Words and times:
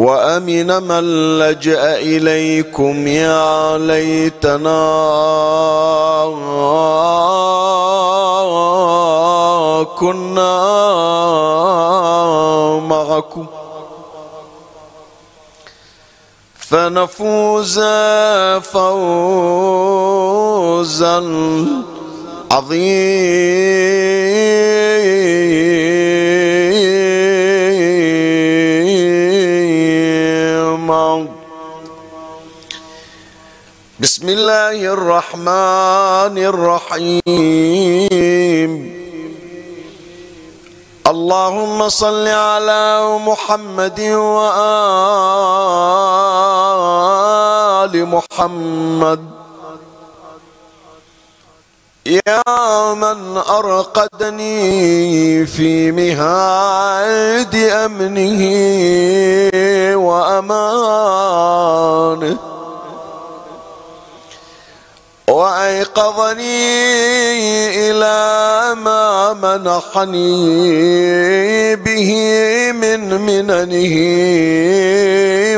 وأمن 0.00 0.70
من 0.82 1.04
لجأ 1.38 1.96
إليكم 1.96 3.06
يا 3.06 3.78
ليتنا. 3.78 4.80
كنا 9.98 10.60
معكم. 12.80 13.46
فنفوز 16.54 17.80
فوزا 18.60 19.00
عظيما. 22.52 24.00
بسم 34.00 34.28
الله 34.28 34.78
الرحمن 34.96 36.36
الرحيم. 36.52 37.20
اللهم 41.06 41.88
صل 41.88 42.26
على 42.28 42.84
محمد 43.28 44.00
وآل 44.00 44.64
محمد. 48.06 49.39
يا 52.10 52.42
من 52.94 53.36
أرقدني 53.36 55.46
في 55.46 55.92
مهاد 55.92 57.54
أمنه 57.54 58.42
وأمانه 60.06 61.56
وأيقظني 65.28 66.80
إلى 67.90 68.74
ما 68.74 69.32
منحني 69.32 70.56
به 71.76 72.12
من 72.72 73.20
مننه 73.20 73.94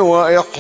وإحسانه 0.03 0.53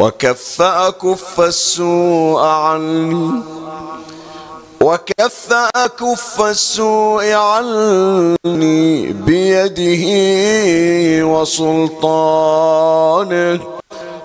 وكف 0.00 0.62
أكف 0.62 1.40
السوء 1.40 2.40
عني. 2.40 3.30
وكف 4.80 5.52
أكف 5.76 6.40
السوء 6.40 7.32
عني 7.32 9.12
بيده 9.12 10.04
وسلطانه. 11.26 12.50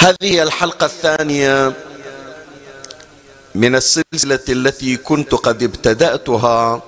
هذه 0.00 0.42
الحلقة 0.42 0.86
الثانية 0.86 1.72
من 3.54 3.74
السلسلة 3.76 4.40
التي 4.48 4.96
كنت 4.96 5.34
قد 5.34 5.62
ابتدأتها 5.62 6.82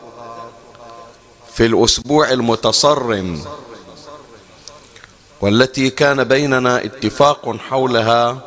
في 1.54 1.66
الأسبوع 1.66 2.30
المتصرم 2.30 3.44
والتي 5.40 5.90
كان 5.90 6.24
بيننا 6.24 6.84
اتفاق 6.84 7.56
حولها 7.56 8.38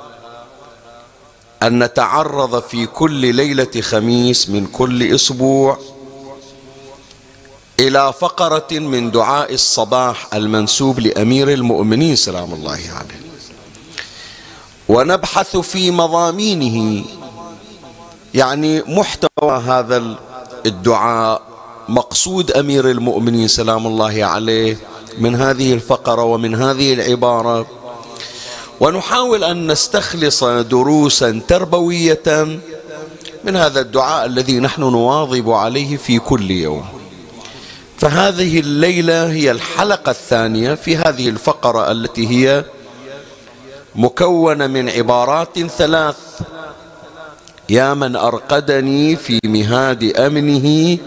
أن 1.63 1.83
نتعرض 1.83 2.61
في 2.61 2.85
كل 2.85 3.35
ليلة 3.35 3.81
خميس 3.81 4.49
من 4.49 4.67
كل 4.67 5.15
أسبوع 5.15 5.77
إلى 7.79 8.13
فقرة 8.19 8.67
من 8.71 9.11
دعاء 9.11 9.53
الصباح 9.53 10.33
المنسوب 10.33 10.99
لأمير 10.99 11.53
المؤمنين 11.53 12.15
سلام 12.15 12.53
الله 12.53 12.71
عليه. 12.71 13.34
ونبحث 14.89 15.57
في 15.57 15.91
مضامينه. 15.91 17.05
يعني 18.33 18.81
محتوى 18.87 19.57
هذا 19.67 20.15
الدعاء 20.65 21.41
مقصود 21.89 22.51
أمير 22.51 22.91
المؤمنين 22.91 23.47
سلام 23.47 23.87
الله 23.87 24.25
عليه 24.25 24.77
من 25.17 25.35
هذه 25.35 25.73
الفقرة 25.73 26.23
ومن 26.23 26.55
هذه 26.55 26.93
العبارة. 26.93 27.65
ونحاول 28.79 29.43
أن 29.43 29.71
نستخلص 29.71 30.43
دروسا 30.43 31.41
تربوية 31.47 32.59
من 33.43 33.55
هذا 33.55 33.81
الدعاء 33.81 34.25
الذي 34.25 34.59
نحن 34.59 34.81
نواظب 34.81 35.49
عليه 35.49 35.97
في 35.97 36.19
كل 36.19 36.51
يوم. 36.51 36.85
فهذه 37.97 38.59
الليلة 38.59 39.31
هي 39.31 39.51
الحلقة 39.51 40.09
الثانية 40.09 40.73
في 40.73 40.97
هذه 40.97 41.29
الفقرة 41.29 41.91
التي 41.91 42.27
هي 42.27 42.65
مكونه 43.95 44.67
من 44.67 44.89
عبارات 44.89 45.59
ثلاث. 45.59 46.15
يا 47.69 47.93
من 47.93 48.15
أرقدني 48.15 49.15
في 49.15 49.39
مهاد 49.45 50.03
أمنه 50.03 50.97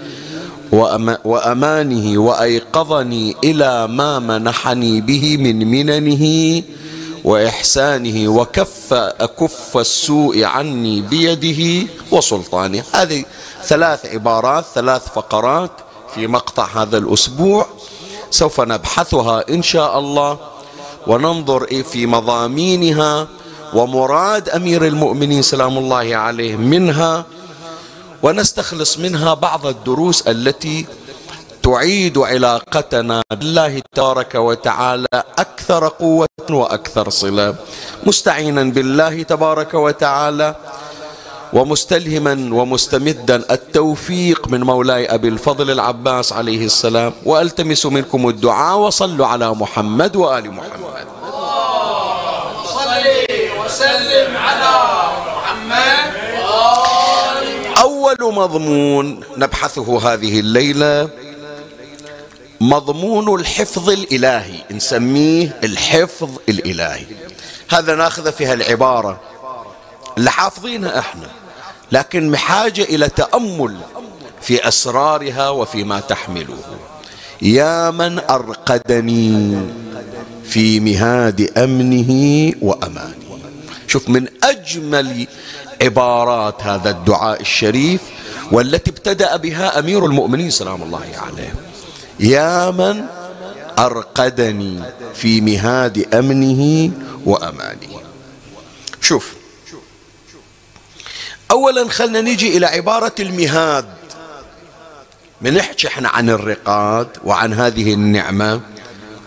وأمانه 1.25 2.19
وأيقظني 2.19 3.37
إلى 3.45 3.87
ما 3.87 4.19
منحني 4.19 5.01
به 5.01 5.37
من 5.37 5.71
مننه 5.71 6.25
وإحسانه 7.25 8.29
وكف 8.29 8.93
أكف 8.93 9.77
السوء 9.77 10.45
عني 10.45 11.01
بيده 11.01 11.89
وسلطانه. 12.11 12.83
هذه 12.93 13.25
ثلاث 13.65 14.07
عبارات 14.07 14.65
ثلاث 14.75 15.09
فقرات 15.15 15.71
في 16.15 16.27
مقطع 16.27 16.83
هذا 16.83 16.99
الأسبوع. 16.99 17.67
سوف 18.31 18.61
نبحثها 18.61 19.45
إن 19.51 19.63
شاء 19.63 19.99
الله. 19.99 20.58
وننظر 21.09 21.67
في 21.83 22.07
مضامينها 22.07 23.29
ومراد 23.75 24.49
أمير 24.49 24.87
المؤمنين 24.87 25.43
سلام 25.43 25.79
الله 25.79 26.17
عليه 26.17 26.57
منها 26.57 27.25
ونستخلص 28.23 28.99
منها 28.99 29.35
بعض 29.35 29.67
الدروس 29.67 30.29
التي 30.29 30.87
تعيد 31.63 32.19
علاقتنا 32.19 33.23
بالله 33.31 33.83
تبارك 33.95 34.35
وتعالى 34.35 35.23
أكثر 35.39 35.89
قوة 35.89 36.29
وأكثر 36.51 37.11
صلة. 37.11 37.55
مستعينا 38.07 38.63
بالله 38.65 39.23
تبارك 39.23 39.75
وتعالى 39.75 40.55
ومستلهما 41.53 42.55
ومستمدا 42.55 43.37
التوفيق 43.51 44.49
من 44.49 44.61
مولاي 44.63 45.15
أبي 45.15 45.29
الفضل 45.29 45.71
العباس 45.71 46.33
عليه 46.33 46.65
السلام. 46.65 47.13
وألتمس 47.25 47.87
منكم 47.87 48.29
الدعاء 48.29 48.79
وصلوا 48.79 49.27
على 49.27 49.51
محمد 49.51 50.17
وآل 50.17 50.51
محمد. 50.51 51.07
وسلم 53.65 54.37
على 54.37 54.75
محمد 55.27 56.13
أول 57.79 58.17
مضمون 58.21 59.21
نبحثه 59.37 60.13
هذه 60.13 60.41
الليلة 60.41 61.09
مضمون 62.61 63.41
الحفظ 63.41 63.91
الإلهي 63.91 64.65
نسميه 64.71 65.57
الحفظ 65.65 66.31
الإلهي. 66.49 67.07
هذا 67.69 67.95
ناخذ 67.95 68.33
في 68.33 68.47
هالعباره 68.47 69.21
اللي 70.19 70.31
حافظينها 70.31 70.99
إحنا 70.99 71.29
لكن 71.93 72.31
بحاجه 72.31 72.83
إلى 72.83 73.09
تأمل 73.09 73.77
في 74.43 74.69
أسرارها 74.69 75.51
وفيما 75.51 76.01
تحمله. 76.01 76.59
يا 77.43 77.91
من 77.91 78.19
أرقدني 78.19 79.59
في 80.45 80.81
مهاد 80.81 81.59
أمنه 81.59 82.13
وأمانه. 82.63 83.39
شوف 83.87 84.09
من 84.09 84.27
أجمل 84.45 85.27
عبارات 85.83 86.63
هذا 86.63 86.91
الدعاء 86.91 87.41
الشريف 87.41 88.01
والتي 88.53 88.91
ابتدأ 88.91 89.37
بها 89.37 89.79
أمير 89.79 90.07
المؤمنين 90.07 90.51
سلام 90.51 90.83
الله 90.83 91.07
عليه. 91.27 91.55
يا 92.21 92.71
من 92.71 93.05
أرقدني 93.79 94.83
في 95.15 95.41
مهاد 95.41 96.15
أمنه 96.15 96.91
وأمانه. 97.27 98.01
شوف 99.01 99.38
اولا 101.51 101.89
خلنا 101.89 102.21
نجي 102.21 102.57
إلى 102.57 102.67
عبارة 102.67 103.13
المهاد. 103.21 103.87
بنحكي 105.41 105.89
إحنا 105.89 106.09
عن 106.09 106.31
الرقاد 106.31 107.09
وعن 107.25 107.53
هذه 107.53 107.95
النعمة 107.95 108.61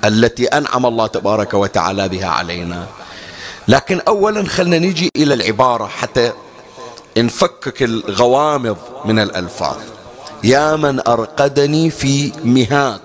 التي 0.05 0.45
أنعم 0.45 0.85
الله 0.85 1.07
تبارك 1.07 1.53
وتعالى 1.53 2.09
بها 2.09 2.27
علينا. 2.27 2.87
لكن 3.67 4.01
اولا 4.07 4.47
خلنا 4.47 4.79
نجي 4.79 5.11
إلى 5.15 5.33
العبارة 5.33 5.87
حتى 5.87 6.31
نفكك 7.17 7.83
الغوامض 7.83 8.77
من 9.05 9.19
الألفاظ. 9.19 9.77
يا 10.43 10.75
من 10.75 11.07
أرقدني 11.07 11.89
في 11.89 12.31
مهاد. 12.43 13.01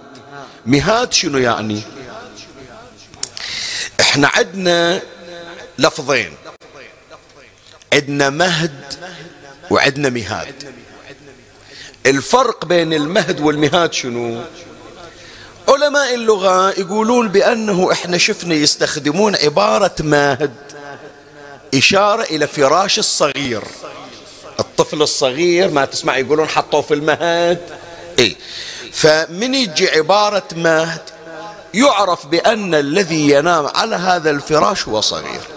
مهاد 0.67 1.12
شنو 1.12 1.39
يعني؟ 1.39 1.83
إحنا 4.01 4.31
عندنا 4.35 5.03
لفظين. 5.79 6.33
عندنا 7.93 8.31
مهد 8.31 8.94
وعندنا 9.71 10.09
مهاد. 10.09 10.75
الفرق 12.06 12.65
بين 12.65 12.93
المهد 12.93 13.41
والمهاد 13.41 13.93
شنو؟ 13.93 14.41
علماء 15.69 16.15
اللغة 16.15 16.71
يقولون 16.71 17.29
بأنه 17.29 17.93
إحنا 17.93 18.19
شفنا 18.19 18.55
يستخدمون 18.55 19.37
عبارة 19.37 19.94
ماهد 20.00 20.55
إشارة 21.75 22.23
إلى 22.23 22.47
فراش 22.47 22.99
الصغير. 22.99 23.62
الطفل 24.61 25.03
الصغير 25.03 25.71
ما 25.71 25.85
تسمع 25.85 26.17
يقولون 26.17 26.49
حطوه 26.49 26.83
في 26.83 26.94
المهد. 26.94 27.61
إيه. 28.19 28.37
فمن 28.93 29.55
يجي 29.55 29.91
عبارة 29.91 30.49
مهد 30.56 31.03
يعرف 31.75 32.27
بأن 32.27 32.75
الذي 32.75 33.31
ينام 33.31 33.67
على 33.67 33.97
هذا 33.97 34.31
الفراش 34.31 34.88
هو 34.88 35.00
صغير. 35.00 35.56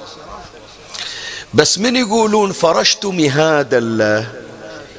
بس 1.54 1.80
من 1.80 1.96
يقولون 1.96 2.52
فرشت 2.52 3.06
مهاد 3.06 3.74
الله 3.74 4.28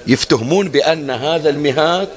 يفتهمون 0.06 0.68
بأن 0.68 1.10
هذا 1.10 1.50
المهاد 1.50 2.08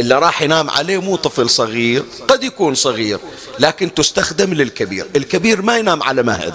اللي 0.00 0.14
راح 0.14 0.42
ينام 0.42 0.70
عليه 0.70 1.00
مو 1.00 1.16
طفل 1.16 1.50
صغير 1.50 2.04
قد 2.28 2.44
يكون 2.44 2.74
صغير 2.74 3.18
لكن 3.58 3.94
تستخدم 3.94 4.54
للكبير 4.54 5.06
الكبير 5.16 5.62
ما 5.62 5.76
ينام 5.78 6.02
على 6.02 6.22
مهد 6.22 6.54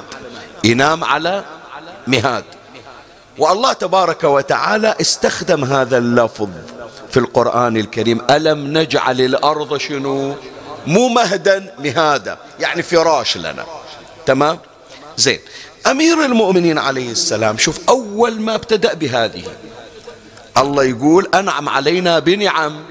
ينام 0.64 1.04
على 1.04 1.44
مهاد. 2.08 2.44
والله 3.38 3.74
تبارك 3.74 4.24
وتعالى 4.24 4.96
استخدم 5.02 5.64
هذا 5.64 5.98
اللفظ 5.98 6.50
في 7.12 7.18
القرآن 7.20 7.78
الكريم. 7.78 8.22
ألم 8.30 8.78
نجعل 8.78 9.22
الأرض 9.22 9.78
شنو؟ 9.78 10.36
مو 10.88 11.08
مهدا 11.08 11.74
مهادا 11.80 12.38
يعني 12.60 12.84
فراش 12.84 13.38
لنا. 13.38 13.66
تمام؟ 14.26 14.60
زين. 15.18 15.40
أمير 15.88 16.26
المؤمنين 16.26 16.78
عليه 16.78 17.12
السلام 17.12 17.58
شوف 17.58 17.80
أول 17.90 18.42
ما 18.42 18.56
ابتدأ 18.56 18.94
بهذه 18.94 19.44
الله 20.58 20.84
يقول 20.84 21.28
أنعم 21.34 21.70
علينا 21.70 22.20
بنعم. 22.20 22.84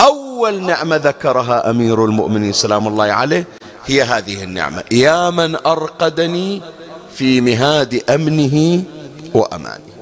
أول 0.00 0.62
نعمة 0.62 0.96
ذكرها 0.96 1.70
أمير 1.70 2.04
المؤمنين 2.04 2.52
سلام 2.52 2.88
الله 2.88 3.04
عليه 3.04 3.46
هي 3.86 4.02
هذه 4.02 4.44
النعمة 4.44 4.84
يا 4.92 5.30
من 5.30 5.56
أرقدني 5.66 6.62
في 7.16 7.40
مهاد 7.40 8.10
أمنه 8.10 8.84
وأمانه. 9.34 9.94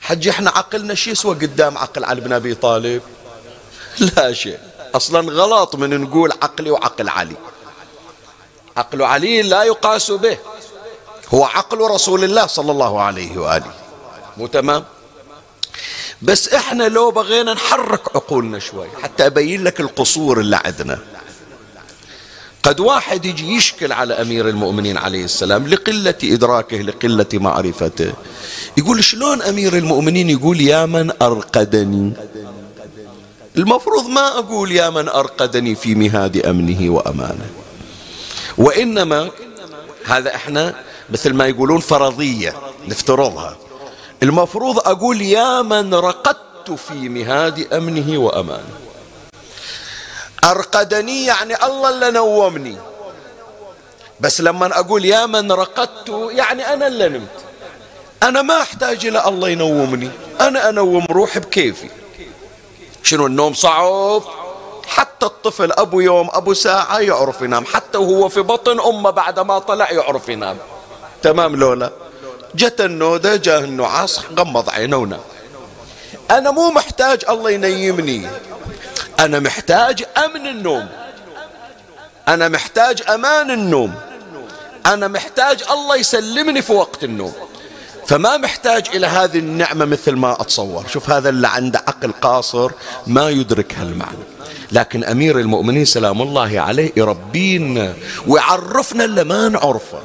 حج 0.00 0.28
إحنا 0.28 0.50
عقلنا 0.50 0.94
شو 0.94 1.10
يسوى 1.10 1.34
قدام 1.34 1.78
عقل 1.78 2.04
علي 2.04 2.20
بن 2.20 2.32
أبي 2.32 2.54
طالب. 2.54 3.02
لا 3.98 4.32
شيء 4.32 4.58
أصلا 4.94 5.32
غلط 5.32 5.76
من 5.76 6.00
نقول 6.00 6.32
عقلي 6.42 6.70
وعقل 6.70 7.08
علي. 7.08 7.36
عقل 8.76 9.02
علي 9.02 9.42
لا 9.42 9.62
يقاس 9.62 10.10
به. 10.10 10.38
هو 11.34 11.44
عقل 11.44 11.78
رسول 11.78 12.24
الله 12.24 12.46
صلى 12.46 12.72
الله 12.72 13.00
عليه 13.00 13.38
وآله. 13.38 13.72
مو 14.36 14.46
تمام؟ 14.46 14.84
بس 16.22 16.48
إحنا 16.48 16.88
لو 16.88 17.10
بغينا 17.10 17.54
نحرك 17.54 18.16
عقولنا 18.16 18.58
شوي 18.58 18.88
حتى 19.02 19.26
أبين 19.26 19.64
لك 19.64 19.80
القصور 19.80 20.40
اللي 20.40 20.60
عندنا. 20.64 20.98
قد 22.62 22.80
واحد 22.80 23.24
يجي 23.24 23.56
يشكل 23.56 23.92
على 23.92 24.14
أمير 24.14 24.48
المؤمنين 24.48 24.98
عليه 24.98 25.24
السلام 25.24 25.66
لقلة 25.66 26.14
إدراكه 26.24 26.76
لقلة 26.76 27.26
معرفته. 27.34 28.12
يقول 28.76 29.04
شلون 29.04 29.42
أمير 29.42 29.76
المؤمنين 29.76 30.30
يقول 30.30 30.60
يا 30.60 30.86
من 30.86 31.12
أرقدني؟ 31.22 32.12
المفروض 33.56 34.06
ما 34.06 34.38
أقول 34.38 34.72
يا 34.72 34.90
من 34.90 35.08
أرقدني 35.08 35.74
في 35.74 35.94
مهاد 35.94 36.46
أمنه 36.46 36.90
وأمانه. 36.90 37.50
وإنما 38.58 39.30
هذا 40.06 40.34
إحنا 40.34 40.74
مثل 41.10 41.34
ما 41.34 41.46
يقولون 41.46 41.80
فرضية 41.80 42.54
نفترضها. 42.88 43.56
المفروض 44.22 44.78
أقول 44.78 45.22
يا 45.22 45.62
من 45.62 45.94
رقدت 45.94 46.70
في 46.70 47.08
مهاد 47.08 47.72
أمنه 47.72 48.18
وأمانه. 48.18 48.74
أرقدني 50.44 51.24
يعني 51.24 51.64
الله 51.64 51.88
اللي 51.88 52.10
نومني. 52.10 52.76
بس 54.20 54.40
لما 54.40 54.78
أقول 54.78 55.04
يا 55.04 55.26
من 55.26 55.52
رقدت 55.52 56.08
يعني 56.30 56.72
أنا 56.72 56.86
اللي 56.86 57.08
نمت. 57.08 57.28
أنا 58.22 58.42
ما 58.42 58.62
أحتاج 58.62 59.06
إلى 59.06 59.28
الله 59.28 59.48
ينومني. 59.48 60.10
أنا 60.40 60.68
أنوم 60.68 61.06
روحي 61.10 61.40
بكيفي. 61.40 61.88
شنو 63.02 63.26
النوم 63.26 63.54
صعب؟ 63.54 64.22
حتى 64.86 65.26
الطفل 65.26 65.72
أبو 65.72 66.00
يوم 66.00 66.28
أبو 66.32 66.54
ساعة 66.54 66.98
يعرف 66.98 67.42
ينام. 67.42 67.64
حتى 67.66 67.98
وهو 67.98 68.28
في 68.28 68.40
بطن 68.40 68.80
أمه 68.80 69.10
بعد 69.10 69.40
ما 69.40 69.58
طلع 69.58 69.92
يعرف 69.92 70.28
ينام. 70.28 70.56
تمام 71.22 71.56
لولا؟ 71.56 71.90
جت 72.54 72.80
النودة 72.80 73.36
جاه 73.36 73.58
النعاس 73.58 74.20
غمض 74.38 74.70
عينه 74.70 74.96
ونام. 74.96 75.20
أنا 76.30 76.50
مو 76.50 76.70
محتاج 76.70 77.24
الله 77.28 77.50
ينيمني. 77.50 78.28
أنا 79.20 79.40
محتاج 79.40 80.04
أمن 80.24 80.46
النوم. 80.46 80.88
أنا 82.28 82.48
محتاج 82.48 83.02
أمان 83.08 83.50
النوم. 83.50 83.94
أنا 84.86 85.08
محتاج 85.08 85.62
الله 85.70 85.96
يسلمني 85.96 86.62
في 86.62 86.72
وقت 86.72 87.04
النوم. 87.04 87.32
فما 88.06 88.36
محتاج 88.36 88.88
إلى 88.94 89.06
هذه 89.06 89.38
النعمة 89.38 89.84
مثل 89.84 90.12
ما 90.12 90.32
أتصور. 90.40 90.84
شوف 90.88 91.10
هذا 91.10 91.28
اللي 91.28 91.48
عنده 91.48 91.78
عقل 91.78 92.12
قاصر 92.12 92.70
ما 93.06 93.30
يدرك 93.30 93.74
هالمعنى. 93.74 94.35
لكن 94.72 95.04
أمير 95.04 95.38
المؤمنين 95.38 95.84
سلام 95.84 96.22
الله 96.22 96.60
عليه 96.60 96.92
يربينا. 96.96 97.94
ويعرفنا 98.26 99.04
اللي 99.04 99.24
ما 99.24 99.48
نعرفه. 99.48 99.98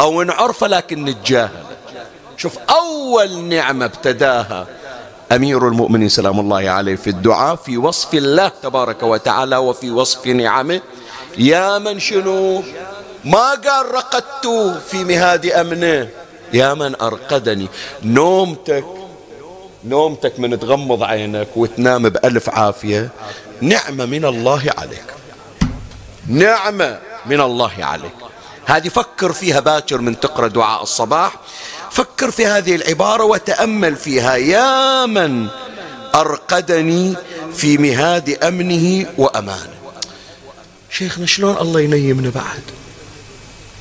أو 0.00 0.22
نعرفه 0.22 0.66
لكن 0.66 1.04
نتجاهل. 1.04 1.64
شوف 2.36 2.58
أول 2.70 3.38
نعمة 3.38 3.84
ابتداها 3.84 4.66
أمير 5.32 5.68
المؤمنين 5.68 6.08
سلام 6.08 6.40
الله 6.40 6.70
عليه 6.70 6.96
في 6.96 7.10
الدعاء 7.10 7.56
في 7.56 7.78
وصف 7.78 8.14
الله 8.14 8.52
تبارك 8.62 9.02
وتعالى 9.02 9.56
وفي 9.56 9.90
وصف 9.90 10.26
نعمه. 10.26 10.80
يا 11.38 11.78
من 11.78 12.00
شنو؟ 12.00 12.62
ما 13.24 13.50
قال 13.50 13.94
رقدت 13.94 14.46
في 14.90 15.04
مهاد 15.04 15.46
أمنه. 15.46 16.08
يا 16.52 16.74
من 16.74 16.94
أرقدني. 17.00 17.68
نومتك 18.04 18.84
نومتك 19.84 20.40
من 20.40 20.58
تغمض 20.58 21.02
عينك 21.02 21.48
وتنام 21.56 22.08
بألف 22.08 22.50
عافية. 22.50 23.10
نعمة 23.62 24.04
من 24.04 24.24
الله 24.24 24.74
عليك. 24.78 25.04
نعمة 26.26 27.00
من 27.26 27.40
الله 27.40 27.72
عليك. 27.78 28.14
هذه 28.64 28.88
فكر 28.88 29.32
فيها 29.32 29.60
باكر 29.60 29.98
من 29.98 30.20
تقرأ 30.20 30.48
دعاء 30.48 30.82
الصباح. 30.82 31.40
فكر 31.90 32.30
في 32.30 32.46
هذه 32.46 32.74
العبارة 32.74 33.24
وتأمل 33.24 33.96
فيها. 33.96 34.36
يا 34.36 35.06
من 35.06 35.48
أرقدني 36.14 37.14
في 37.54 37.78
مهاد 37.78 38.30
أمنه 38.44 39.06
وأمانه. 39.18 39.74
شيخنا 40.90 41.26
شلون 41.26 41.56
الله 41.56 41.80
ينيمنا 41.80 42.30
بعد؟ 42.30 42.62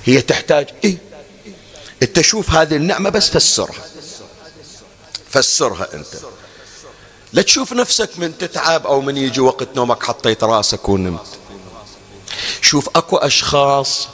هي 0.05 0.21
تحتاج 0.21 0.67
إيه؟ 0.83 0.97
أنت 2.03 2.21
شوف 2.21 2.49
هذه 2.51 2.75
النعمة 2.75 3.09
بس 3.09 3.29
فسرها. 3.29 3.83
فسرها 5.29 5.87
أنت. 5.93 6.07
لا 7.33 7.41
تشوف 7.41 7.73
نفسك 7.73 8.19
من 8.19 8.37
تتعب 8.37 8.87
أو 8.87 9.01
من 9.01 9.17
يجي 9.17 9.41
وقت 9.41 9.67
نومك 9.75 10.03
حطيت 10.03 10.43
راسك 10.43 10.89
ونمت. 10.89 11.27
شوف 12.61 12.89
أكو 12.95 13.17
أشخاص 13.17 14.07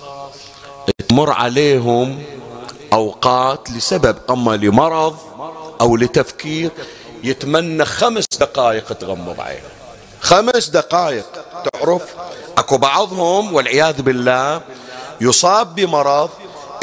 تمر 1.10 1.32
عليهم 1.32 2.24
أوقات 2.94 3.72
لسبب 3.72 4.18
أما 4.30 4.56
لمرض 4.56 5.18
أو 5.82 5.96
لتفكير 5.96 6.72
يتمنى 7.24 7.86
خمس 7.86 8.26
دقائق 8.40 8.94
تغمض 8.94 9.42
عينه. 9.42 9.70
خمس 10.22 10.68
دقائق 10.68 11.26
تعرف؟ 11.72 12.02
أكو 12.58 12.78
بعضهم 12.78 13.54
والعياذ 13.54 14.02
بالله 14.02 14.62
يصاب 15.22 15.76
بمرض 15.76 16.30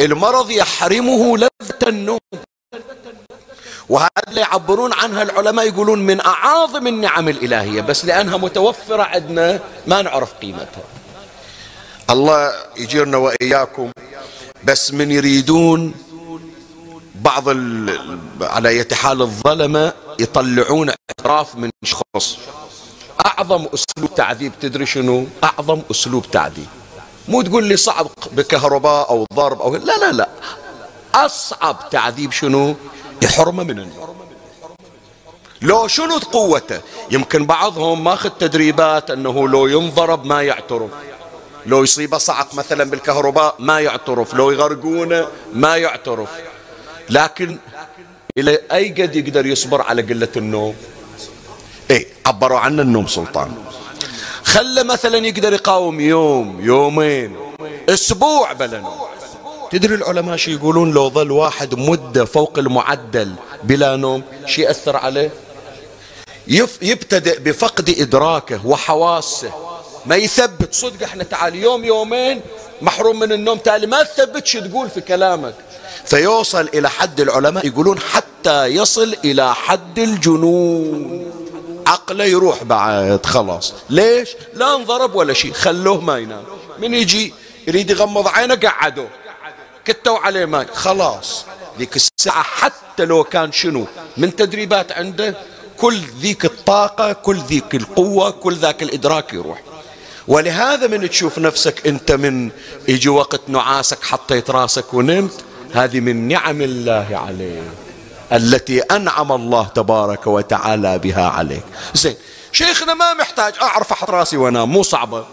المرض 0.01 0.51
يحرمه 0.51 1.39
لذة 1.39 1.89
النوم. 1.89 2.19
وهذا 3.89 4.09
اللي 4.29 4.41
يعبرون 4.41 4.93
عنها 4.93 5.23
العلماء 5.23 5.67
يقولون 5.69 5.99
من 5.99 6.21
أعاظم 6.21 6.87
النعم 6.87 7.29
الإلهية 7.29 7.81
بس 7.81 8.05
لأنها 8.05 8.37
متوفرة 8.37 9.03
عندنا 9.03 9.61
ما 9.87 10.03
نعرف 10.03 10.33
قيمتها. 10.33 10.85
الله 12.11 12.53
يجيرنا 12.77 13.17
وإياكم 13.17 13.91
بس 14.65 14.93
من 14.93 15.11
يريدون 15.11 15.95
بعض 17.15 17.49
على 18.41 18.69
اية 18.69 18.89
حال 18.93 19.23
الظلمة 19.23 19.93
يطلعون 20.21 20.91
اعتراف 20.91 21.57
من 21.57 21.71
شخص. 21.85 22.39
أعظم 23.27 23.67
أسلوب 23.75 24.15
تعذيب 24.17 24.53
تدري 24.61 24.87
شنو؟ 24.87 25.27
أعظم 25.45 25.83
أسلوب 25.91 26.31
تعذيب. 26.31 26.67
مو 27.29 27.43
تقول 27.43 27.65
لي 27.65 27.77
صعب 27.77 28.07
بكهرباء 28.33 29.11
أو 29.11 29.27
ضرب 29.35 29.63
أو 29.63 29.77
لا 29.77 29.99
لا 29.99 30.13
لا. 30.13 30.29
أصعب 31.15 31.91
تعذيب 31.91 32.33
شنو؟ 32.33 32.75
يحرمه 33.23 33.63
من 33.63 33.79
النور 33.79 34.15
لو 35.63 35.89
شنو 35.89 36.19
قوته؟ 36.19 36.81
يمكن 37.11 37.47
بعضهم 37.47 38.05
ماخذ 38.05 38.31
تدريبات 38.31 39.11
أنه 39.11 39.49
لو 39.49 39.67
ينضرب 39.67 40.25
ما 40.27 40.43
يعترف. 40.43 40.91
لو 41.67 41.83
يصيبه 41.83 42.19
صعق 42.19 42.55
مثلا 42.55 42.85
بالكهرباء 42.85 43.55
ما 43.59 43.81
يعترف. 43.81 44.35
لو 44.35 44.51
يغرقونه 44.51 45.29
ما 45.53 45.77
يعترف. 45.77 46.29
لكن 47.11 47.59
إلى 48.39 48.59
أي 48.73 48.89
قد 48.89 49.17
يقدر 49.17 49.47
يصبر 49.47 49.83
على 49.83 50.03
قلة 50.03 50.29
النوم؟ 50.37 50.75
إيه 51.91 52.07
عبروا 52.27 52.59
عنه 52.59 52.83
النوم 52.83 53.07
سلطان. 53.07 53.55
خله 54.45 54.83
مثلا 54.83 55.19
يقدر 55.27 55.53
يقاوم 55.53 56.01
يوم 56.01 56.61
يومين 56.61 57.37
أسبوع 57.89 58.53
بلا 58.53 58.81
نوم. 58.81 59.01
تدري 59.75 59.95
العلماء 59.95 60.37
شو 60.37 60.51
يقولون 60.51 60.93
لو 60.93 61.11
ظل 61.11 61.31
واحد 61.31 61.75
مدة 61.75 62.25
فوق 62.25 62.59
المعدل 62.59 63.33
بلا 63.65 63.97
نوم؟ 63.97 64.23
شو 64.47 64.63
يأثر 64.63 64.97
عليه؟ 64.97 65.31
يبتدئ 66.83 67.39
بفقد 67.39 67.91
إدراكه 67.99 68.67
وحواسه. 68.67 69.51
ما 70.07 70.17
يثبت. 70.17 70.75
صدق 70.75 71.03
إحنا 71.03 71.25
تعال 71.25 71.55
يوم 71.55 71.85
يومين 71.85 72.41
محروم 72.83 73.19
من 73.19 73.33
النوم 73.33 73.59
تالي 73.59 73.87
ما 73.87 74.03
تثبت 74.03 74.47
شو 74.47 74.61
تقول 74.61 74.91
في 74.91 75.01
كلامك. 75.01 75.55
فيوصل 76.05 76.69
إلى 76.75 76.91
حد 76.91 77.21
العلماء 77.21 77.67
يقولون 77.67 77.99
حتى 77.99 78.67
يصل 78.67 79.17
إلى 79.25 79.55
حد 79.55 79.99
الجنون. 79.99 81.33
عقله 81.87 82.25
يروح 82.25 82.65
بعد 82.65 83.27
خلاص. 83.27 83.75
ليش؟ 83.91 84.31
لا 84.55 84.75
انضرب 84.75 85.15
ولا 85.15 85.33
شيء 85.33 85.53
خلوه 85.53 86.01
ما 86.01 86.19
ينام. 86.19 86.45
من 86.79 86.95
يجي 86.95 87.35
يريد 87.69 87.91
يغمض 87.91 88.29
عينه 88.29 88.55
قعدوه 88.55 89.09
كتوا 89.85 90.19
عليه 90.19 90.45
ماي 90.45 90.67
خلاص. 90.67 91.45
ذيك 91.79 91.97
الساعة 91.97 92.43
حتى 92.43 93.05
لو 93.05 93.25
كان 93.25 93.53
شنو 93.53 93.87
من 94.17 94.37
تدريبات 94.37 94.93
عنده 94.93 95.37
كل 95.79 96.01
ذيك 96.21 96.45
الطاقة 96.45 97.13
كل 97.13 97.39
ذيك 97.39 97.75
القوة 97.75 98.31
كل 98.31 98.55
ذاك 98.55 98.83
الإدراك 98.83 99.33
يروح. 99.33 99.63
ولهذا 100.29 100.87
من 100.87 101.11
تشوف 101.11 101.39
نفسك 101.39 101.87
أنت 101.87 102.13
من 102.13 102.51
يجي 102.89 103.09
وقت 103.09 103.41
نعاسك 103.49 104.05
حطيت 104.05 104.51
راسك 104.51 104.95
ونمت 104.95 105.45
هذه 105.75 106.01
من 106.01 106.29
نعم 106.29 106.63
الله 106.63 107.09
عليك 107.13 107.63
التي 108.33 108.81
أنعم 108.81 109.33
الله 109.33 109.65
تبارك 109.65 110.27
وتعالى 110.27 110.99
بها 110.99 111.29
عليك. 111.29 111.65
زين. 111.95 112.17
شيخنا 112.53 112.95
ما 112.95 113.15
محتاج 113.15 113.55
أعرف 113.63 113.93
أحط 113.93 114.11
راسي 114.11 114.37
وأنام 114.37 114.69
مو 114.73 114.83
صعبة. 114.83 115.27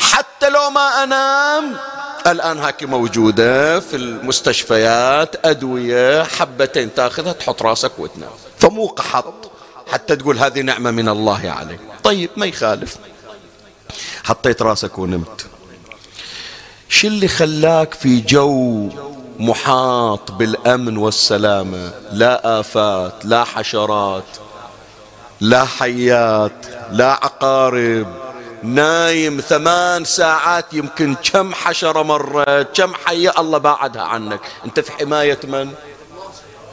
حتى 0.00 0.48
لو 0.48 0.70
ما 0.70 1.02
أنام. 1.02 1.76
الآن 2.26 2.58
هاكي 2.58 2.86
موجودة 2.86 3.80
في 3.80 3.96
المستشفيات 3.96 5.46
أدوية 5.46 6.22
حبتين 6.22 6.94
تاخذها 6.94 7.32
تحط 7.32 7.62
راسك 7.62 7.92
وتنام. 7.98 8.30
فمو 8.58 8.86
قحط 8.86 9.50
حتى 9.92 10.16
تقول 10.16 10.38
هذه 10.38 10.60
نعمة 10.60 10.90
من 10.90 11.08
الله 11.08 11.50
عليك. 11.50 11.80
طيب 12.04 12.30
ما 12.36 12.46
يخالف. 12.46 12.96
حطيت 14.24 14.62
راسك 14.62 14.98
ونمت. 14.98 15.46
شو 16.88 17.06
اللي 17.06 17.28
خلاك 17.28 17.94
في 17.94 18.20
جو 18.20 18.88
محاط 19.38 20.30
بالأمن 20.32 20.96
والسلامة؟ 20.96 21.92
لا 22.12 22.60
آفات 22.60 23.24
لا 23.24 23.44
حشرات 23.44 24.24
لا 25.40 25.64
حيات 25.64 26.66
لا 26.90 27.12
عقارب 27.12 28.23
نايم 28.64 29.40
ثمان 29.40 30.04
ساعات 30.04 30.64
يمكن 30.72 31.14
كم 31.14 31.54
حشرة 31.54 32.02
مرت 32.02 32.76
كم 32.76 32.94
حية 32.94 33.32
الله 33.38 33.58
باعدها 33.58 34.02
عنك. 34.02 34.40
أنت 34.64 34.80
في 34.80 34.92
حماية 34.92 35.38
من؟ 35.44 35.72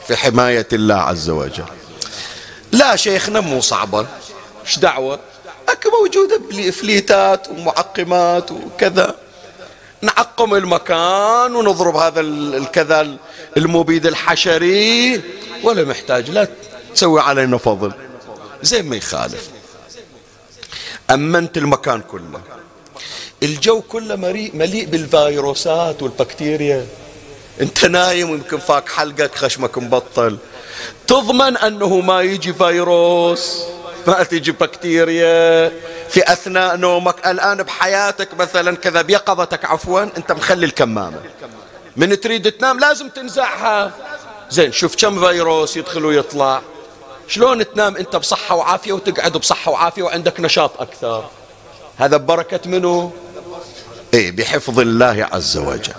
في 0.06 0.16
حماية 0.16 0.68
الله 0.72 0.94
عز 0.94 1.30
وجل. 1.30 1.64
لا 2.72 2.96
شيخنا 2.96 3.40
مو 3.40 3.60
صعبة. 3.60 4.06
إيش 4.66 4.78
دعوة؟ 4.78 5.18
أكو 5.68 5.90
موجودة 6.00 6.38
بليفليتات 6.50 7.48
ومعقمات 7.48 8.50
وكذا. 8.52 9.16
نعقم 10.02 10.54
المكان 10.54 11.54
ونضرب 11.56 11.96
هذا 11.96 12.20
الكذا 12.20 13.16
المبيد 13.56 14.06
الحشري. 14.06 15.22
ولا 15.62 15.84
محتاج 15.84 16.30
لا 16.30 16.48
تسوي 16.94 17.20
علينا 17.20 17.58
فضل. 17.58 17.92
زين 18.62 18.88
ما 18.88 18.96
يخالف. 18.96 19.48
أمنت 21.14 21.56
المكان 21.56 22.00
كله. 22.00 22.40
الجو 23.42 23.80
كله 23.80 24.16
مليء 24.54 24.86
بالفيروسات 24.86 26.02
والبكتيريا. 26.02 26.86
أنت 27.60 27.84
نايم 27.84 28.30
ويمكن 28.30 28.58
فاك 28.58 28.88
حلقك 28.88 29.34
خشمك 29.34 29.78
مبطل. 29.78 30.38
تضمن 31.06 31.56
أنه 31.56 32.00
ما 32.00 32.20
يجي 32.20 32.52
فيروس 32.52 33.62
ما 34.06 34.22
تجي 34.22 34.52
بكتيريا. 34.52 35.72
في 36.08 36.32
أثناء 36.32 36.76
نومك 36.76 37.26
الآن 37.26 37.62
بحياتك 37.62 38.34
مثلا 38.34 38.76
كذا 38.76 39.02
بيقظتك 39.02 39.64
عفوا 39.64 40.02
أنت 40.02 40.32
مخلي 40.32 40.66
الكمامة. 40.66 41.20
من 41.96 42.20
تريد 42.20 42.52
تنام 42.52 42.80
لازم 42.80 43.08
تنزعها. 43.08 43.92
زين 44.50 44.72
شوف 44.72 44.96
كم 44.96 45.26
فيروس 45.26 45.76
يدخل 45.76 46.04
ويطلع. 46.04 46.62
شلون 47.32 47.72
تنام 47.72 47.96
أنت 47.96 48.16
بصحة 48.16 48.54
وعافية 48.54 48.92
وتقعد 48.92 49.36
بصحة 49.36 49.70
وعافية 49.70 50.02
وعندك 50.02 50.40
نشاط 50.40 50.80
أكثر؟ 50.80 51.24
هذا 51.98 52.16
ببركة 52.16 52.60
منه 52.66 53.12
إيه 54.14 54.30
بحفظ 54.30 54.80
الله 54.80 55.28
عز 55.32 55.56
وجل. 55.56 55.92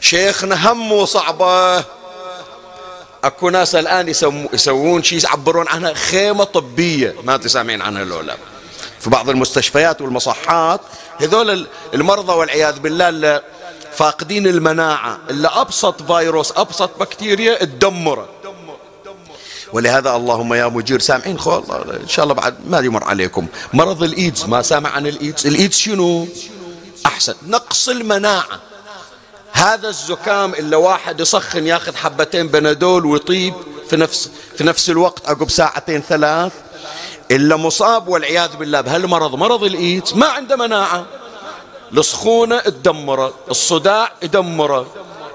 شيخنا 0.00 0.72
هم 0.72 0.92
وصعبة 0.92 1.84
أكو 3.24 3.50
ناس 3.50 3.74
الآن 3.74 4.08
يسوون 4.52 5.02
شيء 5.02 5.24
يعبرون 5.24 5.68
عنها 5.68 5.94
خيمة 5.94 6.44
طبية. 6.44 7.14
ما 7.24 7.36
تسامعين 7.36 7.82
عنها 7.82 8.02
الاولى 8.02 8.36
في 9.00 9.10
بعض 9.10 9.30
المستشفيات 9.30 10.00
والمصحات 10.00 10.80
هذول 11.20 11.66
المرضى 11.94 12.32
والعياذ 12.32 12.78
بالله 12.78 13.08
اللي 13.08 13.42
فاقدين 13.92 14.46
المناعة 14.46 15.18
اللي 15.30 15.48
أبسط 15.48 16.02
فيروس 16.12 16.52
أبسط 16.56 16.90
بكتيريا 17.00 17.64
تدمره 17.64 18.28
ولهذا 19.72 20.16
اللهم 20.16 20.54
يا 20.54 20.66
مجير 20.66 21.00
سامعين 21.00 21.38
خو 21.38 21.58
إن 22.02 22.08
شاء 22.08 22.22
الله 22.22 22.34
بعد 22.34 22.54
ما 22.66 22.78
يمر 22.78 23.04
عليكم. 23.04 23.46
مرض 23.72 24.02
الإيدز 24.02 24.44
ما 24.44 24.62
سامع 24.62 24.90
عن 24.90 25.06
الإيدز. 25.06 25.46
الإيدز 25.46 25.76
شنو؟ 25.76 26.28
أحسن. 27.06 27.34
نقص 27.46 27.88
المناعة. 27.88 28.60
هذا 29.52 29.88
الزكام 29.88 30.54
إلا 30.54 30.76
واحد 30.76 31.20
يسخن 31.20 31.66
ياخذ 31.66 31.96
حبتين 31.96 32.48
بنادول 32.48 33.06
ويطيب 33.06 33.54
في 33.90 33.96
نفس 33.96 34.30
في 34.56 34.64
نفس 34.64 34.90
الوقت 34.90 35.28
عقب 35.28 35.50
ساعتين 35.50 36.00
ثلاث. 36.00 36.52
إلا 37.30 37.56
مصاب 37.56 38.08
والعياذ 38.08 38.56
بالله 38.56 38.80
بهالمرض. 38.80 39.34
مرض 39.34 39.64
الإيدز 39.64 40.14
ما 40.14 40.26
عنده 40.26 40.56
مناعة. 40.56 41.06
السخونة 41.92 42.60
تدمره 42.60 43.34
الصداع 43.50 44.12
يدمره. 44.22 44.86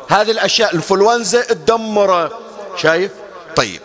هذه 0.10 0.32
الأشياء 0.32 0.70
الإنفلونزا 0.70 1.42
تدمره. 1.42 2.40
شايف؟ 2.78 3.12
طيب. 3.56 3.82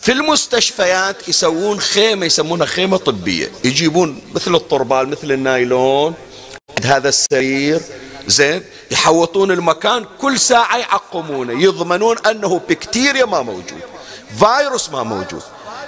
في 0.00 0.12
المستشفيات 0.12 1.28
يسوون 1.28 1.80
خيمة 1.80 2.26
يسمونها 2.26 2.66
خيمة 2.66 2.96
طبية. 2.96 3.50
يجيبون 3.64 4.22
مثل 4.34 4.54
الطربال 4.54 5.08
مثل 5.08 5.32
النايلون. 5.32 6.14
هذا 6.84 7.08
السرير 7.08 7.80
زين 8.26 8.62
يحوطون 8.90 9.50
المكان 9.50 10.06
كل 10.20 10.38
ساعة 10.40 10.76
يعقمونه 10.76 11.62
يضمنون 11.62 12.18
أنه 12.18 12.60
بكتيريا 12.68 13.24
ما 13.24 13.42
موجود 13.42 13.80
فيروس 14.38 14.90
ما 14.90 15.02
موجود. 15.02 15.42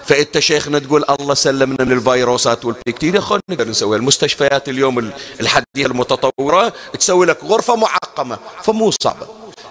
فأنت 0.07 0.39
شيخنا 0.39 0.79
تقول 0.79 1.05
الله 1.21 1.35
سلمنا 1.35 1.85
من 1.85 1.93
الفيروسات 1.93 2.65
والبكتيريا 2.65 3.21
خلينا 3.21 3.43
نقدر 3.51 3.69
نسوي 3.69 3.97
المستشفيات 3.97 4.69
اليوم 4.69 5.13
الحديثة 5.41 5.87
المتطورة 5.87 6.73
تسوي 6.99 7.27
لك 7.27 7.45
غرفة 7.45 7.77
معقمة 7.77 8.39
فمو 8.63 8.91
صعبة. 9.03 9.27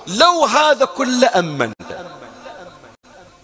لو 0.07 0.45
هذا 0.45 0.85
كله 0.85 1.27
امنته 1.35 1.76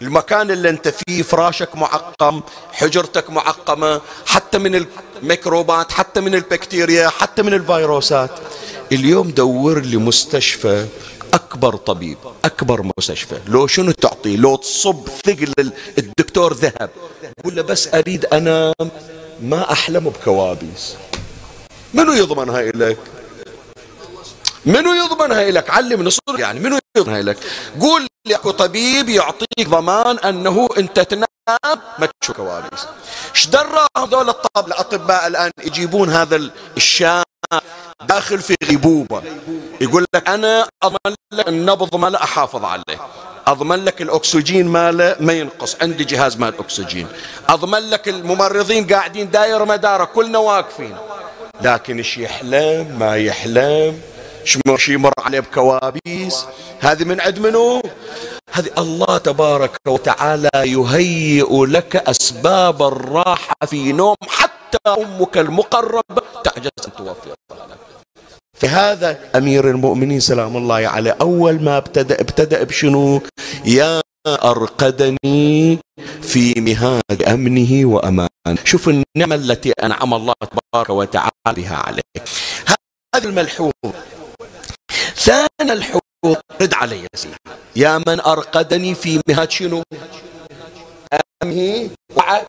المكان 0.04 0.52
اللي 0.52 0.70
انت 0.70 0.88
فيه 0.88 1.24
فراشك 1.24 1.76
معقم 1.76 2.42
حجرتك 2.72 3.30
معقمة 3.30 4.02
حتى 4.26 4.58
من 4.58 4.86
الميكروبات 5.22 5.92
حتى 5.92 6.22
من 6.22 6.36
البكتيريا 6.36 7.10
حتى 7.10 7.42
من 7.42 7.54
الفيروسات. 7.54 8.32
اليوم 8.92 9.30
دور 9.30 9.80
لي 9.80 9.98
مستشفى 9.98 10.86
أكبر 11.34 11.76
طبيب 11.76 12.18
أكبر 12.46 12.92
مستشفى. 12.98 13.40
لو 13.48 13.68
شنو 13.68 13.92
تعطيه 13.92 14.38
لو 14.38 14.56
تصب 14.56 15.08
ثقل 15.26 15.72
الدكتور 15.98 16.54
ذهب. 16.54 16.90
ولا 17.46 17.62
بس 17.62 17.88
أريد 17.94 18.26
أنام 18.26 18.74
ما 19.42 19.72
أحلم 19.72 20.10
بكوابيس. 20.10 20.96
منو 21.94 22.14
يضمنها 22.14 22.60
إلك 22.60 22.98
منو 24.66 24.94
يضمنها 24.94 25.52
لك 25.52 25.70
علمن 25.70 26.04
نص 26.04 26.40
يعني 26.40 26.60
منو 26.60 26.80
يضمنها 26.98 27.22
لك 27.22 27.38
قول 27.82 28.08
لي 28.28 28.36
اكو 28.36 28.52
طبيب 28.52 29.10
يعطيك 29.10 29.70
ضمان 29.70 30.18
أنه 30.18 30.70
أنت 30.78 31.00
تنام 31.00 31.28
ما 32.00 32.08
تشوف 32.22 32.36
كوابيس. 32.36 32.88
إيش 33.36 33.48
درى 33.48 33.88
هذول 33.98 34.34
الأطباء 34.58 35.28
الآن 35.28 35.52
يجيبون 35.64 36.10
هذا 36.10 36.50
الشاب 36.78 37.24
داخل 38.08 38.40
في 38.40 38.56
غيبوبة. 38.64 39.24
يقول 39.82 40.06
لك 40.16 40.30
أنا 40.30 40.68
أضمن 40.84 41.16
لك 41.34 41.48
النبض 41.48 41.96
ماله 41.96 42.24
أحافظ 42.24 42.66
عليه. 42.66 43.00
أضمن 43.48 43.86
لك 43.86 44.02
الأكسجين 44.02 44.68
ماله 44.68 45.16
ما 45.20 45.34
ينقص. 45.34 45.76
عندي 45.82 46.04
جهاز 46.04 46.38
مال 46.38 46.60
أكسجين. 46.60 47.08
أضمن 47.50 47.90
لك 47.90 48.10
الممرضين 48.10 48.88
قاعدين 48.88 49.32
داير 49.32 49.66
مدارة. 49.66 50.06
كلنا 50.06 50.38
واقفين. 50.38 50.98
لكن 51.62 51.98
إيش 51.98 52.18
يحلم؟ 52.18 52.96
ما 53.00 53.18
يحلم. 53.18 54.02
شي 54.46 54.94
يمر 54.94 55.14
عليه 55.18 55.40
بكوابيس. 55.40 56.46
هذه 56.80 57.04
من 57.04 57.22
عند 57.22 57.40
منو؟ 57.40 57.82
هذه 58.52 58.70
الله 58.78 59.18
تبارك 59.18 59.78
وتعالى 59.88 60.50
يهيئ 60.56 61.66
لك 61.66 61.96
أسباب 61.96 62.84
الراحة 62.84 63.56
في 63.66 63.92
نوم 63.92 64.16
حتى 64.28 64.78
أمك 64.88 65.38
المقربة. 65.38 66.22
تعجز 66.44 66.70
أن 66.88 66.94
توفي 66.98 67.34
فهذا 68.54 69.20
أمير 69.36 69.70
المؤمنين 69.70 70.20
سلام 70.20 70.58
الله 70.58 70.88
عليه 70.88 71.18
أول 71.22 71.64
ما 71.64 71.78
ابتدأ 71.78 72.22
ابتدأ 72.22 72.64
بشنو؟ 72.64 73.22
يا 73.66 74.02
أرقدني 74.28 75.80
في 76.22 76.54
مهاد 76.58 77.24
أمنه 77.28 77.86
وأمان 77.86 78.56
شوف 78.64 78.90
النعمة 78.90 79.36
التي 79.36 79.72
أنعم 79.72 80.14
الله 80.14 80.34
تبارك 80.52 80.90
وتعالى 80.90 81.52
بها 81.56 81.76
عليك. 81.76 82.24
هذا 83.16 83.30
الملحوظ. 83.30 83.72
ثاني 85.24 85.72
الحقوق 85.74 86.40
رد 86.62 86.74
علي 86.74 87.08
سيدي. 87.16 87.36
يا 87.76 87.98
من 88.08 88.20
أرقدني 88.20 88.96
في 88.96 89.22
مهاد 89.28 89.52
شنو؟ 89.52 89.84
أمه 91.44 91.90
وعد 92.16 92.46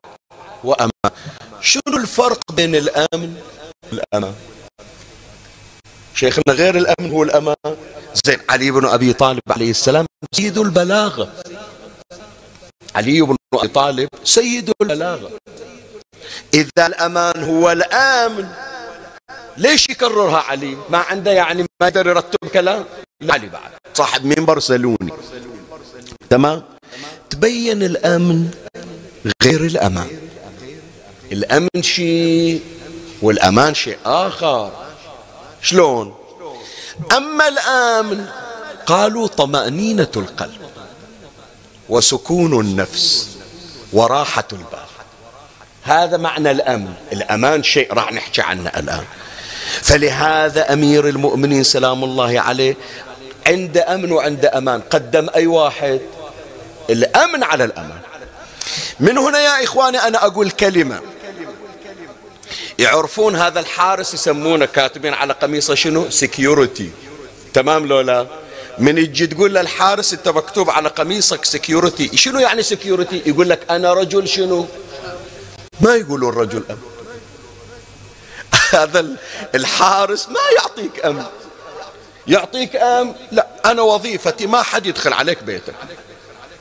وأمان 0.64 1.10
شنو 1.60 1.96
الفرق 1.96 2.52
بين 2.52 2.74
الأمن 2.74 3.36
والأمان 3.92 4.34
شيخنا 6.14 6.54
غير 6.54 6.76
الأمن 6.76 7.10
هو 7.10 7.22
الأمان 7.22 7.76
زين 8.26 8.38
علي 8.50 8.70
بن 8.70 8.84
أبي 8.86 9.12
طالب 9.12 9.42
عليه 9.50 9.70
السلام 9.70 10.06
سيد 10.34 10.58
البلاغة. 10.58 11.32
علي 12.94 13.20
بن 13.22 13.36
أبي 13.54 13.68
طالب 13.68 14.08
سيد 14.24 14.72
البلاغة. 14.82 15.30
إذا 16.54 16.86
الأمان 16.86 17.44
هو 17.44 17.72
الأمن. 17.72 18.73
ليش 19.56 19.90
يكررها 19.90 20.38
علي؟ 20.38 20.76
ما 20.90 20.98
عنده 20.98 21.32
يعني 21.32 21.62
ما 21.62 21.88
يقدر 21.88 22.06
يرتب 22.06 22.48
كلام. 22.52 22.84
علي 23.30 23.48
بعد. 23.48 23.70
صاحب 23.94 24.24
منبر 24.24 24.58
سلوني 24.60 25.12
تمام؟ 26.30 26.62
تبين 27.30 27.82
الأمن 27.82 28.50
غير 29.42 29.64
الأمان. 29.64 30.10
الأمن 31.32 31.82
شيء 31.82 32.62
والأمان 33.22 33.74
شيء 33.74 33.98
آخر. 34.04 34.72
شلون؟ 35.62 36.14
أما 37.16 37.48
الأمن 37.48 38.26
قالوا 38.86 39.26
طمأنينة 39.26 40.12
القلب 40.16 40.60
وسكون 41.88 42.60
النفس 42.60 43.28
وراحة 43.92 44.48
البال. 44.52 44.88
هذا 45.82 46.16
معنى 46.16 46.50
الأمن. 46.50 46.94
الأمان 47.12 47.62
شيء 47.62 47.92
راح 47.92 48.12
نحكي 48.12 48.42
عنه 48.42 48.72
الآن. 48.76 49.04
فلهذا 49.82 50.72
أمير 50.72 51.08
المؤمنين 51.08 51.62
سلام 51.62 52.04
الله 52.04 52.40
عليه 52.40 52.76
عند 53.46 53.78
أمن 53.78 54.12
وعند 54.12 54.46
أمان 54.46 54.80
قدم 54.80 55.28
أي 55.36 55.46
واحد؟ 55.46 56.00
الأمن 56.90 57.42
على 57.42 57.64
الأمان. 57.64 58.00
من 59.00 59.18
هنا 59.18 59.38
يا 59.40 59.64
إخواني 59.64 59.98
أنا 59.98 60.26
أقول 60.26 60.50
كلمة. 60.50 61.00
يعرفون 62.78 63.36
هذا 63.36 63.60
الحارس 63.60 64.14
يسمونه 64.14 64.66
كاتبين 64.66 65.14
على 65.14 65.32
قميصه 65.32 65.74
شنو؟ 65.74 66.10
security 66.10 66.90
تمام 67.54 67.86
لولا 67.86 68.26
من 68.78 68.98
يجي 68.98 69.26
تقول 69.26 69.54
للحارس 69.54 70.12
أنت 70.12 70.28
مكتوب 70.28 70.70
على 70.70 70.88
قميصك 70.88 71.44
security 71.44 72.16
شنو 72.16 72.38
يعني 72.38 72.62
security 72.62 73.22
يقول 73.26 73.48
لك 73.48 73.60
أنا 73.70 73.94
رجل 73.94 74.28
شنو؟ 74.28 74.66
ما 75.80 75.94
يقولوا 75.94 76.30
الرجل 76.30 76.62
أمن. 76.70 76.93
هذا 78.80 79.06
الحارس 79.54 80.28
ما 80.28 80.40
يعطيك 80.56 81.06
أمن. 81.06 81.24
يعطيك 82.26 82.76
أمن. 82.76 83.14
لا 83.32 83.46
أنا 83.64 83.82
وظيفتي 83.82 84.46
ما 84.46 84.62
حد 84.62 84.86
يدخل 84.86 85.12
عليك 85.12 85.42
بيتك. 85.42 85.74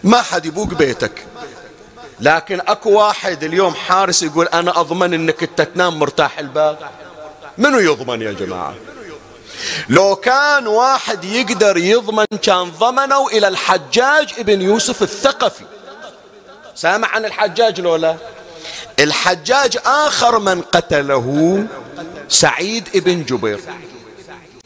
ما 0.03 0.21
حد 0.21 0.45
يبوق 0.45 0.67
بيتك. 0.67 1.25
لكن 2.19 2.61
أكو 2.67 2.91
واحد 2.91 3.43
اليوم 3.43 3.73
حارس 3.73 4.23
يقول 4.23 4.47
أنا 4.47 4.79
أضمن 4.79 5.13
إنك 5.13 5.43
أنت 5.43 5.61
تنام 5.61 5.99
مرتاح 5.99 6.39
البال 6.39 6.77
منو 7.57 7.79
يضمن 7.79 8.21
يا 8.21 8.31
جماعة؟ 8.31 8.75
لو 9.89 10.15
كان 10.15 10.67
واحد 10.67 11.23
يقدر 11.23 11.77
يضمن 11.77 12.25
كان 12.41 12.71
ضمنوا 12.71 13.29
إلى 13.29 13.47
الحجاج 13.47 14.33
ابن 14.37 14.61
يوسف 14.61 15.01
الثقفي. 15.03 15.63
سامع 16.75 17.07
عن 17.07 17.25
الحجاج 17.25 17.81
لولا 17.81 18.17
الحجاج 18.99 19.77
آخر 19.85 20.39
من 20.39 20.61
قتله 20.61 21.67
سعيد 22.29 22.89
ابن 22.95 23.23
جبير. 23.23 23.59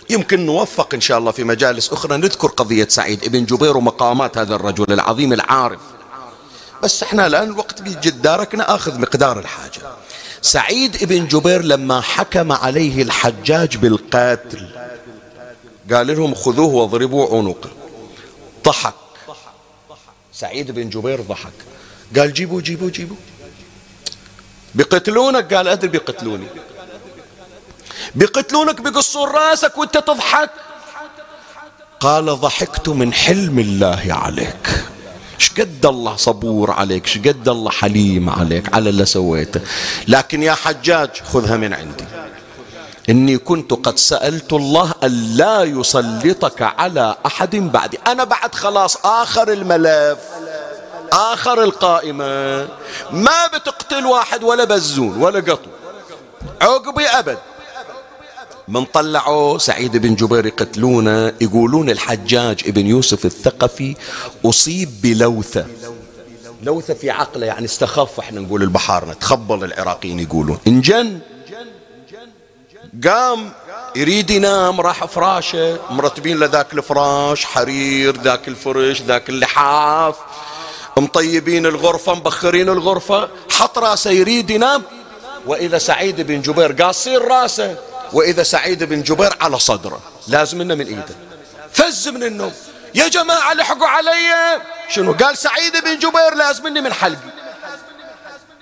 يمكن 0.09 0.45
نوفق 0.45 0.93
إن 0.93 1.01
شاء 1.01 1.17
الله 1.17 1.31
في 1.31 1.43
مجالس 1.43 1.93
أخرى 1.93 2.17
نذكر 2.17 2.47
قضية 2.47 2.87
سعيد 2.87 3.23
ابن 3.23 3.45
جبير 3.45 3.77
ومقامات 3.77 4.37
هذا 4.37 4.55
الرجل 4.55 4.93
العظيم 4.93 5.33
العارف. 5.33 5.79
بس 6.83 7.03
إحنا 7.03 7.27
الآن 7.27 7.43
الوقت 7.43 7.81
بيجد 7.81 8.21
داركنا 8.21 8.75
آخذ 8.75 8.99
مقدار 8.99 9.39
الحاجة. 9.39 9.81
سعيد 10.41 10.95
ابن 10.95 11.27
جبير 11.27 11.61
لما 11.61 12.01
حكم 12.01 12.51
عليه 12.51 13.01
الحجاج 13.01 13.77
بالقتل 13.77 14.69
قال 15.93 16.07
لهم 16.07 16.35
خذوه 16.35 16.73
واضربوا 16.73 17.37
عنقه. 17.37 17.69
ضحك. 18.65 18.93
سعيد 20.33 20.71
بن 20.71 20.89
جبير 20.89 21.21
ضحك. 21.21 21.53
قال 22.17 22.33
جيبوا 22.33 22.61
جيبوا 22.61 22.89
جيبوا. 22.89 23.17
بيقتلونك؟ 24.77 25.53
قال 25.53 25.67
أدري 25.67 25.87
بيقتلوني. 25.87 26.47
بيقتلونك 28.15 28.81
بيقصون 28.81 29.29
راسك 29.29 29.77
وأنت 29.77 29.97
تضحك. 29.97 30.49
قال 31.99 32.25
ضحكت 32.25 32.89
من 32.89 33.13
حلم 33.13 33.59
الله 33.59 34.05
عليك. 34.09 34.83
شقد 35.37 35.85
الله 35.85 36.15
صبور 36.15 36.71
عليك؟ 36.71 37.05
شقد 37.07 37.49
الله 37.49 37.71
حليم 37.71 38.29
عليك؟ 38.29 38.73
على 38.73 38.89
اللي 38.89 39.05
سويته. 39.05 39.61
لكن 40.07 40.43
يا 40.43 40.53
حجاج 40.53 41.09
خذها 41.33 41.57
من 41.57 41.73
عندي. 41.73 42.05
إني 43.09 43.37
كنت 43.37 43.73
قد 43.73 43.97
سألت 43.97 44.53
الله 44.53 44.93
ألا 45.03 45.63
يسلطك 45.63 46.61
على 46.61 47.15
أحد 47.25 47.55
بعدي. 47.55 47.97
أنا 48.07 48.23
بعد 48.23 48.55
خلاص 48.55 48.97
آخر 49.05 49.51
الملف. 49.53 50.19
آخر 51.13 51.63
القائمة. 51.63 52.67
ما 53.11 53.47
بتقتل 53.53 54.05
واحد 54.05 54.43
ولا 54.43 54.63
بزون 54.63 55.17
ولا 55.21 55.39
قطو. 55.39 55.69
عقبي 56.61 57.05
أبد. 57.07 57.37
من 58.67 58.85
طلعوا 58.85 59.57
سعيد 59.57 59.97
بن 59.97 60.15
جبير 60.15 60.45
يقتلونه 60.45 61.33
يقولون 61.41 61.89
الحجاج 61.89 62.63
ابن 62.67 62.87
يوسف 62.87 63.25
الثقفي 63.25 63.95
أصيب 64.45 64.89
بلوثة. 65.01 65.65
لوثة 66.63 66.93
في 66.93 67.09
عقله 67.09 67.45
يعني 67.45 67.65
استخف 67.65 68.19
إحنا 68.19 68.41
نقول 68.41 68.63
البحارنا 68.63 69.13
تخبل 69.13 69.63
العراقيين 69.63 70.19
يقولون. 70.19 70.59
انجن 70.67 71.19
قام 73.05 73.51
يريد 73.95 74.29
ينام 74.29 74.81
راح 74.81 75.05
فراشه 75.05 75.79
مرتبين 75.89 76.39
له 76.39 76.45
ذاك 76.45 76.73
الفراش 76.73 77.45
حرير 77.45 78.21
ذاك 78.21 78.47
الفرش 78.47 79.01
ذاك 79.01 79.29
اللحاف. 79.29 80.15
مطيبين 80.99 81.65
الغرفة 81.65 82.13
مبخرين 82.13 82.69
الغرفة 82.69 83.29
حط 83.51 83.77
راسه 83.77 84.11
يريد 84.11 84.49
ينام. 84.49 84.83
وإذا 85.45 85.77
سعيد 85.77 86.21
بن 86.21 86.41
جبير 86.41 86.71
قاصين 86.71 87.17
راسه. 87.17 87.75
وإذا 88.13 88.43
سعيد 88.43 88.83
بن 88.83 89.03
جبير 89.03 89.37
على 89.41 89.59
صدره. 89.59 90.01
لازم 90.27 90.57
منه 90.57 90.75
من 90.75 90.87
إيده. 90.87 91.15
فز 91.71 92.07
من 92.07 92.23
النوم. 92.23 92.53
يا 92.95 93.07
جماعة 93.07 93.53
لحقوا 93.53 93.87
علي. 93.87 94.61
شنو؟ 94.89 95.13
قال 95.13 95.37
سعيد 95.37 95.73
بن 95.83 95.99
جبير 95.99 96.35
لازم 96.35 96.63
مني 96.63 96.81
من 96.81 96.93
حلقي. 96.93 97.31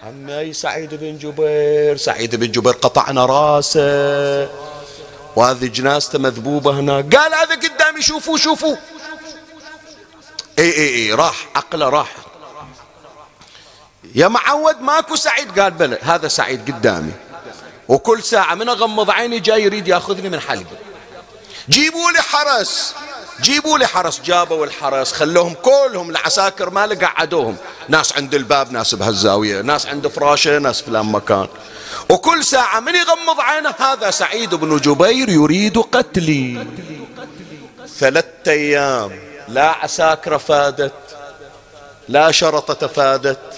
عمي 0.03 0.53
سعيد 0.53 0.93
بن 0.93 1.17
جبير؟ 1.17 1.97
سعيد 1.97 2.35
بن 2.35 2.51
جبير 2.51 2.73
قطعنا 2.73 3.25
راسه. 3.25 4.49
وهذه 5.35 5.65
جنازته 5.65 6.19
مذبوبة 6.19 6.71
هنا. 6.71 6.95
قال 6.95 7.33
هذا 7.33 7.55
قدامي 7.55 8.01
شوفوا 8.01 8.37
شوفوا. 8.37 8.75
إي 10.59 10.71
إي 10.71 10.95
إي 10.95 11.13
راح 11.13 11.47
عقله 11.55 11.89
راح. 11.89 12.15
يا 14.15 14.27
معود 14.27 14.81
ماكو 14.81 15.15
سعيد. 15.15 15.59
قال 15.59 15.71
بلى 15.71 15.97
هذا 16.01 16.27
سعيد 16.27 16.71
قدامي. 16.71 17.11
وكل 17.87 18.23
ساعة 18.23 18.55
من 18.55 18.69
أغمض 18.69 19.11
عيني 19.11 19.39
جاي 19.39 19.63
يريد 19.63 19.87
ياخذني 19.87 20.29
من 20.29 20.39
حلقه 20.39 20.77
جيبوا 21.69 22.11
لي 22.11 22.21
حرس. 22.21 22.95
جيبوا 23.41 23.77
لي 23.77 23.87
حرس. 23.87 24.21
جابوا 24.21 24.65
الحرس. 24.65 25.13
خلوهم 25.13 25.53
كلهم 25.53 26.09
العساكر 26.09 26.69
ماله 26.69 27.07
قعدوهم 27.07 27.55
ناس 27.89 28.17
عند 28.17 28.35
الباب 28.35 28.71
ناس 28.71 28.95
بهالزاوية 28.95 29.61
ناس 29.61 29.85
عند 29.85 30.07
فراشه 30.07 30.57
ناس 30.57 30.81
في 30.81 30.91
مكان. 30.91 31.47
وكل 32.09 32.43
ساعة 32.43 32.79
من 32.79 32.95
يغمض 32.95 33.39
عينه 33.39 33.73
هذا 33.79 34.11
سعيد 34.11 34.55
بن 34.55 34.77
جبير 34.77 35.29
يريد 35.29 35.77
قتلي. 35.77 36.67
ثلاثة 37.99 38.51
أيام 38.51 39.19
لا 39.47 39.69
عساكر 39.69 40.39
فادت 40.39 40.93
لا 42.09 42.31
شرطة 42.31 42.87
فادت 42.87 43.54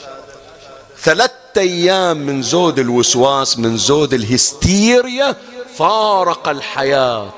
ثلاثة 1.01 1.33
أيام 1.57 2.17
من 2.17 2.41
زود 2.41 2.79
الوسواس 2.79 3.59
من 3.59 3.77
زود 3.77 4.13
الهستيريا 4.13 5.35
فارق 5.77 6.49
الحياة. 6.49 7.29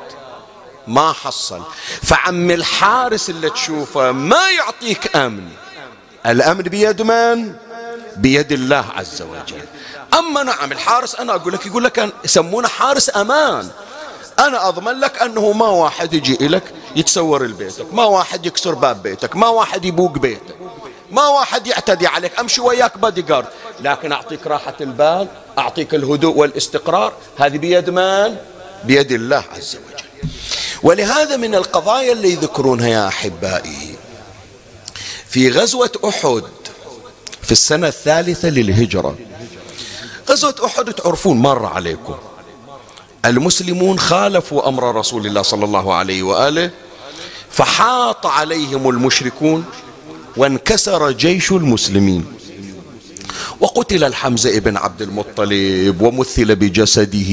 ما 0.88 1.13
حصل. 1.13 1.62
فعم 2.04 2.52
الحارس 2.52 3.30
اللي 3.30 3.50
تشوفه 3.50 4.12
ما 4.12 4.50
يعطيك 4.58 5.15
أمن. 5.15 5.50
الأمن 6.26 6.62
بيد 6.62 7.02
من؟ 7.02 7.56
بيد 8.17 8.52
الله 8.52 8.86
عز 8.95 9.22
وجل. 9.22 9.62
أما 10.19 10.43
نعم 10.43 10.72
الحارس 10.72 11.15
أنا 11.15 11.36
أقول 11.36 11.54
لك 11.54 11.65
يقول 11.65 11.84
لك 11.84 12.13
يسمونه 12.26 12.67
حارس 12.67 13.17
أمان. 13.17 13.69
أنا 14.39 14.67
أضمن 14.67 15.00
لك 15.00 15.22
أنه 15.22 15.52
ما 15.52 15.67
واحد 15.67 16.13
يجي 16.13 16.48
لك 16.48 16.63
يتسور 16.95 17.45
لبيتك 17.45 17.93
ما 17.93 18.04
واحد 18.06 18.45
يكسر 18.45 18.74
باب 18.74 19.04
بيتك 19.04 19.36
ما 19.36 19.48
واحد 19.48 19.86
يبوق 19.86 20.12
بيتك. 20.12 20.56
ما 21.12 21.28
واحد 21.28 21.67
يعتدي 21.67 22.08
عليك 22.08 22.39
أمشي 22.39 22.62
وياك 22.62 22.98
بادي 22.98 23.22
جارد 23.22 23.48
لكن 23.80 24.12
أعطيك 24.12 24.48
راحة 24.48 24.76
البال 24.82 25.28
أعطيك 25.58 25.95
الهدوء 25.95 26.38
والاستقرار 26.38 27.13
هذه 27.38 27.58
بيد 27.58 27.89
من؟ 27.89 28.36
بيد 28.84 29.12
الله 29.12 29.43
عز 29.56 29.76
وجل. 29.76 30.04
ولهذا 30.84 31.36
من 31.38 31.56
القضايا 31.56 32.12
اللي 32.12 32.32
يذكرونها 32.32 32.88
يا 32.88 33.08
أحبائي 33.08 33.95
في 35.30 35.50
غزوة 35.50 35.91
أحد 36.06 36.43
في 37.41 37.52
السنة 37.52 37.88
الثالثة 37.88 38.50
للهجرة. 38.50 39.17
غزوة 40.30 40.56
أحد 40.65 40.93
تعرفون 40.93 41.38
مر 41.38 41.65
عليكم. 41.65 42.15
المسلمون 43.26 44.00
خالفوا 44.00 44.67
أمر 44.67 44.95
رسول 44.95 45.28
الله 45.28 45.41
صلى 45.41 45.65
الله 45.65 45.93
عليه 45.93 46.24
وآله 46.24 46.72
فحاط 47.52 48.26
عليهم 48.26 48.89
المشركون 48.89 49.65
وانكسر 50.39 51.12
جيش 51.12 51.52
المسلمين. 51.52 52.25
وقتل 53.60 54.04
الحمزة 54.04 54.60
بن 54.60 54.78
عبد 54.78 55.02
المطلب 55.02 56.02
ومثل 56.02 56.56
بجسده. 56.56 57.32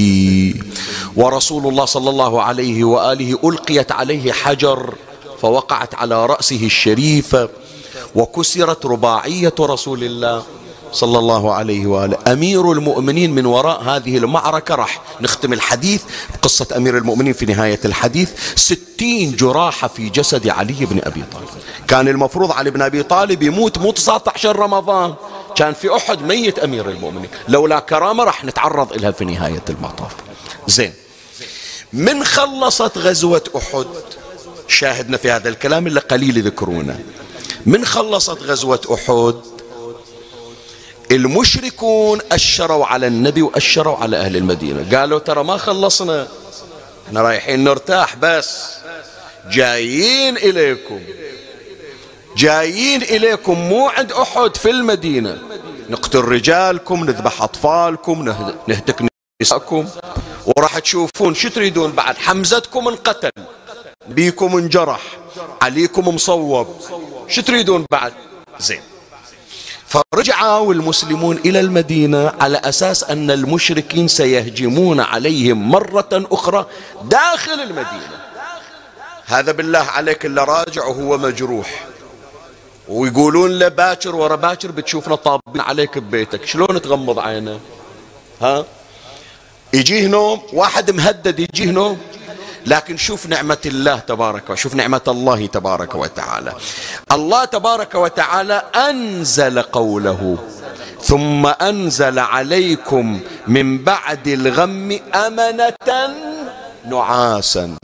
ورسول 1.16 1.66
الله 1.66 1.84
صلى 1.84 2.10
الله 2.10 2.42
عليه 2.42 2.84
وآله 2.84 3.38
ألقيت 3.44 3.92
عليه 3.92 4.32
حجر 4.32 4.94
فوقعت 5.42 5.94
على 5.94 6.26
رأسه 6.26 6.66
الشريفة. 6.66 7.48
وكسرت 8.14 8.86
رباعية 8.86 9.54
رسول 9.60 10.04
الله. 10.04 10.42
صلى 10.92 11.18
الله 11.18 11.54
عليه 11.54 11.86
وآله. 11.86 12.18
أمير 12.26 12.72
المؤمنين 12.72 13.34
من 13.34 13.46
وراء 13.46 13.82
هذه 13.82 14.18
المعركة 14.18 14.74
راح 14.74 15.02
نختم 15.20 15.52
الحديث 15.52 16.02
قصة 16.42 16.66
أمير 16.76 16.98
المؤمنين 16.98 17.32
في 17.32 17.46
نهاية 17.46 17.80
الحديث. 17.84 18.30
ستين 18.56 19.36
جراحة 19.36 19.88
في 19.88 20.08
جسد 20.08 20.48
علي 20.48 20.86
بن 20.86 21.00
أبي 21.04 21.24
طالب. 21.32 21.48
كان 21.88 22.08
المفروض 22.08 22.52
علي 22.52 22.70
بن 22.70 22.82
أبي 22.82 23.02
طالب 23.02 23.42
يموت 23.42 23.78
مو 23.78 23.90
19 23.90 24.56
رمضان. 24.56 25.14
كان 25.56 25.74
في 25.74 25.96
أحد 25.96 26.22
ميت 26.22 26.58
أمير 26.58 26.90
المؤمنين. 26.90 27.30
لولا 27.48 27.78
كرامة 27.78 28.24
راح 28.24 28.44
نتعرض 28.44 28.92
إلها 28.92 29.10
في 29.10 29.24
نهاية 29.24 29.62
المطاف. 29.68 30.12
زين. 30.66 30.92
من 31.92 32.24
خلصت 32.24 32.98
غزوة 32.98 33.44
أحد؟ 33.56 33.86
شاهدنا 34.68 35.16
في 35.16 35.30
هذا 35.30 35.48
الكلام 35.48 35.86
اللي 35.86 36.00
قليل 36.00 36.36
يذكرونه. 36.36 37.00
من 37.66 37.84
خلصت 37.84 38.42
غزوة 38.42 38.80
أحد؟ 38.94 39.55
المشركون 41.10 42.20
أشروا 42.32 42.86
على 42.86 43.06
النبي 43.06 43.42
وأشروا 43.42 43.96
على 43.96 44.16
أهل 44.16 44.36
المدينة. 44.36 44.98
قالوا 44.98 45.18
ترى 45.18 45.44
ما 45.44 45.56
خلصنا. 45.56 46.28
إحنا 47.06 47.22
رايحين 47.22 47.64
نرتاح 47.64 48.16
بس. 48.16 48.74
جايين 49.50 50.36
إليكم. 50.36 51.00
جايين 52.36 53.02
إليكم 53.02 53.58
مو 53.58 53.88
عند 53.88 54.12
أحد 54.12 54.56
في 54.56 54.70
المدينة. 54.70 55.38
نقتل 55.90 56.18
رجالكم 56.18 57.04
نذبح 57.04 57.42
أطفالكم 57.42 58.32
نهتك 58.68 59.02
نساءكم. 59.42 59.88
وراح 60.46 60.78
تشوفون 60.78 61.34
شو 61.34 61.48
تريدون 61.48 61.92
بعد؟ 61.92 62.16
حمزتكم 62.16 62.88
انقتل. 62.88 63.30
بيكم 64.08 64.56
انجرح. 64.56 65.00
عليكم 65.62 66.14
مصوب. 66.14 66.66
شو 67.28 67.42
تريدون 67.42 67.86
بعد؟ 67.90 68.12
زين. 68.60 68.80
فرجعوا 69.88 70.74
المسلمون 70.74 71.36
إلى 71.36 71.60
المدينة 71.60 72.32
على 72.40 72.58
أساس 72.58 73.04
أن 73.04 73.30
المشركين 73.30 74.08
سيهجمون 74.08 75.00
عليهم 75.00 75.70
مرة 75.70 76.08
أخرى 76.12 76.66
داخل 77.04 77.60
المدينة. 77.60 78.20
هذا 79.26 79.52
بالله 79.52 79.78
عليك 79.78 80.26
اللي 80.26 80.44
راجع 80.44 80.84
وهو 80.84 81.18
مجروح. 81.18 81.86
ويقولون 82.88 83.58
له 83.58 83.68
باكر 83.68 84.16
ورا 84.16 84.36
باكر 84.36 84.70
بتشوفنا 84.70 85.14
طابين 85.14 85.60
عليك 85.60 85.98
ببيتك. 85.98 86.44
شلون 86.44 86.82
تغمض 86.82 87.18
عينه؟ 87.18 87.60
ها؟ 88.42 88.64
يجيه 89.74 90.06
نوم 90.06 90.42
واحد 90.52 90.90
مهدد 90.90 91.38
يجيه 91.40 91.70
نوم 91.70 91.98
لكن 92.66 92.96
شوف 92.96 93.26
نعمة 93.26 93.58
الله 93.66 93.98
تبارك 93.98 94.50
وشوف 94.50 94.74
نعمة 94.74 95.00
الله 95.08 95.46
تبارك 95.46 95.94
وتعالى. 95.94 96.52
الله 97.12 97.44
تبارك 97.44 97.94
وتعالى 97.94 98.62
أنزل 98.74 99.62
قوله 99.62 100.38
ثم 101.00 101.46
أنزل 101.46 102.18
عليكم 102.18 103.20
من 103.46 103.84
بعد 103.84 104.28
الغم 104.28 105.00
أمنة 105.14 105.74
نعاسا. 106.84 107.76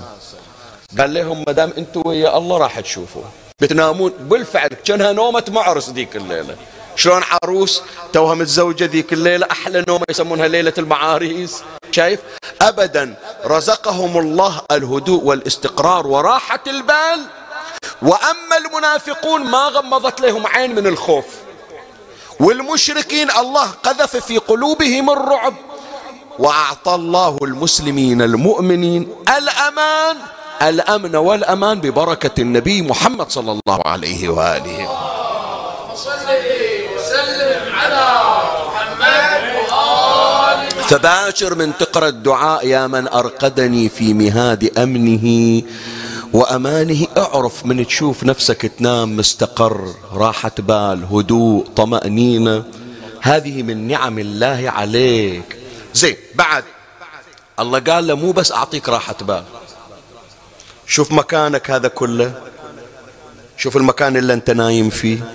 قال 0.98 1.14
لهم 1.14 1.44
ما 1.46 1.52
دام 1.52 1.72
أنتم 1.78 2.02
ويا 2.06 2.38
الله 2.38 2.58
راح 2.58 2.80
تشوفوا. 2.80 3.22
بتنامون 3.60 4.12
بالفعل 4.20 4.68
كأنها 4.68 5.12
نومة 5.12 5.44
معرس 5.48 5.90
ذيك 5.90 6.16
الليلة. 6.16 6.56
شلون 6.96 7.22
عروس 7.32 7.82
توها 8.12 8.34
متزوجة 8.34 8.84
ذيك 8.84 9.12
الليلة 9.12 9.46
أحلى 9.50 9.84
نومة 9.88 10.04
يسمونها 10.10 10.48
ليلة 10.48 10.72
المعاريس. 10.78 11.62
شايف؟ 11.90 12.20
أبدا. 12.62 13.14
رزقهم 13.46 14.18
الله 14.18 14.60
الهدوء 14.70 15.24
والاستقرار 15.24 16.06
وراحة 16.06 16.60
البال. 16.66 17.20
وأما 18.02 18.56
المنافقون 18.58 19.44
ما 19.44 19.68
غمضت 19.68 20.20
لهم 20.20 20.46
عين 20.46 20.74
من 20.74 20.86
الخوف. 20.86 21.24
والمشركين 22.40 23.30
الله 23.30 23.70
قذف 23.82 24.16
في 24.16 24.38
قلوبهم 24.38 25.10
الرعب. 25.10 25.54
وأعطى 26.38 26.94
الله 26.94 27.38
المسلمين 27.42 28.22
المؤمنين 28.22 29.14
الأمان 29.38 30.16
الأمن 30.62 31.16
والأمان 31.16 31.80
ببركة 31.80 32.40
النبي 32.40 32.82
محمد 32.82 33.30
صلى 33.30 33.52
الله 33.52 33.80
عليه 33.86 34.28
وآله 34.28 34.88
وسلم 36.96 37.74
على 37.74 38.06
محمد 38.66 39.42
فباشر 40.92 41.54
من 41.54 41.72
تقرأ 41.78 42.08
الدعاء 42.08 42.66
يا 42.66 42.86
من 42.86 43.08
أرقدني 43.08 43.88
في 43.88 44.14
مهاد 44.14 44.78
أمنه 44.78 45.26
وأمانه. 46.32 47.06
اعرف 47.16 47.66
من 47.66 47.86
تشوف 47.86 48.24
نفسك 48.24 48.72
تنام 48.78 49.16
مستقر 49.16 49.94
راحة 50.12 50.52
بال 50.58 51.04
هدوء 51.04 51.66
طمأنينة. 51.76 52.64
هذه 53.20 53.62
من 53.62 53.88
نعم 53.88 54.18
الله 54.18 54.70
عليك. 54.70 55.56
زين 55.94 56.16
بعد. 56.34 56.64
الله 57.60 57.78
قال 57.78 58.06
له 58.06 58.14
مو 58.14 58.32
بس 58.32 58.52
أعطيك 58.52 58.88
راحة 58.88 59.16
بال. 59.22 59.44
شوف 60.86 61.12
مكانك 61.12 61.70
هذا 61.70 61.88
كله. 61.88 62.32
شوف 63.56 63.76
المكان 63.76 64.16
اللي 64.16 64.32
أنت 64.32 64.50
نايم 64.50 64.90
فيه. 64.90 65.32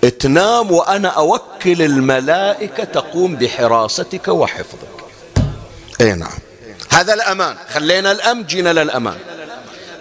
تنام 0.00 0.72
وأنا 0.72 1.08
أوكل 1.08 1.82
الملائكة 1.82 2.84
تقوم 2.84 3.36
بحراستك 3.36 4.28
وحفظك. 4.28 4.88
إي 6.00 6.12
نعم. 6.12 6.38
هذا 6.90 7.14
الأمان. 7.14 7.56
خلينا 7.72 8.12
الأمن 8.12 8.44
جينا 8.44 8.72
للأمان. 8.72 9.16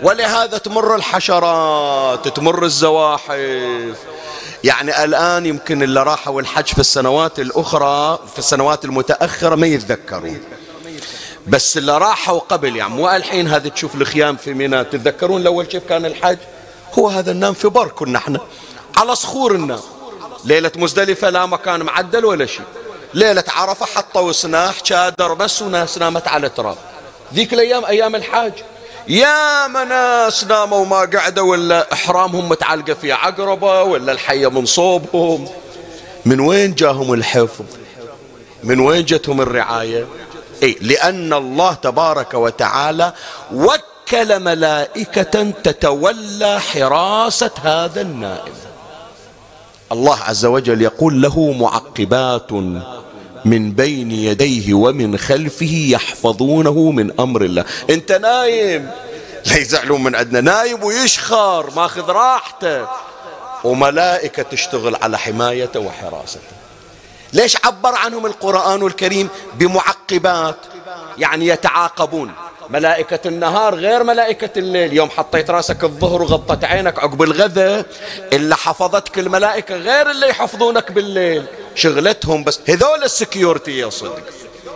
ولهذا 0.03 0.57
تمر 0.57 0.95
الحشرات 0.95 2.27
تمر 2.27 2.65
الزواحف. 2.65 3.97
يعني 4.63 5.03
الآن 5.03 5.45
يمكن 5.45 5.83
اللي 5.83 6.03
راحوا 6.03 6.41
الحج 6.41 6.65
في 6.65 6.79
السنوات 6.79 7.39
الأخرى 7.39 8.19
في 8.33 8.39
السنوات 8.39 8.85
المتأخرة 8.85 9.55
ما 9.55 9.67
يتذكرون. 9.67 10.41
بس 11.47 11.77
اللي 11.77 11.97
راحوا 11.97 12.39
قبل 12.39 12.75
يعني 12.75 12.93
مو 12.93 13.09
الحين 13.09 13.47
هذه 13.47 13.67
تشوف 13.67 13.95
الخيام 13.95 14.35
في 14.35 14.53
منى 14.53 14.83
تتذكرون 14.83 15.41
الأول 15.41 15.65
كيف 15.65 15.83
كان 15.89 16.05
الحج؟ 16.05 16.37
هو 16.99 17.09
هذا 17.09 17.31
النام 17.31 17.53
في 17.53 17.67
بر 17.67 17.87
كنا 17.87 18.17
إحنا 18.17 18.39
على 18.97 19.15
صخور 19.15 19.55
النام 19.55 19.79
ليلة 20.45 20.71
مزدلفة 20.75 21.29
لا 21.29 21.45
مكان 21.45 21.81
معدل 21.81 22.25
ولا 22.25 22.45
شيء. 22.45 22.65
ليلة 23.13 23.43
عرفة 23.47 23.85
حطوا 23.85 24.31
سناح 24.31 24.75
شادر 24.83 25.33
بس 25.33 25.61
وناس 25.61 25.97
نامت 25.97 26.27
على 26.27 26.49
تراب. 26.49 26.77
ذيك 27.33 27.53
الأيام 27.53 27.85
أيام 27.85 28.15
الحاج. 28.15 28.53
يا 29.07 29.67
ناس 29.67 30.43
ناموا 30.43 30.85
ما 30.85 30.99
قعدوا 30.99 31.51
ولا 31.51 31.93
إحرامهم 31.93 32.49
متعلقة 32.49 32.93
في 32.93 33.11
عقربة 33.11 33.83
ولا 33.83 34.11
الحية 34.11 34.47
من 34.47 34.65
صوبهم. 34.65 35.49
من 36.25 36.39
وين 36.39 36.75
جاهم 36.75 37.13
الحفظ؟ 37.13 37.65
من 38.63 38.79
وين 38.79 39.05
جتهم 39.05 39.41
الرعاية؟ 39.41 40.07
إيه 40.63 40.79
لأن 40.81 41.33
الله 41.33 41.73
تبارك 41.73 42.33
وتعالى 42.33 43.13
وكل 43.53 44.39
ملائكة 44.39 45.51
تتولى 45.63 46.59
حراسة 46.59 47.51
هذا 47.63 48.01
النائم. 48.01 48.66
الله 49.91 50.17
عز 50.23 50.45
وجل 50.45 50.81
يقول 50.81 51.21
له 51.21 51.51
معقبات 51.51 52.51
من 53.45 53.71
بين 53.71 54.11
يديه 54.11 54.73
ومن 54.73 55.17
خلفه 55.17 55.87
يحفظونه 55.89 56.91
من 56.91 57.19
أمر 57.19 57.41
الله. 57.41 57.65
أنت 57.89 58.11
نايم. 58.11 58.91
لا 59.45 59.57
يزعلون 59.57 60.03
من 60.03 60.15
عندنا. 60.15 60.41
نايم 60.41 60.83
ويشخر. 60.83 61.71
ماخذ 61.75 62.09
راحته 62.09 62.87
وملائكة 63.63 64.43
تشتغل 64.43 64.95
على 64.95 65.17
حمايته 65.17 65.79
وحراسته. 65.79 66.41
ليش 67.33 67.57
عبر 67.65 67.95
عنهم 67.95 68.25
القرآن 68.25 68.87
الكريم 68.87 69.29
بمعقبات؟ 69.53 70.57
يعني 71.17 71.47
يتعاقبون. 71.47 72.31
ملائكة 72.69 73.27
النهار 73.27 73.75
غير 73.75 74.03
ملائكة 74.03 74.59
الليل. 74.59 74.93
يوم 74.93 75.09
حطيت 75.09 75.49
راسك 75.49 75.83
الظهر 75.83 76.21
وغطت 76.21 76.63
عينك 76.63 76.99
عقب 76.99 77.21
الغذاء 77.21 77.85
اللي 78.33 78.55
حفظتك 78.55 79.19
الملائكة 79.19 79.75
غير 79.75 80.11
اللي 80.11 80.29
يحفظونك 80.29 80.91
بالليل. 80.91 81.45
شغلتهم 81.75 82.43
بس. 82.43 82.59
هذول 82.69 83.03
السكيورتي 83.03 83.77
يا 83.77 83.89
صدق 83.89 84.23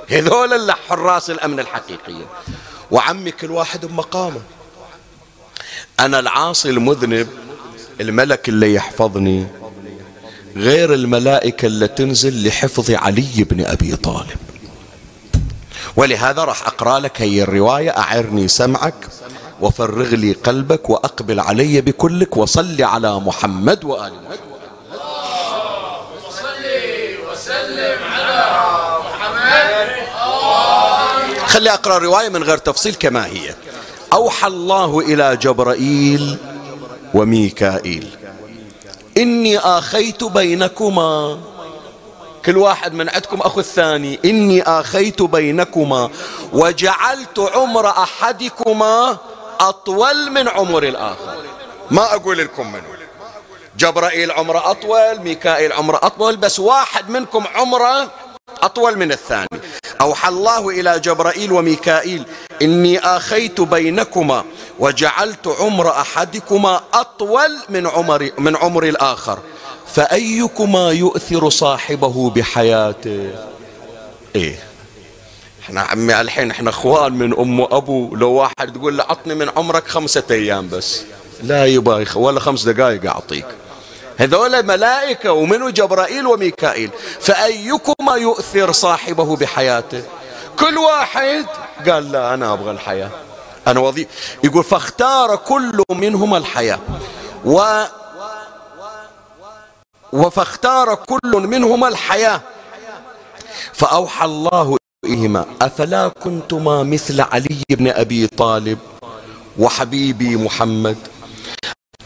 هذول 0.10 0.54
اللي 0.54 0.74
حراس 0.74 1.30
الأمن 1.30 1.60
الحقيقيين 1.60 2.26
وعمي 2.92 3.32
كل 3.32 3.52
واحد 3.52 3.86
بمقامه. 3.86 4.42
أنا 6.00 6.20
العاصي 6.20 6.70
المذنب 6.70 7.28
الملك 8.02 8.50
اللي 8.50 8.74
يحفظني 8.74 9.48
غير 10.58 10.94
الملائكة 10.94 11.66
اللي 11.66 11.88
تنزل 11.88 12.48
لحفظ 12.48 12.92
علي 12.92 13.46
بن 13.50 13.66
أبي 13.66 13.96
طالب. 13.96 14.51
ولهذا 15.96 16.44
راح 16.44 16.68
أقرأ 16.68 17.00
لك 17.00 17.22
هي 17.22 17.44
الرواية 17.44 17.90
أعرني 17.90 18.48
سمعك 18.48 19.08
وفرغ 19.62 20.16
لي 20.16 20.32
قلبك 20.34 20.90
وأقبل 20.90 21.40
علي 21.40 21.82
بكلك 21.82 22.38
وصل 22.38 22.82
على 22.84 23.20
محمد 23.20 23.84
وآل 23.84 24.14
محمد. 24.14 24.40
خلي 31.46 31.74
أقرأ 31.74 31.98
الرواية 31.98 32.30
من 32.30 32.44
غير 32.44 32.58
تفصيل 32.58 32.96
كما 32.96 33.26
هي. 33.26 33.56
أوحى 34.14 34.48
الله 34.48 35.00
إلى 35.00 35.38
جبرائيل 35.38 36.38
وميكائيل. 37.14 38.10
إني 39.18 39.60
آخيت 39.60 40.24
بينكما 40.24 41.38
كل 42.46 42.58
واحد 42.58 42.94
من 42.94 43.10
عندكم 43.10 43.42
أخو 43.42 43.60
الثاني. 43.60 44.20
إني 44.26 44.64
آخيت 44.64 45.22
بينكما 45.22 46.10
وجعلت 46.54 47.40
عمر 47.40 47.88
أحدكما 47.90 49.18
أطول 49.60 50.32
من 50.32 50.48
عمر 50.48 50.84
الآخر. 50.84 51.38
ما 51.92 52.16
أقول 52.16 52.38
لكم 52.38 52.72
منه. 52.72 52.84
جبرائيل 53.78 54.32
عمره 54.32 54.72
أطول 54.72 55.20
ميكائيل 55.20 55.74
عمره 55.74 56.00
أطول 56.04 56.38
بس 56.38 56.60
واحد 56.60 57.10
منكم 57.10 57.44
عمره 57.56 58.12
أطول 58.62 58.98
من 58.98 59.12
الثاني. 59.12 59.48
أوحى 60.02 60.30
الله 60.30 60.70
إلى 60.70 61.00
جبرائيل 61.00 61.52
وميكائيل 61.52 62.26
إني 62.62 63.00
آخيت 63.00 63.62
بينكما 63.62 64.44
وجعلت 64.80 65.48
عمر 65.48 65.90
أحدكما 65.90 66.82
أطول 66.94 67.58
من 67.70 67.88
عمر 67.88 68.30
من 68.38 68.56
عمر 68.56 68.84
الآخر. 68.84 69.40
فأيكما 69.94 70.92
يؤثر 70.92 71.50
صاحبه 71.50 72.30
بحياته؟ 72.30 73.30
إيه. 74.36 74.60
إحنا 75.64 75.82
عمي 75.82 76.22
الحين 76.22 76.52
إحنا 76.52 76.70
إخوان 76.70 77.14
من 77.14 77.40
أم 77.40 77.60
وأبو. 77.60 78.16
لو 78.16 78.32
واحد 78.32 78.74
تقول 78.74 78.98
له 78.98 79.04
عطني 79.04 79.36
من 79.36 79.50
عمرك 79.58 79.88
خمسة 79.88 80.24
أيام 80.32 80.70
بس. 80.70 81.02
لا 81.44 81.66
يبا 81.66 82.06
ولا 82.16 82.40
خمس 82.40 82.64
دقائق 82.64 83.06
أعطيك. 83.06 83.46
هذول 84.18 84.66
ملائكة 84.66 85.32
ومنو؟ 85.32 85.70
جبرائيل 85.70 86.28
وميكائيل. 86.28 86.90
فأيكما 87.20 88.16
يؤثر 88.16 88.72
صاحبه 88.72 89.36
بحياته؟ 89.36 90.04
كل 90.60 90.78
واحد 90.78 91.46
قال 91.90 92.12
لا 92.12 92.34
أنا 92.34 92.54
أبغى 92.54 92.72
الحياة. 92.72 93.10
أنا 93.68 93.80
وظيفة 93.80 94.10
يقول 94.44 94.64
فاختار 94.64 95.36
كل 95.36 95.84
منهما 95.90 96.38
الحياة. 96.38 96.80
و 97.46 97.84
وفاختار 100.14 100.96
كل 100.96 101.38
منهما 101.38 101.88
الحياة. 101.88 102.42
فأوحى 103.74 104.26
الله 104.26 104.78
إليهما 105.06 105.46
أفلا 105.62 106.08
كنتما 106.08 106.84
مثل 106.84 107.22
علي 107.22 107.64
بن 107.70 107.88
أبي 107.88 108.28
طالب 108.28 108.80
وحبيبي 109.60 110.36
محمد؟ 110.36 110.98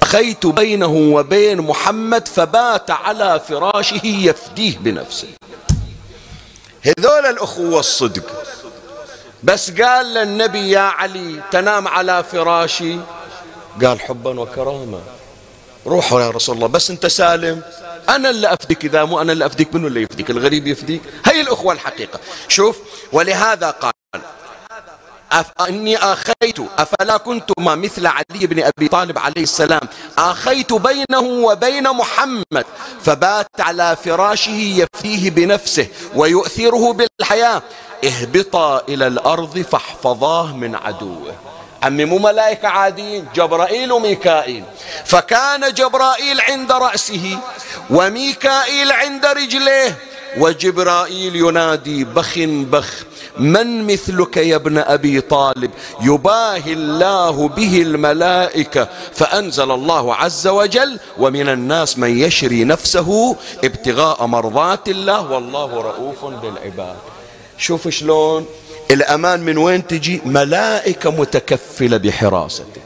أخيت 0.01 0.45
بينه 0.45 0.93
وبين 1.15 1.61
محمد 1.61 2.27
فبات 2.27 2.91
على 2.91 3.41
فراشه 3.49 4.05
يفديه 4.05 4.77
بنفسه. 4.77 5.27
هذول 6.81 7.25
الأخوة 7.25 7.79
الصدق 7.79 8.43
بس 9.43 9.71
قال 9.71 10.13
للنبي 10.13 10.69
يا 10.69 10.79
علي 10.79 11.41
تنام 11.51 11.87
على 11.87 12.23
فراشي؟ 12.23 12.97
قال 13.83 13.99
حبا 13.99 14.39
وكرامة 14.39 14.99
روحوا 15.87 16.21
يا 16.21 16.29
رسول 16.29 16.55
الله 16.55 16.67
بس 16.67 16.89
أنت 16.91 17.05
سالم. 17.05 17.61
أنا 18.09 18.29
اللي 18.29 18.53
أفديك 18.53 18.85
إذا 18.85 19.03
مو 19.03 19.21
أنا 19.21 19.31
اللي 19.31 19.45
أفديك 19.45 19.75
منو 19.75 19.87
اللي 19.87 20.01
يفديك؟ 20.01 20.29
الغريب 20.29 20.67
يفديك. 20.67 21.01
هي 21.25 21.41
الأخوة 21.41 21.73
الحقيقة. 21.73 22.19
شوف 22.47 22.77
ولهذا 23.11 23.69
قال. 23.69 23.91
إني 25.69 25.97
آخيت 25.97 26.59
أفلا 26.77 27.17
كنتما 27.17 27.75
مثل 27.75 28.07
علي 28.07 28.47
بن 28.47 28.63
أبي 28.63 28.87
طالب 28.87 29.19
عليه 29.19 29.43
السلام. 29.43 29.81
آخيت 30.17 30.73
بينه 30.73 31.19
وبين 31.19 31.83
محمد 31.83 32.65
فبات 33.01 33.47
على 33.59 33.97
فراشه 34.03 34.51
يفديه 34.51 35.29
بنفسه 35.29 35.87
ويؤثره 36.15 36.93
بالحياة. 36.93 37.61
اهبطا 38.05 38.81
إلى 38.89 39.07
الأرض 39.07 39.59
فاحفظاه 39.59 40.55
من 40.55 40.75
عدوه. 40.75 41.35
عمي 41.85 42.05
مو 42.05 42.17
ملائكة 42.17 42.67
عاديين 42.67 43.25
جبرائيل 43.35 43.91
وميكائيل. 43.91 44.63
فكان 45.05 45.73
جبرائيل 45.73 46.41
عند 46.41 46.71
رأسه 46.71 47.39
وميكائيل 47.89 48.91
عند 48.91 49.25
رجليه 49.25 49.97
وجبرائيل 50.37 51.35
ينادي 51.35 52.03
بخ 52.03 52.39
بخ 52.73 52.89
من 53.37 53.87
مثلك 53.87 54.37
يا 54.37 54.55
ابن 54.55 54.77
أبي 54.77 55.21
طالب؟ 55.21 55.71
يباهي 56.01 56.73
الله 56.73 57.47
به 57.47 57.81
الملائكة. 57.81 58.87
فأنزل 59.13 59.71
الله 59.71 60.15
عز 60.15 60.47
وجل 60.47 60.99
ومن 61.17 61.49
الناس 61.49 61.97
من 61.97 62.19
يشري 62.19 62.63
نفسه 62.63 63.35
ابتغاء 63.63 64.25
مرضات 64.25 64.89
الله 64.89 65.31
والله 65.31 65.81
رؤوف 65.81 66.25
بالعباد. 66.25 66.95
شوف 67.57 67.87
شلون 67.87 68.45
الأمان 68.91 69.39
من 69.39 69.57
وين 69.57 69.87
تجي؟ 69.87 70.21
ملائكة 70.25 71.11
متكفلة 71.11 71.97
بحراسته 71.97 72.81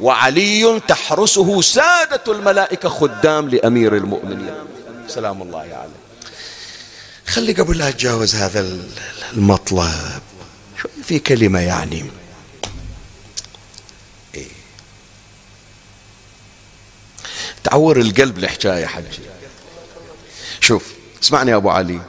وعلي 0.00 0.80
تحرسه 0.88 1.60
سادة 1.60 2.22
الملائكة 2.28 2.88
خدام 2.88 3.48
لأمير 3.48 3.96
المؤمنين. 3.96 4.54
سلام 5.08 5.42
الله 5.42 5.58
عليه. 5.58 6.04
خلي 7.26 7.52
قبل 7.52 7.78
لا 7.78 7.88
أتجاوز 7.88 8.34
هذا 8.34 8.78
المطلب. 9.32 10.22
في 11.04 11.18
كلمة 11.18 11.60
يعني؟ 11.60 12.04
إيه. 14.34 14.48
تعور 17.64 18.00
القلب 18.00 18.38
الحكاية 18.38 18.86
حجي 18.86 19.20
شوف 20.60 20.92
اسمعني 21.22 21.50
يا 21.50 21.56
أبو 21.56 21.70
علي. 21.70 22.00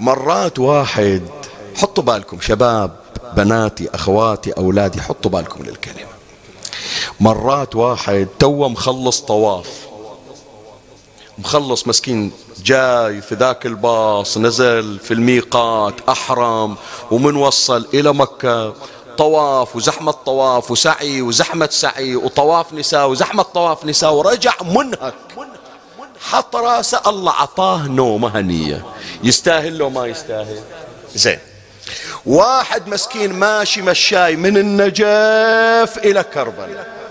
مرات 0.00 0.58
واحد 0.58 1.22
حطوا 1.76 2.04
بالكم 2.04 2.40
شباب 2.40 2.90
بناتي 3.36 3.88
أخواتي 3.94 4.52
أولادي 4.52 5.02
حطوا 5.02 5.30
بالكم 5.30 5.64
للكلمة. 5.64 6.12
مرات 7.20 7.76
واحد 7.76 8.28
تو 8.38 8.68
مخلص 8.68 9.20
طواف. 9.20 9.68
مخلص 11.38 11.88
مسكين 11.88 12.32
جاي 12.64 13.22
في 13.22 13.34
ذاك 13.34 13.66
الباص 13.66 14.38
نزل 14.38 14.98
في 14.98 15.14
الميقات 15.14 15.94
أحرم 16.08 16.76
ومن 17.10 17.36
وصل 17.36 17.86
إلى 17.94 18.14
مكة. 18.14 18.74
طواف 19.18 19.76
وزحمة 19.76 20.12
طواف 20.12 20.70
وسعي 20.70 21.22
وزحمة 21.22 21.68
سعي 21.72 22.16
وطواف 22.16 22.72
نساء 22.72 23.10
وزحمة 23.10 23.42
طواف 23.42 23.84
نساء 23.84 24.14
ورجع 24.14 24.54
منهك. 24.62 25.14
حط 26.20 26.56
رأسه 26.56 27.00
الله 27.06 27.32
عطاه 27.32 27.88
نومة 27.88 28.40
هنية. 28.40 28.84
يستاهل 29.22 29.78
لو 29.78 29.90
ما 29.90 30.06
يستاهل. 30.06 30.62
زين. 31.14 31.38
واحد 32.26 32.88
مسكين 32.88 33.32
ماشي 33.32 33.82
مشاي 33.82 34.36
من 34.36 34.56
النجف 34.56 35.98
إلى 35.98 36.24
كربلاء. 36.34 37.02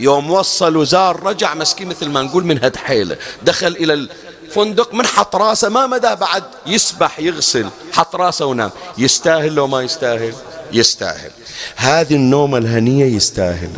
يوم 0.00 0.30
وصل 0.30 0.76
وزار 0.76 1.22
رجع 1.22 1.54
مسكين 1.54 1.88
مثل 1.88 2.08
ما 2.08 2.22
نقول 2.22 2.44
من 2.44 2.64
هد 2.64 2.76
حيله. 2.76 3.16
دخل 3.42 3.66
إلى 3.66 4.08
الفندق 4.46 4.94
من 4.94 5.06
حط 5.06 5.36
راسه 5.36 5.68
ما 5.68 5.86
مدى 5.86 6.14
بعد 6.14 6.44
يسبح 6.66 7.20
يغسل 7.20 7.68
حط 7.92 8.16
راسه 8.16 8.46
ونام. 8.46 8.70
يستاهل 8.98 9.54
لو 9.54 9.66
ما 9.66 9.82
يستاهل؟ 9.82 10.34
يستاهل. 10.72 11.30
هذه 11.76 12.14
النومة 12.14 12.58
الهنية 12.58 13.16
يستاهل. 13.16 13.70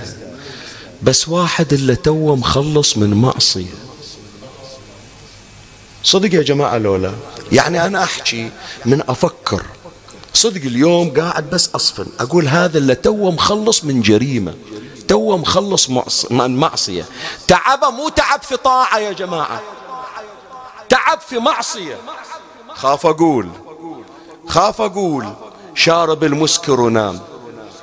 بس 1.03 1.29
واحد 1.29 1.73
اللي 1.73 1.97
توه 1.97 2.37
مخلص 2.37 2.97
من 2.97 3.15
معصية 3.15 3.75
صدق 6.05 6.35
يا 6.35 6.43
جماعة 6.43 6.79
لولا؟ 6.79 7.13
يعني 7.53 7.87
أنا 7.87 8.03
أحكي 8.03 8.51
من 8.85 9.03
أفكر. 9.09 9.63
صدق 10.35 10.61
اليوم 10.63 11.11
قاعد 11.21 11.51
بس 11.51 11.71
أصفن. 11.75 12.07
أقول 12.21 12.49
هذا 12.49 12.79
اللي 12.79 12.95
توه 12.95 13.31
مخلص 13.31 13.85
من 13.85 14.03
جريمة. 14.03 14.55
توه 15.09 15.37
مخلص 15.37 15.91
من 16.31 16.57
معصية. 16.57 17.05
تعبه 17.49 17.91
مو 17.91 18.09
تعب 18.09 18.43
في 18.43 18.57
طاعة 18.57 18.99
يا 18.99 19.13
جماعة. 19.13 19.61
تعب 20.89 21.21
في 21.21 21.39
معصية. 21.39 21.97
خاف 22.69 23.07
أقول. 23.07 23.49
خاف 24.49 24.81
أقول. 24.81 25.27
شارب 25.75 26.25
المسكر 26.25 26.81
ونام. 26.81 27.21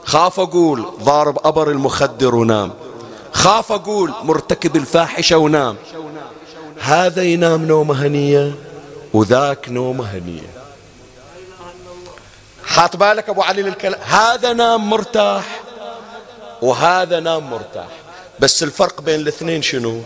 خاف 0.06 0.40
أقول. 0.40 0.86
ضارب 1.04 1.48
أبر 1.48 1.72
المخدر 1.72 2.36
ونام. 2.36 2.74
خاف 3.32 3.72
أقول. 3.72 4.14
مرتكب 4.24 4.76
الفاحشة 4.76 5.38
ونام. 5.38 5.76
هذا 6.80 7.24
ينام 7.24 7.66
نومة 7.66 8.06
هنية 8.06 8.56
وذاك 9.14 9.70
نومة 9.70 10.04
هنية. 10.06 10.57
حاط 12.68 12.96
بالك 12.96 13.30
أبو 13.30 13.42
علي 13.42 13.62
للكلام؟ 13.62 14.00
هذا 14.02 14.54
نام 14.54 14.90
مرتاح 14.90 15.62
وهذا 16.62 17.20
نام 17.20 17.50
مرتاح. 17.50 17.88
بس 18.40 18.64
الفرق 18.64 19.02
بين 19.02 19.20
الاثنين 19.20 19.62
شنو؟ 19.62 20.02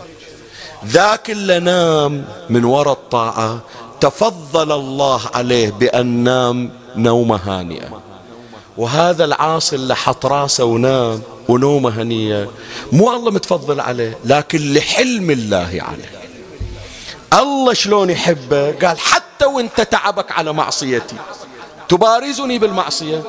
ذاك 0.86 1.30
اللي 1.30 1.58
نام 1.58 2.24
من 2.50 2.64
وراء 2.64 2.92
الطاعة 2.92 3.58
تفضل 4.00 4.72
الله 4.72 5.20
عليه 5.34 5.70
بأن 5.70 6.06
نام 6.06 6.72
نومة 6.96 7.36
هانئة. 7.36 8.00
وهذا 8.76 9.24
العاصي 9.24 9.76
اللي 9.76 9.96
حط 9.96 10.26
راسه 10.26 10.64
ونام 10.64 11.22
ونومة 11.48 12.02
هنية 12.02 12.50
مو 12.92 13.16
الله 13.16 13.30
متفضل 13.30 13.80
عليه 13.80 14.18
لكن 14.24 14.74
لحلم 14.74 15.30
الله 15.30 15.78
عليه. 15.88 16.22
الله 17.42 17.74
شلون 17.74 18.10
يحبه؟ 18.10 18.72
قال 18.72 18.98
حتى 18.98 19.44
وانت 19.44 19.80
تعبك 19.80 20.32
على 20.32 20.52
معصيتي. 20.52 21.16
تبارزني 21.92 22.58
بالمعصية 22.58 23.22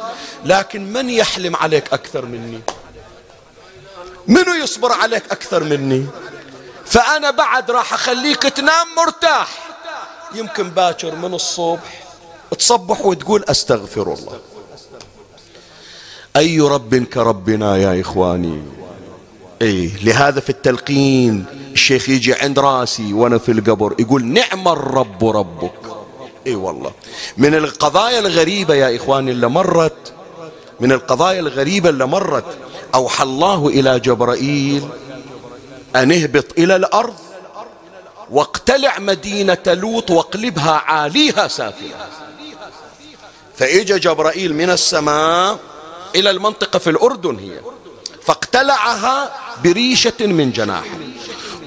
لكن 0.46 0.94
من 0.94 1.10
يحلم 1.10 1.56
عليك 1.56 1.94
أكثر 1.94 2.26
مني؟ 2.26 2.60
منو 4.28 4.54
يصبر 4.64 4.92
عليك 4.92 5.24
أكثر 5.32 5.64
مني؟ 5.64 6.06
فأنا 6.86 7.32
بعد 7.32 7.72
راح 7.72 7.94
أخليك 7.94 8.42
تنام 8.42 8.88
مرتاح. 8.98 9.50
يمكن 10.36 10.70
باكر 10.70 11.16
من 11.16 11.34
الصبح 11.34 12.04
تصبح 12.60 13.06
وتقول 13.06 13.44
أستغفر 13.48 14.14
الله. 14.14 14.40
أي 16.36 16.60
رب 16.60 16.96
كربنا 16.96 17.78
يا 17.78 18.02
إخواني؟ 18.02 18.64
إيه 19.62 20.04
لهذا 20.04 20.40
في 20.40 20.50
التلقين 20.50 21.46
الشيخ 21.74 22.10
يجي 22.10 22.34
عند 22.34 22.60
راسي 22.60 23.14
وأنا 23.14 23.38
في 23.38 23.52
القبر 23.52 23.96
يقول 24.00 24.26
نعم 24.26 24.68
الرب 24.68 25.26
ربك. 25.26 25.93
إي 26.48 26.56
والله. 26.56 26.92
من 27.38 27.56
القضايا 27.56 28.20
الغريبة 28.20 28.76
يا 28.76 28.96
إخواني 28.96 29.32
اللي 29.32 29.48
مرت 29.48 30.14
من 30.80 30.92
القضايا 30.92 31.40
الغريبة 31.40 31.90
اللي 31.90 32.06
مرت 32.06 32.58
أوحى 32.96 33.24
الله 33.24 33.68
إلى 33.68 34.00
جبرائيل 34.00 34.88
أن 35.96 36.12
اهبط 36.12 36.46
إلى 36.58 36.76
الأرض 36.76 37.16
واقتلع 38.30 39.00
مدينة 39.00 39.58
لوط 39.68 40.12
واقلبها 40.12 40.72
عاليها 40.72 41.48
سافلة. 41.48 42.08
فإجا 43.56 43.98
جبرائيل 43.98 44.54
من 44.54 44.70
السماء 44.70 45.60
إلى 46.16 46.30
المنطقة 46.30 46.80
في 46.80 46.90
الأردن 46.90 47.40
هي 47.40 47.60
فاقتلعها 48.24 49.34
بريشة 49.64 50.14
من 50.22 50.52
جناحه. 50.52 50.98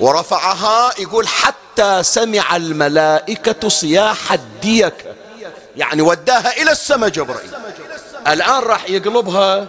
ورفعها 0.01 0.93
يقول 0.99 1.29
حتى 1.29 2.03
سمع 2.03 2.57
الملائكة 2.57 3.69
صياح 3.69 4.33
الديك. 4.33 4.95
يعني 5.77 6.03
وداها 6.03 6.63
إلى 6.63 6.73
السماء 6.73 7.09
جبرائيل. 7.09 7.51
الآن 8.27 8.63
راح 8.63 8.91
يقلبها 8.91 9.69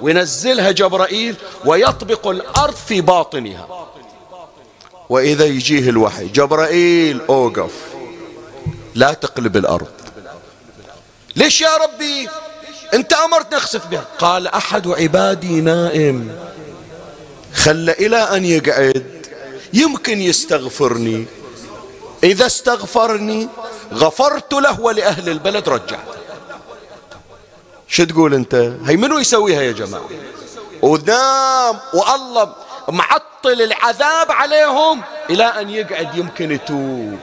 وينزلها 0.00 0.70
جبرائيل 0.70 1.36
ويطبق 1.64 2.26
الأرض 2.28 2.74
في 2.74 3.00
باطنها. 3.00 3.88
وإذا 5.08 5.44
يجيه 5.44 5.90
الوحي 5.90 6.26
جبرائيل 6.28 7.20
أوقف. 7.28 7.72
لا 8.94 9.12
تقلب 9.12 9.56
الأرض. 9.56 9.88
ليش 11.36 11.60
يا 11.60 11.76
ربي؟ 11.76 12.28
أنت 12.94 13.12
أمرت 13.12 13.54
نخسف 13.54 13.86
بها. 13.86 14.04
قال 14.18 14.46
أحد 14.46 14.88
عبادي 14.88 15.60
نائم 15.60 16.38
خل 17.54 17.90
إلى 17.90 18.16
أن 18.16 18.44
يقعد. 18.44 19.23
يمكن 19.74 20.20
يستغفرني. 20.20 21.26
إذا 22.24 22.46
استغفرني 22.46 23.48
غفرت 23.92 24.54
له 24.54 24.80
ولأهل 24.80 25.28
البلد 25.28 25.68
رجعت. 25.68 26.08
شو 27.88 28.04
تقول 28.04 28.34
أنت؟ 28.34 28.54
هي 28.86 28.96
منو 28.96 29.18
يسويها 29.18 29.62
يا 29.62 29.72
جماعة؟ 29.72 30.08
ونام 30.82 31.80
والله 31.94 32.54
معطل 32.88 33.62
العذاب 33.62 34.32
عليهم 34.32 35.02
إلى 35.30 35.44
أن 35.44 35.70
يقعد 35.70 36.16
يمكن 36.16 36.52
يتوب 36.52 37.18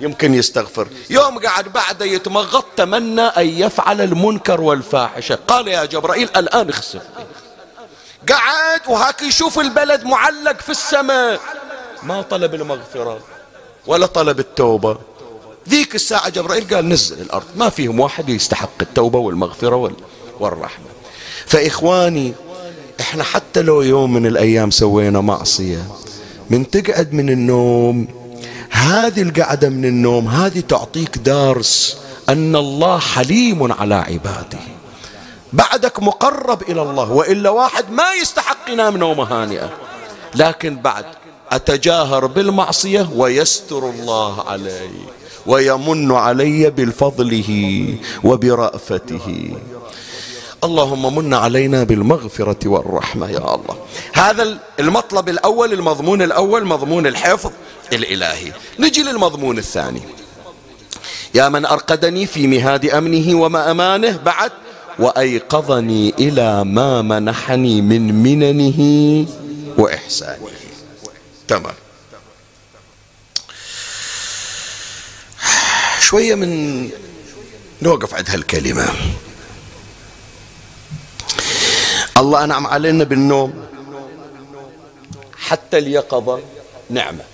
يمكن 0.00 0.34
يستغفر. 0.34 0.88
يوم 1.10 1.38
قعد 1.38 1.68
بعد 1.68 2.02
يتمغط 2.02 2.64
تمنى 2.76 3.22
أن 3.22 3.46
يفعل 3.46 4.00
المنكر 4.00 4.60
والفاحشة. 4.60 5.38
قال 5.48 5.68
يا 5.68 5.84
جبرائيل 5.84 6.28
الآن 6.36 6.68
اخسف. 6.68 7.02
قعد 8.28 8.80
وهاك 8.88 9.22
يشوف 9.22 9.58
البلد 9.58 10.04
معلق 10.04 10.60
في 10.60 10.70
السماء. 10.70 11.40
ما 12.02 12.22
طلب 12.22 12.54
المغفرة. 12.54 13.18
ولا 13.86 14.06
طلب 14.06 14.40
التوبة. 14.40 14.98
ذيك 15.68 15.94
الساعة 15.94 16.28
جبرائيل 16.28 16.74
قال 16.74 16.88
نزل 16.88 17.20
الأرض. 17.20 17.46
ما 17.56 17.68
فيهم 17.68 18.00
واحد 18.00 18.28
يستحق 18.28 18.70
التوبة 18.82 19.18
والمغفرة 19.18 19.92
والرحمة. 20.40 20.86
فإخواني 21.46 22.34
إحنا 23.00 23.24
حتى 23.24 23.62
لو 23.62 23.82
يوم 23.82 24.12
من 24.12 24.26
الأيام 24.26 24.70
سوينا 24.70 25.20
معصية 25.20 25.82
من 26.50 26.70
تقعد 26.70 27.12
من 27.12 27.30
النوم 27.30 28.08
هذه 28.70 29.22
القعدة 29.22 29.68
من 29.68 29.84
النوم 29.84 30.28
هذه 30.28 30.60
تعطيك 30.60 31.18
درس 31.18 31.96
أن 32.28 32.56
الله 32.56 32.98
حليم 32.98 33.72
على 33.72 33.94
عباده. 33.94 34.58
بعدك 35.52 36.02
مقرب 36.02 36.62
إلى 36.62 36.82
الله 36.82 37.12
وإلا 37.12 37.50
واحد 37.50 37.90
ما 37.90 38.12
يستحق 38.12 38.70
ينام 38.70 38.96
نومة 38.96 39.24
هانئة. 39.24 39.70
لكن 40.34 40.76
بعد 40.76 41.04
أتجاهر 41.52 42.26
بالمعصية 42.26 43.08
ويستر 43.14 43.90
الله 43.90 44.42
علي 44.48 44.90
ويمن 45.46 46.12
علي 46.12 46.70
بفضله 46.70 47.50
وبرأفته. 48.24 49.56
اللهم 50.64 51.14
من 51.16 51.34
علينا 51.34 51.84
بالمغفرة 51.84 52.68
والرحمة 52.68 53.30
يا 53.30 53.38
الله. 53.54 53.76
هذا 54.12 54.58
المطلب 54.80 55.28
الأول 55.28 55.72
المضمون 55.72 56.22
الأول 56.22 56.66
مضمون 56.66 57.06
الحفظ 57.06 57.50
الإلهي. 57.92 58.52
نجي 58.78 59.02
للمضمون 59.02 59.58
الثاني. 59.58 60.02
يا 61.34 61.48
من 61.48 61.64
أرقدني 61.64 62.26
في 62.26 62.46
مهاد 62.46 62.86
أمنه 62.86 63.40
وما 63.40 63.70
أمانه 63.70 64.16
بعد 64.24 64.52
وأيقظني 64.98 66.14
إلى 66.18 66.64
ما 66.64 67.02
منحني 67.02 67.80
من 67.80 68.22
مننه 68.22 68.80
وإحسانه. 69.78 70.65
تمام. 71.48 71.74
شوية 76.00 76.34
من 76.34 76.90
نوقف 77.82 78.14
عند 78.14 78.30
هالكلمة. 78.30 78.88
الله 82.18 82.44
أنعم 82.44 82.66
علينا 82.66 83.04
بالنوم. 83.04 83.66
حتى 85.38 85.78
اليقظة 85.78 86.40
نعمة. 86.90 87.24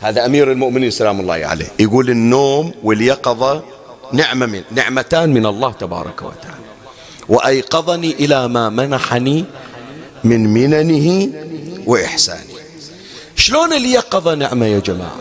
هذا 0.00 0.26
أمير 0.26 0.52
المؤمنين 0.52 0.90
سلام 0.90 1.20
الله 1.20 1.34
عليه. 1.34 1.66
يقول 1.78 2.10
النوم 2.10 2.74
واليقظة 2.82 3.64
نعمة 4.12 4.46
من 4.46 4.62
نعمتان 4.70 5.32
من 5.32 5.46
الله 5.46 5.72
تبارك 5.72 6.22
وتعالى. 6.22 6.64
وأيقظني 7.28 8.10
إلى 8.12 8.48
ما 8.48 8.68
منحني 8.68 9.44
من 10.24 10.46
مننه 10.54 11.32
وإحسانه. 11.86 12.53
شلون 13.36 13.72
اليقظة 13.72 14.34
نعمة 14.34 14.66
يا 14.66 14.78
جماعة؟ 14.78 15.16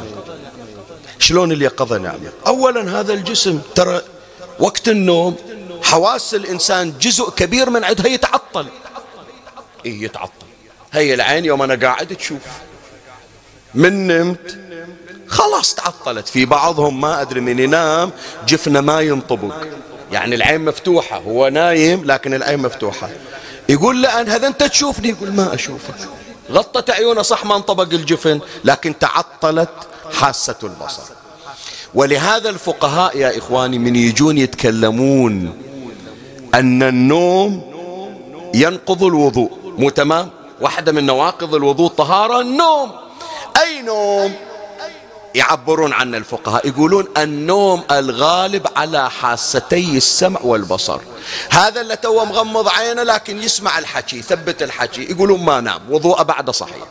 شلون 1.19 1.51
اليقظة 1.51 1.97
نعمة؟ 1.97 2.31
أولا 2.47 2.99
هذا 2.99 3.13
الجسم 3.13 3.61
ترى 3.75 4.01
وقت 4.59 4.89
النوم 4.89 5.35
حواس 5.83 6.33
الإنسان 6.35 6.93
جزء 7.01 7.29
كبير 7.29 7.69
من 7.69 7.83
عندها 7.83 8.07
يتعطل. 8.07 8.67
إيه 9.85 10.03
يتعطل. 10.03 10.45
هي 10.93 11.13
العين 11.13 11.45
يوم 11.45 11.61
أنا 11.61 11.87
قاعد 11.87 12.07
تشوف. 12.07 12.41
من 13.73 14.07
نمت 14.07 14.57
خلاص 15.27 15.75
تعطلت. 15.75 16.27
في 16.27 16.45
بعضهم 16.45 17.01
ما 17.01 17.21
أدري 17.21 17.41
من 17.41 17.59
ينام 17.59 18.11
جفنه 18.47 18.81
ما 18.81 19.01
ينطبق. 19.01 19.55
يعني 20.11 20.35
العين 20.35 20.65
مفتوحة 20.65 21.17
هو 21.17 21.47
نايم 21.47 22.05
لكن 22.05 22.33
العين 22.33 22.59
مفتوحة. 22.59 23.09
يقول 23.69 24.01
له 24.01 24.21
هذا 24.35 24.47
أنت 24.47 24.63
تشوفني؟ 24.63 25.09
يقول 25.09 25.31
ما 25.31 25.53
أشوفك. 25.53 26.09
غطت 26.51 26.89
عيونه 26.89 27.21
صح 27.21 27.45
ما 27.45 27.55
انطبق 27.55 27.93
الجفن 27.93 28.39
لكن 28.63 28.99
تعطلت 28.99 29.69
حاسة 30.11 30.55
البصر. 30.63 31.03
ولهذا 31.93 32.49
الفقهاء 32.49 33.17
يا 33.17 33.37
إخواني 33.37 33.79
من 33.79 33.95
يجون 33.95 34.37
يتكلمون 34.37 35.63
أن 36.55 36.83
النوم 36.83 37.73
ينقض 38.53 39.03
الوضوء 39.03 39.51
مو 39.77 39.89
تمام؟ 39.89 40.29
واحدة 40.61 40.91
من 40.91 41.05
نواقض 41.05 41.55
الوضوء 41.55 41.89
طهارة 41.89 42.41
النوم. 42.41 42.91
أي 43.61 43.81
نوم؟ 43.81 44.33
يعبرون 45.35 45.93
عن 45.93 46.15
الفقهاء. 46.15 46.67
يقولون 46.67 47.07
النوم 47.17 47.83
الغالب 47.91 48.67
على 48.75 49.09
حاستي 49.09 49.97
السمع 49.97 50.39
والبصر. 50.41 50.99
هذا 51.49 51.81
اللي 51.81 51.95
تو 51.95 52.25
مغمض 52.25 52.67
عينه 52.67 53.03
لكن 53.03 53.43
يسمع 53.43 53.79
الحكي 53.79 54.17
يثبت 54.17 54.63
الحكي. 54.63 55.11
يقولون 55.11 55.43
ما 55.45 55.61
نام 55.61 55.81
وضوء 55.89 56.23
بعده 56.23 56.51
صحيح. 56.51 56.83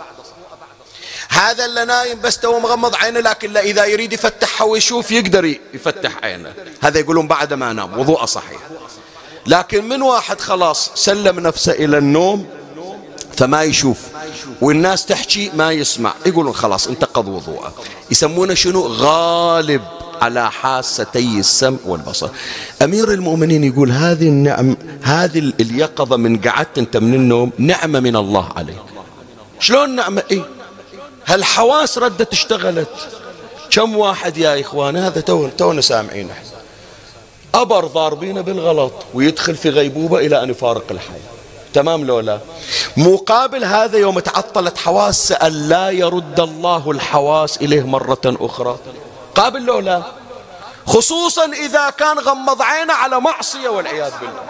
هذا 1.28 1.64
اللي 1.64 1.84
نايم 1.84 2.20
بس 2.20 2.38
تو 2.38 2.60
مغمض 2.60 2.94
عينه 2.94 3.20
لكن 3.20 3.52
لا 3.52 3.60
إذا 3.60 3.84
يريد 3.84 4.12
يفتحها 4.12 4.64
ويشوف 4.64 5.10
يقدر 5.10 5.44
يفتح 5.74 6.12
عينه. 6.22 6.54
هذا 6.80 6.98
يقولون 6.98 7.28
بعد 7.28 7.52
ما 7.52 7.72
نام 7.72 7.98
وضوء 7.98 8.24
صحيح. 8.24 8.60
لكن 9.46 9.88
من 9.88 10.02
واحد 10.02 10.40
خلاص 10.40 10.90
سلم 10.94 11.40
نفسه 11.40 11.72
إلى 11.72 11.98
النوم 11.98 12.61
فما 13.36 13.62
يشوف. 13.62 13.98
والناس 14.60 15.06
تحكي 15.06 15.50
ما 15.54 15.72
يسمع. 15.72 16.14
يقولون 16.26 16.54
خلاص 16.54 16.88
انتقض 16.88 17.28
وضوءه. 17.28 17.74
يسمونه 18.10 18.54
شنو؟ 18.54 18.86
غالب 18.86 19.82
على 20.22 20.50
حاستي 20.50 21.38
السمع 21.38 21.78
والبصر. 21.84 22.28
أمير 22.82 23.12
المؤمنين 23.12 23.64
يقول 23.64 23.90
هذه 23.90 24.28
النعم 24.28 24.76
هذه 25.02 25.52
اليقظة 25.60 26.16
من 26.16 26.40
قعدت 26.40 26.78
أنت 26.78 26.96
من 26.96 27.14
النوم 27.14 27.52
نعمة 27.58 28.00
من 28.00 28.16
الله 28.16 28.48
عليك. 28.56 28.82
شلون 29.60 29.96
نعمة؟ 29.96 30.22
إيه. 30.30 30.44
هالحواس 31.26 31.98
ردت 31.98 32.32
اشتغلت. 32.32 32.88
كم 33.70 33.96
واحد 33.96 34.36
يا 34.36 34.60
إخوان؟ 34.60 34.96
هذا 34.96 35.20
تونا 35.20 35.50
تو 35.58 35.80
سامعين. 35.80 36.28
أبر 37.54 37.86
ضاربينه 37.86 38.40
بالغلط 38.40 38.92
ويدخل 39.14 39.54
في 39.54 39.70
غيبوبة 39.70 40.18
إلى 40.18 40.42
أن 40.42 40.50
يفارق 40.50 40.84
الحياة 40.90 41.41
تمام 41.74 42.04
لولا. 42.04 42.40
مقابل 42.96 43.64
هذا 43.64 43.98
يوم 43.98 44.18
تعطلت 44.18 44.78
حواس 44.78 45.32
أن 45.32 45.68
لا 45.68 45.90
يرد 45.90 46.40
الله 46.40 46.90
الحواس 46.90 47.56
إليه 47.56 47.86
مرة 47.86 48.20
أخرى. 48.24 48.78
قابل 49.34 49.64
لولا. 49.64 50.02
خصوصا 50.86 51.44
إذا 51.44 51.90
كان 51.90 52.18
غمض 52.18 52.62
عينه 52.62 52.94
على 52.94 53.20
معصية 53.20 53.68
والعياذ 53.68 54.12
بالله. 54.20 54.42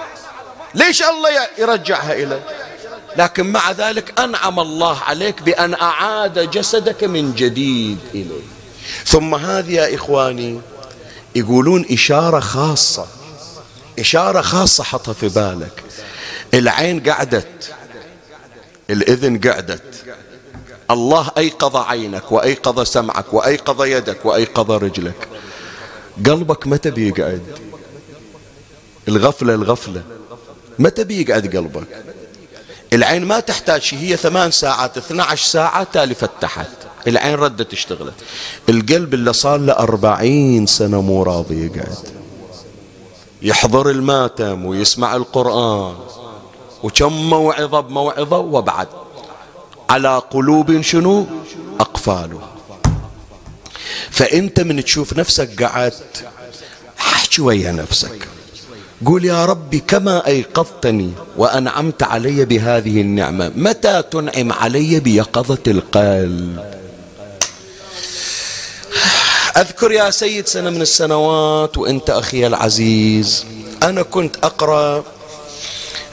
ليش 0.74 1.02
الله 1.02 1.30
يرجعها 1.58 2.12
إليه 2.12 2.44
لكن 3.16 3.52
مع 3.52 3.70
ذلك 3.70 4.20
أنعم 4.20 4.60
الله 4.60 4.98
عليك 4.98 5.42
بأن 5.42 5.74
أعاد 5.74 6.50
جسدك 6.50 7.04
من 7.04 7.34
جديد 7.34 7.98
إليه. 8.14 8.42
ثم 9.04 9.34
هذه 9.34 9.72
يا 9.72 9.94
إخواني 9.94 10.60
يقولون 11.34 11.86
إشارة 11.90 12.40
خاصة. 12.40 13.06
إشارة 13.98 14.40
خاصة 14.40 14.84
حطها 14.84 15.14
في 15.14 15.28
بالك. 15.28 15.84
العين 16.54 17.00
قعدت 17.00 17.74
الإذن 18.90 19.40
قعدت. 19.40 20.04
الله 20.90 21.30
أيقظ 21.38 21.76
عينك 21.76 22.32
وأيقظ 22.32 22.80
سمعك 22.80 23.34
وأيقظ 23.34 23.82
يدك 23.82 24.26
وأيقظ 24.26 24.70
رجلك. 24.70 25.28
قلبك 26.26 26.66
متى 26.66 26.90
بيقعد؟ 26.90 27.42
الغفلة 29.08 29.54
الغفلة. 29.54 30.02
متى 30.78 31.04
بيقعد 31.04 31.56
قلبك؟ 31.56 31.86
العين 32.92 33.24
ما 33.24 33.40
تحتاج 33.40 33.90
هي 33.92 34.16
ثمان 34.16 34.50
ساعات 34.50 34.98
12 34.98 35.46
ساعة 35.46 35.82
تالي 35.92 36.14
فتحت. 36.14 36.68
العين 37.06 37.34
ردت 37.34 37.72
اشتغلت. 37.72 38.14
القلب 38.68 39.14
اللي 39.14 39.32
صار 39.32 39.58
له 39.58 39.72
أربعين 39.72 40.66
سنة 40.66 41.00
مو 41.00 41.22
راضي 41.22 41.66
يقعد. 41.66 41.98
يحضر 43.42 43.90
الماتم 43.90 44.66
ويسمع 44.66 45.16
القرآن. 45.16 45.96
وكم 46.82 47.12
موعظة 47.12 47.80
بموعظة 47.80 48.38
وبعد. 48.38 48.88
على 49.90 50.22
قلوب 50.30 50.80
شنو؟ 50.80 51.26
أقفاله. 51.80 52.40
فأنت 54.10 54.60
من 54.60 54.84
تشوف 54.84 55.12
نفسك 55.12 55.62
قعدت 55.62 56.24
حكي 56.96 57.42
ويا 57.42 57.72
نفسك. 57.72 58.28
قول 59.06 59.24
يا 59.24 59.44
ربي 59.44 59.78
كما 59.78 60.26
أيقظتني 60.26 61.12
وأنعمت 61.36 62.02
علي 62.02 62.44
بهذه 62.44 63.00
النعمة 63.00 63.52
متى 63.56 64.02
تنعم 64.10 64.52
علي 64.52 65.00
بيقظة 65.00 65.58
القلب؟ 65.66 66.72
أذكر 69.56 69.92
يا 69.92 70.10
سيد 70.10 70.46
سنة 70.46 70.70
من 70.70 70.82
السنوات 70.82 71.78
وأنت 71.78 72.10
أخي 72.10 72.46
العزيز 72.46 73.46
أنا 73.82 74.02
كنت 74.02 74.36
أقرأ 74.36 75.04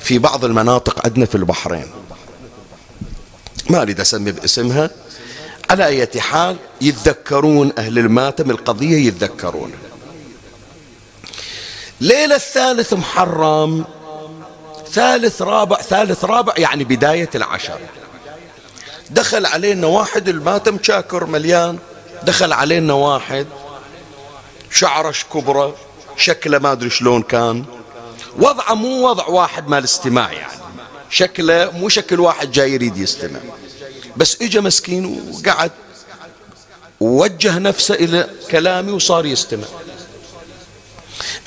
في 0.01 0.19
بعض 0.19 0.45
المناطق 0.45 1.05
عندنا 1.05 1.25
في 1.25 1.35
البحرين. 1.35 1.87
ما 3.69 3.81
أريد 3.81 3.99
أسمي 3.99 4.31
باسمها. 4.31 4.89
على 5.69 5.85
أي 5.85 6.21
حال 6.21 6.57
يتذكرون 6.81 7.73
أهل 7.77 7.99
الماتم 7.99 8.51
القضية 8.51 9.07
يتذكرون. 9.07 9.71
ليلة 12.01 12.35
الثالث 12.35 12.93
محرم 12.93 13.85
ثالث 14.91 15.41
رابع 15.41 15.77
ثالث 15.77 16.25
رابع 16.25 16.53
يعني 16.57 16.83
بداية 16.83 17.29
العشر. 17.35 17.79
دخل 19.09 19.45
علينا 19.45 19.87
واحد 19.87 20.29
الماتم 20.29 20.77
شاكر 20.83 21.25
مليان. 21.25 21.79
دخل 22.23 22.53
علينا 22.53 22.93
واحد 22.93 23.47
شعرش 24.71 25.23
كبرى 25.33 25.73
شكله 26.17 26.59
ما 26.59 26.71
أدري 26.71 26.89
شلون 26.89 27.21
كان. 27.21 27.65
وضعه 28.39 28.73
مو 28.73 29.09
وضع 29.09 29.27
واحد 29.27 29.67
مال 29.67 29.83
استماع 29.83 30.33
يعني. 30.33 30.59
شكله 31.09 31.71
مو 31.71 31.89
شكل 31.89 32.19
واحد 32.19 32.51
جاي 32.51 32.73
يريد 32.73 32.97
يستمع. 32.97 33.39
بس 34.17 34.41
اجى 34.41 34.61
مسكين 34.61 35.05
وقعد 35.31 35.71
ووجه 36.99 37.59
نفسه 37.59 37.95
إلى 37.95 38.29
كلامي 38.51 38.91
وصار 38.91 39.25
يستمع. 39.25 39.67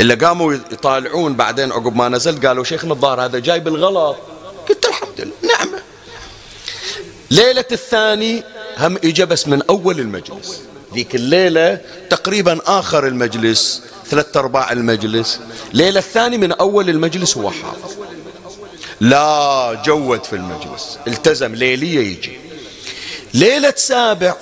اللي 0.01 0.15
قاموا 0.15 0.53
يطالعون 0.53 1.35
بعدين 1.35 1.73
عقب 1.73 1.97
ما 1.97 2.09
نزلت 2.09 2.47
قالوا 2.47 2.65
شيخنا 2.65 2.93
الظاهر 2.93 3.25
هذا 3.25 3.39
جاي 3.39 3.61
بالغلط. 3.61 4.17
قلت 4.69 4.87
الحمد 4.87 5.21
لله 5.21 5.33
نعمة. 5.43 5.83
ليلة 7.31 7.65
الثاني 7.73 8.43
هم 8.79 8.97
إجا 8.97 9.25
بس 9.25 9.49
من 9.49 9.63
أول 9.63 10.01
المجلس. 10.01 10.61
ذيك 10.95 11.15
الليلة 11.15 11.81
تقريبا 12.11 12.61
آخر 12.67 13.07
المجلس 13.07 13.83
ثلاثة 14.13 14.41
أرباع 14.41 14.73
المجلس. 14.73 15.41
ليلة 15.73 15.99
الثاني 15.99 16.39
من 16.39 16.53
أول 16.53 16.91
المجلس 16.91 17.37
هو 17.37 17.51
حاضر. 17.51 17.91
لا 19.01 19.83
جود 19.85 20.25
في 20.25 20.37
المجلس 20.37 20.99
التزم 21.07 21.55
ليلية 21.55 21.99
يجي. 21.99 22.39
ليلة 23.35 23.75
سابع 23.77 24.35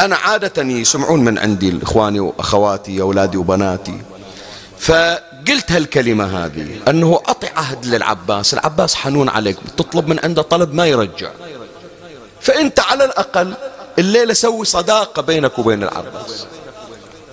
أنا 0.00 0.16
عادة 0.16 0.62
يسمعون 0.62 1.24
من 1.24 1.38
عندي 1.38 1.78
إخواني 1.82 2.20
وأخواتي 2.20 3.00
أولادي 3.00 3.36
وبناتي. 3.36 4.00
فقلت 4.78 5.72
هالكلمة 5.72 6.44
هذه 6.44 6.66
أنه 6.88 7.20
أطع 7.26 7.48
عهد 7.56 7.86
للعباس. 7.86 8.54
العباس 8.54 8.94
حنون 8.94 9.28
عليك 9.28 9.56
تطلب 9.76 10.08
من 10.08 10.20
عنده 10.24 10.42
طلب 10.42 10.74
ما 10.74 10.86
يرجع. 10.86 11.30
فأنت 12.40 12.80
على 12.80 13.04
الأقل 13.04 13.54
الليلة 13.98 14.34
سوي 14.34 14.64
صداقة 14.64 15.22
بينك 15.22 15.58
وبين 15.58 15.82
العباس. 15.82 16.46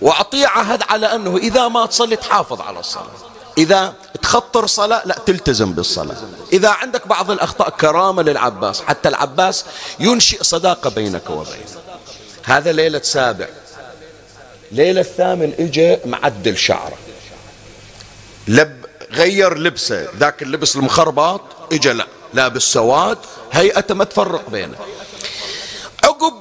وأعطيه 0.01 0.47
عهد 0.47 0.83
على 0.89 1.15
أنه 1.15 1.37
إذا 1.37 1.67
ما 1.67 1.85
تصلي 1.85 2.15
تحافظ 2.15 2.61
على 2.61 2.79
الصلاة. 2.79 3.11
إذا 3.57 3.93
تخطر 4.21 4.67
صلاة 4.67 5.01
لا 5.05 5.17
تلتزم 5.25 5.73
بالصلاة. 5.73 6.17
إذا 6.53 6.69
عندك 6.69 7.07
بعض 7.07 7.31
الأخطاء 7.31 7.69
كرامة 7.69 8.23
للعباس. 8.23 8.81
حتى 8.81 9.09
العباس 9.09 9.65
ينشئ 9.99 10.43
صداقة 10.43 10.89
بينك 10.89 11.29
وبينه. 11.29 11.65
هذا 12.43 12.71
ليلة 12.71 13.01
سابع. 13.01 13.47
ليلة 14.71 15.01
الثامن 15.01 15.53
اجى 15.59 15.97
معدل 16.05 16.57
شعره. 16.57 16.97
لب 18.47 18.85
غير 19.11 19.57
لبسه. 19.57 20.07
ذاك 20.17 20.43
اللبس 20.43 20.75
المخربط 20.75 21.41
اجى 21.71 21.93
لا. 21.93 22.07
لابس 22.33 22.61
سواد 22.61 23.17
هيئته 23.51 23.95
ما 23.95 24.03
تفرق 24.03 24.49
بينه. 24.49 24.77
عقب 26.03 26.33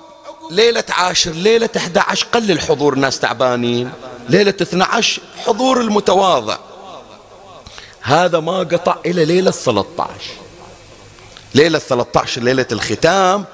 ليلة 0.54 0.84
عاشر 0.90 1.30
ليلة 1.30 1.68
11 1.76 2.26
قل 2.32 2.50
الحضور 2.50 2.92
الناس 2.92 3.18
تعبانين. 3.18 3.90
ليلة 4.28 4.54
12 4.62 5.22
حضور 5.46 5.80
المتواضع. 5.80 6.58
هذا 8.00 8.40
ما 8.40 8.58
قطع 8.58 8.96
إلى 9.06 9.24
ليلة 9.24 9.50
13 9.50 10.12
ليلة 11.54 11.78
13 11.78 12.42
ليلة 12.42 12.66
الختام 12.72 13.44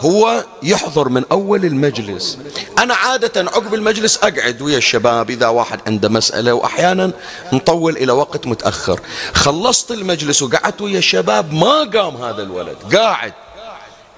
هو 0.00 0.44
يحضر 0.62 1.08
من 1.08 1.24
أول 1.32 1.64
المجلس. 1.64 2.38
أنا 2.78 2.94
عادة 2.94 3.50
عقب 3.50 3.74
المجلس 3.74 4.16
أقعد 4.16 4.62
ويا 4.62 4.78
الشباب 4.78 5.30
إذا 5.30 5.48
واحد 5.48 5.80
عنده 5.86 6.08
مسألة 6.08 6.52
وأحيانا 6.52 7.12
نطول 7.52 7.96
إلى 7.96 8.12
وقت 8.12 8.46
متأخر. 8.46 9.00
خلصت 9.34 9.90
المجلس 9.90 10.42
وقعدت 10.42 10.80
ويا 10.80 10.98
الشباب 10.98 11.52
ما 11.52 11.90
قام 11.94 12.16
هذا 12.16 12.42
الولد. 12.42 12.76
قاعد. 12.96 13.32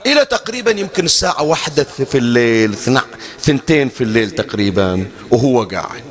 إلى 0.06 0.24
تقريبا 0.24 0.70
يمكن 0.70 1.04
الساعة 1.04 1.42
واحدة 1.42 1.84
في 1.84 2.18
الليل 2.18 2.74
ثنتين 3.40 3.88
في 3.88 4.04
الليل 4.04 4.30
تقريبا 4.30 5.06
وهو 5.30 5.62
قاعد. 5.62 6.02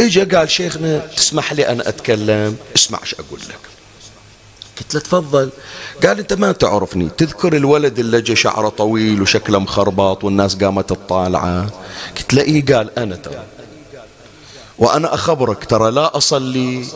إجا 0.00 0.38
قال 0.38 0.50
شيخنا 0.50 0.98
تسمح 0.98 1.52
لي 1.52 1.68
أنا 1.68 1.88
أتكلم؟ 1.88 2.56
اسمع 2.76 3.00
إيش 3.02 3.14
أقول 3.14 3.40
لك. 3.40 3.58
قلت 4.78 4.94
له 4.94 5.00
تفضل. 5.00 5.50
قال 6.06 6.18
أنت 6.18 6.32
ما 6.32 6.52
تعرفني. 6.52 7.08
تذكر 7.18 7.56
الولد 7.56 7.98
اللي 7.98 8.20
جا 8.20 8.34
شعره 8.34 8.68
طويل 8.68 9.22
وشكله 9.22 9.58
مخربط 9.58 10.24
والناس 10.24 10.54
قامت 10.54 10.90
تطالعه؟ 10.90 11.70
قلت 12.16 12.34
له 12.34 12.42
إيه؟ 12.42 12.66
قال 12.66 12.98
أنا 12.98 13.16
ترى. 13.16 13.44
وأنا 14.78 15.14
أخبرك 15.14 15.64
ترى 15.64 15.90
لا 15.90 16.16
أصلي 16.16 16.86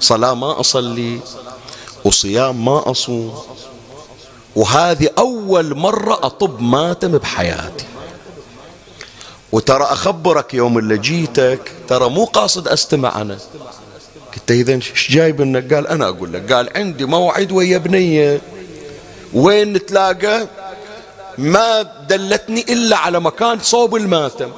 صلاة 0.00 0.34
ما 0.34 0.60
أصلي 0.60 1.20
وصيام 2.04 2.64
ما 2.64 2.90
أصوم. 2.90 3.55
وهذه 4.56 5.08
أول 5.18 5.74
مرة 5.74 6.14
أطب 6.14 6.60
ماتم 6.60 7.18
بحياتي. 7.18 7.84
وترى 9.52 9.84
أخبرك 9.84 10.54
يوم 10.54 10.78
اللي 10.78 10.98
جيتك 10.98 11.72
ترى 11.88 12.08
مو 12.08 12.24
قاصد 12.24 12.68
أستمع 12.68 13.20
أنا. 13.20 13.38
قلت 14.34 14.50
إذا 14.50 14.72
إيش 14.72 15.10
جايب 15.10 15.40
انك 15.40 15.74
قال 15.74 15.86
أنا 15.86 16.08
أقول 16.08 16.32
لك 16.32 16.52
قال 16.52 16.70
عندي 16.76 17.04
موعد 17.04 17.52
ويا 17.52 17.78
بنية. 17.78 18.40
وين 19.34 19.72
نتلاقى؟ 19.72 20.46
ما 21.38 21.82
دلتني 21.82 22.60
إلا 22.68 22.96
على 22.96 23.20
مكان 23.20 23.60
صوب 23.60 23.96
الماتم. 23.96 24.50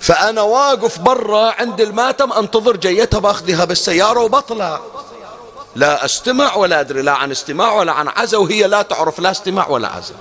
فأنا 0.00 0.42
واقف 0.42 0.98
برا 0.98 1.52
عند 1.60 1.80
الماتم 1.80 2.32
أنتظر 2.32 2.76
جيتها 2.76 3.20
بأخذها 3.20 3.64
بالسيارة 3.64 4.20
وبطلع. 4.20 4.80
لا 5.76 6.04
استمع 6.04 6.54
ولا 6.54 6.80
أدري 6.80 7.02
لا 7.02 7.12
عن 7.12 7.30
استماع 7.30 7.72
ولا 7.72 7.92
عن 7.92 8.08
عزا 8.08 8.38
وهي 8.38 8.66
لا 8.66 8.82
تعرف 8.82 9.18
لا 9.18 9.30
استماع 9.30 9.68
ولا 9.68 9.88
عزا. 9.88 10.14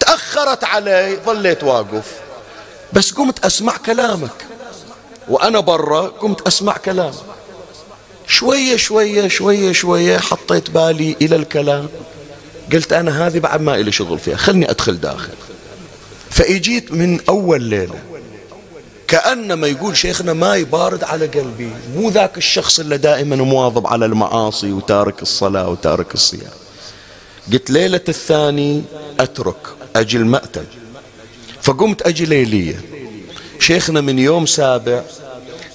تأخرت 0.00 0.64
علي 0.64 1.18
ظليت 1.26 1.64
واقف. 1.64 2.04
بس 2.92 3.12
قمت 3.12 3.44
أسمع 3.44 3.76
كلامك. 3.76 4.46
وأنا 5.28 5.60
برا 5.60 6.00
قمت 6.00 6.46
أسمع 6.46 6.76
كلامك. 6.76 7.14
شوية 8.26 8.76
شوية 8.76 9.28
شوية 9.28 9.72
شوية 9.72 10.18
حطيت 10.18 10.70
بالي 10.70 11.16
إلى 11.22 11.36
الكلام. 11.36 11.88
قلت 12.72 12.92
أنا 12.92 13.26
هذه 13.26 13.38
بعد 13.38 13.60
ما 13.60 13.74
إلي 13.74 13.92
شغل 13.92 14.18
فيها 14.18 14.36
خلني 14.36 14.70
أدخل 14.70 15.00
داخل. 15.00 15.34
فإجيت 16.30 16.92
من 16.92 17.20
أول 17.28 17.62
ليلة. 17.62 18.13
كأنما 19.08 19.66
يقول 19.66 19.96
شيخنا 19.96 20.32
ما 20.32 20.56
يبارد 20.56 21.04
على 21.04 21.26
قلبي. 21.26 21.70
مو 21.96 22.08
ذاك 22.08 22.38
الشخص 22.38 22.80
اللي 22.80 22.98
دائما 22.98 23.36
مواظب 23.36 23.86
على 23.86 24.06
المعاصي 24.06 24.72
وتارك 24.72 25.22
الصلاة 25.22 25.68
وتارك 25.68 26.14
الصيام. 26.14 26.52
قلت 27.52 27.70
ليلة 27.70 28.00
الثاني 28.08 28.82
أترك 29.20 29.56
أجي 29.96 30.16
المأتم 30.16 30.64
فقمت 31.62 32.02
أجي 32.02 32.24
ليلية. 32.24 32.80
شيخنا 33.60 34.00
من 34.00 34.18
يوم 34.18 34.46
سابع 34.46 35.02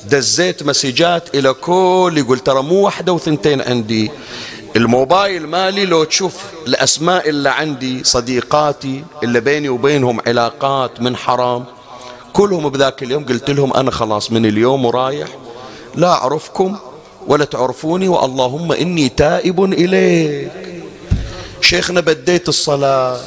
دزيت 0.05 0.63
مسجات 0.63 1.35
إلى 1.35 1.53
كل 1.53 2.13
يقول 2.17 2.39
ترى 2.39 2.63
مو 2.63 2.75
واحدة 2.75 3.13
وثنتين 3.13 3.61
عندي. 3.61 4.11
الموبايل 4.75 5.47
مالي 5.47 5.85
لو 5.85 6.03
تشوف 6.03 6.35
الأسماء 6.67 7.29
اللي 7.29 7.49
عندي 7.49 8.03
صديقاتي 8.03 9.03
اللي 9.23 9.39
بيني 9.39 9.69
وبينهم 9.69 10.21
علاقات 10.27 11.01
من 11.01 11.15
حرام. 11.15 11.65
كلهم 12.33 12.69
بذاك 12.69 13.03
اليوم 13.03 13.25
قلت 13.25 13.49
لهم 13.49 13.73
أنا 13.73 13.91
خلاص 13.91 14.31
من 14.31 14.45
اليوم 14.45 14.85
ورايح 14.85 15.27
لا 15.95 16.11
أعرفكم 16.11 16.77
ولا 17.27 17.45
تعرفوني 17.45 18.07
واللهم 18.07 18.71
إني 18.71 19.09
تائب 19.09 19.63
إليك. 19.63 20.51
شيخنا 21.61 22.01
بديت 22.01 22.49
الصلاة 22.49 23.19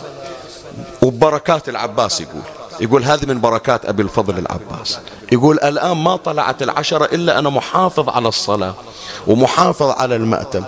وبركات 1.02 1.68
العباس 1.68 2.20
يقول 2.20 2.42
يقول 2.80 3.04
هذه 3.04 3.26
من 3.26 3.40
بركات 3.40 3.86
أبي 3.86 4.02
الفضل 4.02 4.38
العباس. 4.38 4.98
يقول 5.32 5.56
الآن 5.56 5.96
ما 5.96 6.16
طلعت 6.16 6.62
العشرة 6.62 7.04
إلا 7.04 7.38
أنا 7.38 7.50
محافظ 7.50 8.08
على 8.08 8.28
الصلاة 8.28 8.74
ومحافظ 9.26 9.90
على 9.90 10.16
المأتم. 10.16 10.64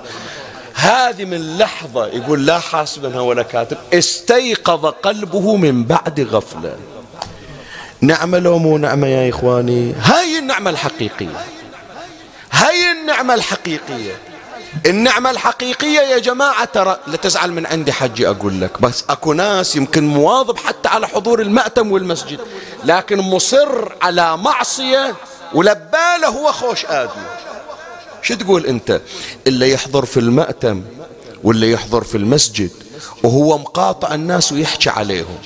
هذه 0.74 1.24
من 1.24 1.58
لحظة 1.58 2.06
يقول 2.06 2.46
لا 2.46 2.58
حاسبها 2.58 3.20
ولا 3.20 3.42
كاتب 3.42 3.76
استيقظ 3.92 4.86
قلبه 4.86 5.56
من 5.56 5.84
بعد 5.84 6.20
غفلة. 6.20 6.76
نعمة 8.04 8.38
لو 8.38 8.58
مو 8.58 8.78
نعمة 8.78 9.06
يا 9.06 9.30
إخواني؟ 9.30 9.92
هاي 9.92 10.38
النعمة 10.38 10.70
الحقيقية. 10.70 11.44
هاي 12.52 12.92
النعمة 12.92 13.34
الحقيقية. 13.34 14.12
النعمة 14.86 15.30
الحقيقية 15.30 16.00
يا 16.00 16.18
جماعة 16.18 16.64
ترى 16.64 16.98
لا 17.06 17.16
تزعل 17.16 17.52
من 17.52 17.66
عندي 17.66 17.92
حجي 17.92 18.28
أقول 18.28 18.60
لك 18.60 18.80
بس 18.80 19.04
أكو 19.08 19.32
ناس 19.32 19.76
يمكن 19.76 20.06
مواظب 20.06 20.58
حتى 20.58 20.88
على 20.88 21.08
حضور 21.08 21.40
المأتم 21.40 21.92
والمسجد 21.92 22.40
لكن 22.84 23.18
مصر 23.18 23.92
على 24.02 24.36
معصية 24.36 25.14
ولباله 25.54 26.28
هو 26.28 26.52
خوش 26.52 26.84
آدمي. 26.86 27.26
شو 28.22 28.34
تقول 28.34 28.66
أنت؟ 28.66 29.00
اللي 29.46 29.72
يحضر 29.72 30.04
في 30.04 30.20
المأتم 30.20 30.82
واللي 31.44 31.72
يحضر 31.72 32.04
في 32.04 32.16
المسجد 32.16 32.70
وهو 33.22 33.58
مقاطع 33.58 34.14
الناس 34.14 34.52
ويحكي 34.52 34.90
عليهم. 34.90 35.38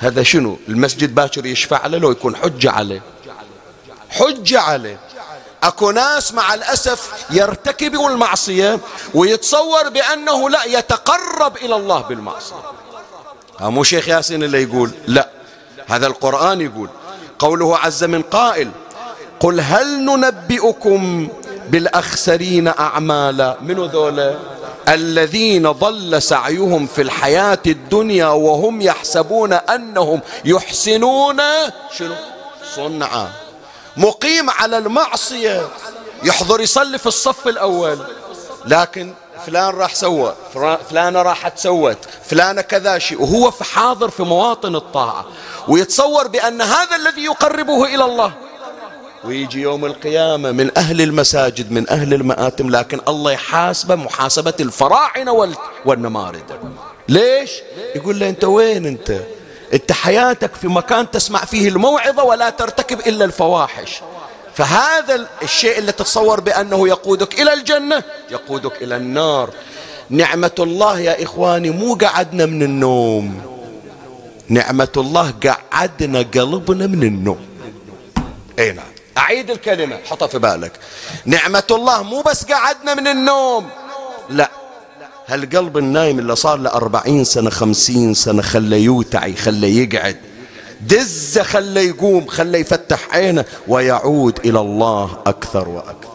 هذا 0.00 0.22
شنو؟ 0.22 0.58
المسجد 0.68 1.14
باكر 1.14 1.46
يشفع 1.46 1.86
له 1.86 1.98
لو 1.98 2.10
يكون 2.10 2.36
حجة 2.36 2.70
عليه. 2.70 3.02
حجة 4.10 4.60
عليه. 4.60 4.98
أكو 5.62 5.90
ناس 5.90 6.34
مع 6.34 6.54
الأسف 6.54 7.26
يرتكب 7.30 7.94
المعصية 7.94 8.78
ويتصور 9.14 9.88
بأنه 9.88 10.50
لا 10.50 10.64
يتقرب 10.64 11.56
إلى 11.56 11.76
الله 11.76 12.00
بالمعصية. 12.00 12.56
مو 13.60 13.84
شيخ 13.84 14.08
ياسين 14.08 14.42
اللي 14.42 14.62
يقول؟ 14.62 14.90
لا. 15.06 15.28
هذا 15.88 16.06
القرآن 16.06 16.60
يقول. 16.60 16.88
قوله 17.38 17.78
عز 17.78 18.04
من 18.04 18.22
قائل 18.22 18.70
قل 19.40 19.60
هل 19.60 20.04
ننبئكم 20.04 21.28
بالأخسرين 21.68 22.68
أعمالا؟ 22.68 23.56
من 23.60 23.74
ذولا؟ 23.86 24.34
الذين 24.88 25.70
ضل 25.70 26.22
سعيهم 26.22 26.86
في 26.86 27.02
الحياة 27.02 27.58
الدنيا 27.66 28.26
وهم 28.26 28.80
يحسبون 28.80 29.52
أنهم 29.52 30.20
يحسنون 30.44 31.42
شنو؟ 31.98 32.14
صنعا. 32.76 33.32
مقيم 33.96 34.50
على 34.50 34.78
المعصية. 34.78 35.68
يحضر 36.24 36.60
يصلي 36.60 36.98
في 36.98 37.06
الصف 37.06 37.48
الأول. 37.48 37.98
لكن 38.66 39.14
فلان 39.46 39.74
راح 39.74 39.94
سوى 39.94 40.34
فلانة 40.90 41.22
راحت 41.22 41.58
سوت 41.58 41.98
فلانة 42.30 42.60
كذا 42.62 42.98
شيء. 42.98 43.22
وهو 43.22 43.50
في 43.50 43.64
حاضر 43.64 44.10
في 44.10 44.22
مواطن 44.22 44.76
الطاعة. 44.76 45.24
ويتصور 45.68 46.28
بأن 46.28 46.60
هذا 46.62 46.96
الذي 46.96 47.24
يقربه 47.24 47.84
إلى 47.84 48.04
الله. 48.04 48.32
ويجي 49.24 49.60
يوم 49.60 49.84
القيامة 49.84 50.52
من 50.52 50.70
أهل 50.76 51.00
المساجد 51.00 51.72
من 51.72 51.90
أهل 51.90 52.14
المآتم 52.14 52.70
لكن 52.70 53.00
الله 53.08 53.32
يحاسبه 53.32 53.94
محاسبة 53.94 54.54
الفراعنة 54.60 55.54
والنمارد. 55.84 56.44
ليش؟ 57.08 57.50
يقول 57.94 58.18
له 58.18 58.28
أنت 58.28 58.44
وين 58.44 58.86
أنت؟ 58.86 59.20
أنت 59.72 59.92
حياتك 59.92 60.54
في 60.54 60.68
مكان 60.68 61.10
تسمع 61.10 61.44
فيه 61.44 61.68
الموعظة 61.68 62.24
ولا 62.24 62.50
ترتكب 62.50 63.00
إلا 63.00 63.24
الفواحش. 63.24 64.00
فهذا 64.54 65.26
الشيء 65.42 65.78
اللي 65.78 65.92
تتصور 65.92 66.40
بأنه 66.40 66.88
يقودك 66.88 67.40
إلى 67.40 67.52
الجنة 67.52 68.02
يقودك 68.30 68.82
إلى 68.82 68.96
النار. 68.96 69.50
نعمة 70.10 70.50
الله 70.58 71.00
يا 71.00 71.22
إخواني 71.22 71.70
مو 71.70 71.94
قعدنا 71.94 72.46
من 72.46 72.62
النوم. 72.62 73.42
نعمة 74.48 74.92
الله 74.96 75.30
قعدنا 75.30 76.18
قلبنا 76.18 76.86
من 76.86 77.02
النوم. 77.02 77.46
أي 78.58 78.72
نعم. 78.72 78.89
أعيد 79.18 79.50
الكلمة. 79.50 79.98
حطها 80.04 80.28
في 80.28 80.38
بالك. 80.38 80.72
نعمة 81.24 81.62
الله 81.70 82.02
مو 82.02 82.22
بس 82.22 82.44
قعدنا 82.44 82.94
من 82.94 83.06
النوم. 83.08 83.68
لا. 84.30 84.50
هالقلب 85.26 85.78
النايم 85.78 86.18
اللي 86.18 86.36
صار 86.36 86.58
له 86.58 86.70
أربعين 86.70 87.24
سنة 87.24 87.50
خمسين 87.50 88.14
سنة 88.14 88.42
خلى 88.42 88.84
يوتعي 88.84 89.36
خلى 89.36 89.76
يقعد. 89.76 90.16
دزة 90.80 91.42
خلى 91.42 91.86
يقوم 91.86 92.26
خلى 92.26 92.60
يفتح 92.60 93.08
عينه 93.10 93.44
ويعود 93.68 94.38
إلى 94.44 94.60
الله 94.60 95.18
أكثر 95.26 95.68
وأكثر. 95.68 96.10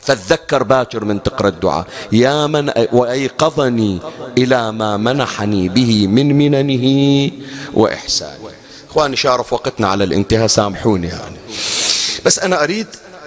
فتذكر 0.00 0.62
باكر 0.62 1.04
من 1.04 1.22
تقرأ 1.22 1.48
الدعاء. 1.48 1.86
يا 2.12 2.46
من 2.46 2.72
وأيقظني 2.92 4.00
إلى 4.38 4.72
ما 4.72 4.96
منحني 4.96 5.68
به 5.68 6.06
من 6.06 6.38
مننه 6.38 7.30
وإحسانه. 7.74 8.61
إخواني 8.92 9.16
شارف 9.16 9.52
وقتنا 9.52 9.88
على 9.88 10.04
الانتهاء 10.04 10.46
سامحوني 10.46 11.08
يعني. 11.08 11.36
بس 12.24 12.38
أنا 12.38 12.62
أريد 12.62 12.86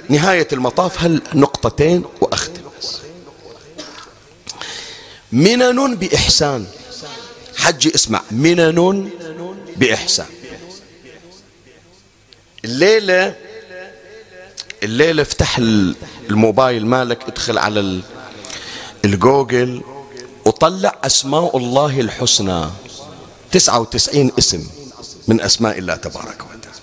نهاية 0.09 0.47
المطاف 0.53 1.03
هل 1.03 1.22
نقطتين 1.34 2.03
وأختم؟ 2.22 2.61
منن 5.32 5.95
بإحسان. 5.95 6.66
حجي 7.55 7.95
اسمع 7.95 8.22
منن 8.32 9.09
بإحسان. 9.78 10.26
الليلة 12.66 13.36
الليلة 14.84 15.22
افتح 15.22 15.57
الموبايل 16.30 16.86
مالك 16.86 17.24
ادخل 17.28 17.57
على 17.57 18.01
الجوجل 19.05 19.82
وطلع 20.45 20.95
أسماء 21.03 21.57
الله 21.57 21.99
الحسنى. 21.99 22.66
تسعة 23.51 23.80
وتسعين 23.80 24.32
اسم. 24.39 24.85
من 25.28 25.41
أسماء 25.41 25.78
الله 25.80 25.95
تبارك 25.95 26.41
وتعالى. 26.41 26.76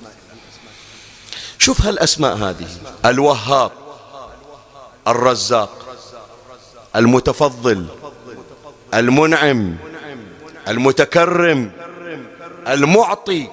شوف 1.59 1.82
هالأسماء 1.82 2.36
هذه. 2.36 2.68
الوهاب 3.05 3.70
الرزاق 5.09 5.97
المتفضل 6.97 7.86
المنعم 8.95 9.76
المتكرم 10.68 11.70
المعطي. 12.68 13.49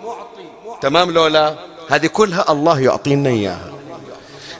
تمام 0.81 1.11
لولا 1.11 1.55
هذه 1.89 2.07
كلها 2.07 2.51
الله 2.51 2.79
يعطينا 2.79 3.29
إياها. 3.29 3.71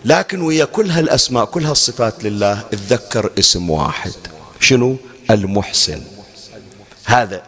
لكن 0.06 0.42
ويا 0.42 0.66
كل 0.66 0.90
هالأسماء 0.92 1.46
كل 1.46 1.66
هالصفات 1.66 2.24
لله 2.24 2.64
اتذكر 2.74 3.32
اسم 3.40 3.70
واحد. 3.70 4.14
شنو؟ 4.60 4.98
المحسن. 5.32 6.02
هذا 7.06 7.44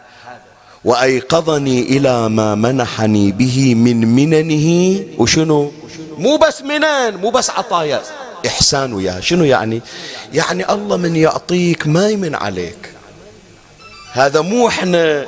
وأيقظني 0.86 1.82
إلى 1.82 2.30
ما 2.30 2.56
منحني 2.56 3.32
به 3.32 3.76
من 3.76 4.16
مننه. 4.16 5.00
وشنو؟ 5.18 5.72
مو 6.18 6.38
بس 6.38 6.62
منن 6.62 7.16
مو 7.16 7.30
بس 7.30 7.50
عطايا. 7.50 8.02
إحسان 8.48 8.94
وياه. 8.94 9.20
شنو 9.20 9.44
يعني؟ 9.44 9.82
يعني 10.34 10.74
الله 10.74 10.98
من 10.98 11.16
يعطيك 11.16 11.88
ما 11.88 12.10
يمن 12.10 12.36
عليك. 12.36 12.94
هذا 14.12 14.42
مو 14.42 14.68
إحنا. 14.68 15.26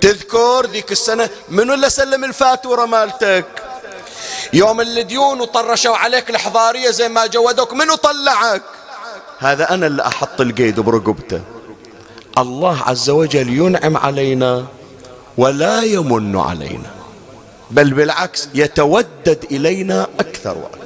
تذكر 0.00 0.66
ذيك 0.66 0.92
السنة؟ 0.92 1.28
منو 1.48 1.74
اللي 1.74 1.90
سلم 1.90 2.24
الفاتورة 2.24 2.86
مالتك؟ 2.86 3.46
يوم 4.52 4.80
الديون 4.80 5.40
وطرشوا 5.40 5.96
عليك 5.96 6.30
الحضارية 6.30 6.90
زي 6.90 7.08
ما 7.08 7.26
جودوك 7.26 7.72
منو 7.72 7.94
طلعك؟ 7.94 8.62
هذا 9.38 9.70
أنا 9.74 9.86
اللي 9.86 10.06
أحط 10.06 10.40
القيد 10.40 10.80
برقبته. 10.80 11.40
الله 12.38 12.82
عز 12.82 13.10
وجل 13.10 13.48
ينعم 13.48 13.96
علينا 13.96 14.66
ولا 15.38 15.82
يمن 15.82 16.36
علينا 16.38 16.90
بل 17.70 17.94
بالعكس 17.94 18.48
يتودد 18.54 19.46
إلينا 19.50 20.08
أكثر 20.20 20.58
وأكثر. 20.58 20.82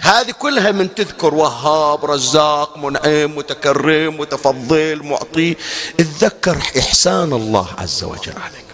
هذه 0.00 0.30
كلها 0.30 0.70
من 0.72 0.94
تذكر 0.94 1.34
وهاب 1.34 2.04
رزاق 2.04 2.78
منعم 2.78 3.36
متكرم 3.36 4.20
متفضل 4.20 5.02
معطي. 5.02 5.56
اتذكر 6.00 6.56
إحسان 6.78 7.32
الله 7.32 7.66
عز 7.78 8.04
وجل 8.04 8.32
عليك. 8.32 8.64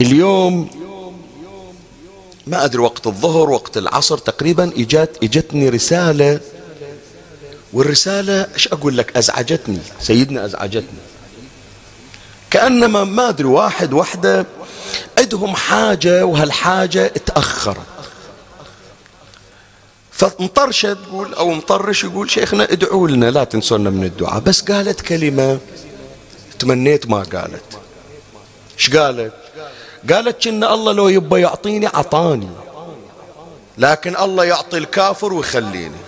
اليوم 0.00 0.70
ما 2.46 2.64
أدري 2.64 2.82
وقت 2.82 3.06
الظهر 3.06 3.50
وقت 3.50 3.76
العصر 3.76 4.18
تقريبا 4.18 4.64
إجت 4.76 5.18
إجتني 5.22 5.68
رسالة 5.68 6.40
والرسالة 7.74 8.46
إيش 8.54 8.68
أقول 8.68 8.96
لك؟ 8.96 9.16
أزعجتني. 9.16 9.78
سيدنا 10.00 10.44
أزعجتني. 10.44 10.98
كأنما 12.50 13.04
ما 13.04 13.28
أدري 13.28 13.48
واحد 13.48 13.92
وحدة 13.92 14.46
عندهم 15.18 15.56
حاجة 15.56 16.26
وهالحاجة 16.26 17.06
تأخرت 17.06 17.86
فمطرشة 20.12 20.92
تقول 20.92 21.34
أو 21.34 21.50
مطرش 21.50 22.04
يقول 22.04 22.30
شيخنا 22.30 22.64
ادعوا 22.64 23.08
لنا 23.08 23.30
لا 23.30 23.44
تنسونا 23.44 23.90
من 23.90 24.04
الدعاء. 24.04 24.40
بس 24.40 24.62
قالت 24.62 25.00
كلمة 25.00 25.58
تمنيت 26.58 27.06
ما 27.06 27.22
قالت. 27.22 27.78
إيش 28.78 28.96
قالت؟ 28.96 29.32
قالت 30.12 30.46
إن 30.46 30.64
الله 30.64 30.92
لو 30.92 31.08
يبى 31.08 31.40
يعطيني 31.40 31.86
عطاني. 31.86 32.48
لكن 33.78 34.16
الله 34.16 34.44
يعطي 34.44 34.78
الكافر 34.78 35.32
ويخليني. 35.32 36.03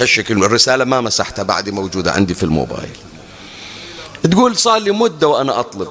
هالشكل 0.00 0.44
الرسالة 0.44 0.84
ما 0.84 1.00
مسحتها 1.00 1.42
بعدي 1.42 1.70
موجودة 1.70 2.12
عندي 2.12 2.34
في 2.34 2.42
الموبايل. 2.42 2.96
تقول 4.30 4.56
صار 4.56 4.78
لي 4.78 4.90
مدة 4.90 5.28
وأنا 5.28 5.60
أطلب. 5.60 5.88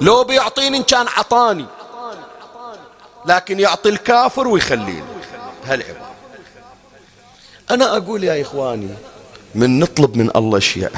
لو 0.00 0.24
بيعطيني 0.24 0.76
إن 0.76 0.82
كان 0.82 1.06
عطاني. 1.08 1.66
لكن 3.26 3.60
يعطي 3.60 3.88
الكافر 3.88 4.48
ويخليني. 4.48 5.04
هالعبارة 5.64 6.06
أنا 7.70 7.96
أقول 7.96 8.24
يا 8.24 8.42
إخواني 8.42 8.88
من 9.54 9.78
نطلب 9.78 10.16
من 10.16 10.30
الله 10.36 10.58
شيء 10.58 10.90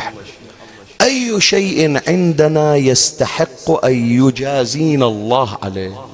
أي 1.03 1.41
شيء 1.41 2.03
عندنا 2.09 2.77
يستحق 2.77 3.85
أن 3.85 3.93
يجازينا 3.95 5.07
الله 5.07 5.59
عليه؟ 5.63 6.07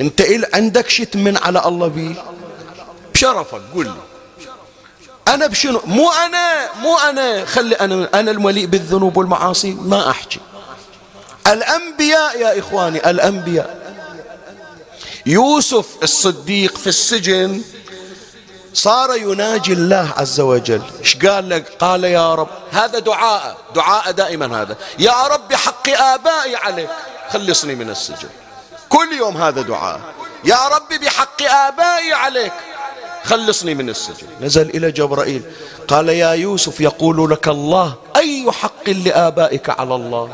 أنت 0.00 0.22
عندك 0.54 0.88
شيء 0.88 1.06
تمن 1.06 1.36
على 1.36 1.64
الله 1.66 1.88
به 1.88 2.14
بشرفك 3.14 3.60
قل 3.74 3.84
لي. 3.84 4.09
أنا 5.30 5.46
بشنو؟ 5.46 5.80
مو 5.84 6.10
أنا 6.10 6.72
مو 6.74 6.98
أنا. 6.98 7.44
خلي 7.44 7.74
أنا 7.74 8.08
أنا 8.14 8.30
المليء 8.30 8.66
بالذنوب 8.66 9.16
والمعاصي. 9.16 9.70
ما 9.70 10.10
أحكي. 10.10 10.40
الأنبياء 11.46 12.40
يا 12.40 12.58
إخواني 12.58 13.10
الأنبياء. 13.10 13.80
يوسف 15.26 15.86
الصديق 16.02 16.76
في 16.76 16.86
السجن 16.86 17.62
صار 18.74 19.16
يناجي 19.16 19.72
الله 19.72 20.12
عز 20.16 20.40
وجل. 20.40 20.82
إيش 21.00 21.16
قال 21.16 21.48
لك؟ 21.48 21.72
قال 21.80 22.04
يا 22.04 22.34
رب 22.34 22.48
هذا 22.72 22.98
دعاء. 22.98 23.56
دعاء 23.74 24.10
دائما 24.10 24.62
هذا. 24.62 24.76
يا 24.98 25.26
رب 25.26 25.48
بحق 25.48 25.88
آبائي 25.88 26.56
عليك. 26.56 26.90
خلصني 27.30 27.74
من 27.74 27.90
السجن. 27.90 28.28
كل 28.88 29.12
يوم 29.12 29.36
هذا 29.36 29.62
دعاء. 29.62 30.00
يا 30.44 30.68
رب 30.68 30.88
بحق 30.88 31.42
آبائي 31.42 32.12
عليك. 32.12 32.52
خلصني 33.24 33.74
من 33.74 33.88
السجن. 33.88 34.26
نزل 34.40 34.70
إلى 34.70 34.90
جبرائيل. 34.92 35.42
قال 35.88 36.08
يا 36.08 36.30
يوسف 36.30 36.80
يقول 36.80 37.30
لك 37.30 37.48
الله 37.48 37.94
أي 38.16 38.52
حق 38.52 38.88
لآبائك 38.88 39.70
على 39.70 39.94
الله؟ 39.94 40.32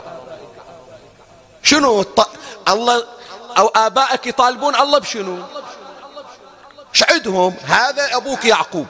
شنو 1.62 2.00
الط... 2.00 2.28
الله 2.68 3.04
أو 3.58 3.66
آبائك 3.76 4.26
يطالبون 4.26 4.74
الله 4.74 4.98
بشنو؟ 4.98 5.38
شعدهم. 6.92 7.54
هذا 7.64 8.16
أبوك 8.16 8.44
يعقوب. 8.44 8.86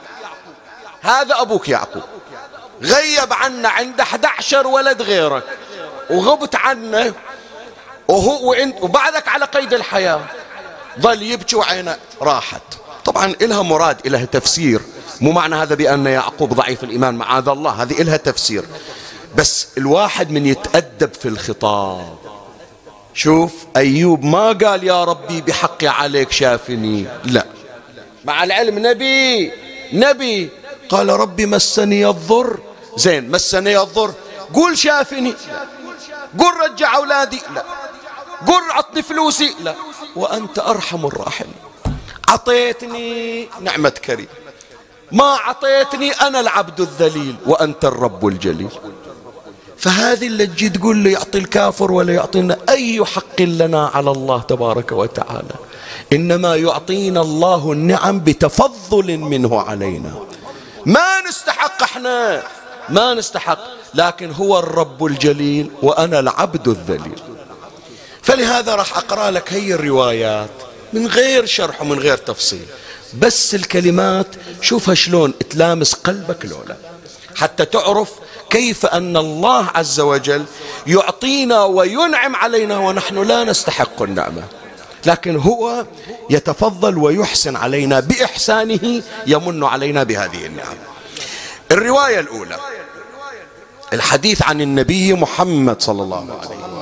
هذا 1.03 1.40
أبوك 1.40 1.68
يعقوب. 1.68 2.03
غيب 2.82 3.32
عنا 3.32 3.68
عند 3.68 4.01
11 4.01 4.66
ولد 4.66 5.03
غيرك 5.03 5.44
وغبت 6.11 6.57
عنه 6.57 7.14
وهو 8.09 8.57
وبعدك 8.80 9.28
على 9.28 9.44
قيد 9.44 9.74
الحياة. 9.74 10.20
ظل 11.01 11.22
يبكي 11.22 11.57
وعينه 11.57 11.97
راحت. 12.22 12.86
طبعا 13.07 13.34
إلها 13.42 13.62
مراد 13.62 14.07
إلها 14.07 14.24
تفسير. 14.24 14.80
مو 15.20 15.32
معنى 15.32 15.54
هذا 15.54 15.74
بأن 15.74 16.07
يعقوب 16.07 16.54
ضعيف 16.54 16.84
الإيمان 16.84 17.14
معاذ 17.14 17.48
الله 17.48 17.70
هذه 17.70 18.02
إلها 18.02 18.16
تفسير. 18.16 18.64
بس 19.36 19.68
الواحد 19.78 20.30
من 20.30 20.46
يتأدب 20.46 21.14
في 21.14 21.28
الخطاب. 21.28 22.18
شوف 23.14 23.52
أيوب 23.76 24.24
ما 24.24 24.52
قال 24.52 24.84
يا 24.84 25.04
ربي 25.04 25.40
بحقي 25.40 25.86
عليك 25.86 26.32
شافني. 26.32 27.07
لا. 27.24 27.46
مع 28.24 28.44
العلم 28.44 28.86
نبي 28.86 29.52
نبي. 29.92 30.50
قال 30.88 31.09
ربي 31.09 31.46
مسني 31.46 32.07
الضر. 32.09 32.59
زين 32.96 33.30
مسني 33.30 33.78
الضر. 33.82 34.14
قول 34.54 34.78
شافني. 34.78 35.34
قل 36.38 36.52
رجع 36.64 36.96
أولادي. 36.96 37.40
لا. 37.54 37.64
قل 38.46 38.70
عطني 38.70 39.02
فلوسي. 39.02 39.54
لا. 39.61 39.74
وأنت 40.16 40.59
أرحم 40.59 41.07
الراحمين. 41.07 41.54
عطيتني 42.29 43.49
نعمة 43.61 43.89
كريم. 43.89 44.27
ما 45.12 45.24
عطيتني 45.24 46.11
أنا 46.11 46.41
العبد 46.41 46.81
الذليل 46.81 47.37
وأنت 47.47 47.85
الرب 47.85 48.27
الجليل. 48.27 48.70
فهذه 49.79 50.27
اللي 50.27 50.47
تجي 50.47 50.68
تقول 50.68 50.97
لي 50.97 51.12
يعطي 51.12 51.39
الكافر 51.39 51.93
ولا 51.93 52.14
يعطينا 52.14 52.59
أي 52.68 53.05
حق 53.05 53.41
لنا 53.41 53.91
على 53.95 54.11
الله 54.11 54.41
تبارك 54.41 54.93
وتعالى. 54.93 55.55
إنما 56.12 56.57
يعطينا 56.57 57.20
الله 57.20 57.72
النعم 57.72 58.20
بتفضل 58.20 59.18
منه 59.18 59.61
علينا. 59.61 60.14
ما 60.87 61.20
نستحق 61.29 61.83
إحنا. 61.83 62.43
ما 62.89 63.14
نستحق. 63.14 63.59
لكن 63.95 64.33
هو 64.33 64.59
الرب 64.59 65.05
الجليل 65.05 65.70
وأنا 65.83 66.18
العبد 66.18 66.68
الذليل. 66.68 67.20
فلهذا 68.22 68.74
راح 68.74 68.97
أقرأ 68.97 69.31
لك 69.31 69.53
هي 69.53 69.74
الروايات. 69.74 70.51
من 70.93 71.07
غير 71.07 71.47
شرح 71.47 71.82
ومن 71.82 71.99
غير 71.99 72.16
تفصيل. 72.16 72.66
بس 73.18 73.55
الكلمات 73.55 74.26
شوفها 74.61 74.95
شلون 74.95 75.34
تلامس 75.51 75.95
قلبك 75.95 76.47
لولا. 76.47 76.76
حتى 77.37 77.64
تعرف 77.64 78.11
كيف 78.51 78.87
أن 78.87 79.16
الله 79.16 79.68
عز 79.74 80.01
وجل 80.01 80.45
يعطينا 80.87 81.64
وينعم 81.64 82.37
علينا 82.37 82.78
ونحن 82.78 83.22
لا 83.22 83.45
نستحق 83.45 84.03
النعمة. 84.03 84.43
لكن 85.07 85.37
هو 85.37 85.87
يتفضل 86.30 86.99
ويحسن 86.99 87.57
علينا 87.57 88.01
بإحسانه 88.01 89.03
يمن 89.26 89.64
علينا 89.64 90.03
بهذه 90.03 90.47
النعم 90.47 90.76
الرواية 91.70 92.20
الأولى 92.20 92.59
الحديث 93.93 94.43
عن 94.43 94.61
النبي 94.61 95.12
محمد 95.12 95.82
صلى 95.82 96.03
الله 96.03 96.16
عليه 96.16 96.41
وسلم. 96.41 96.76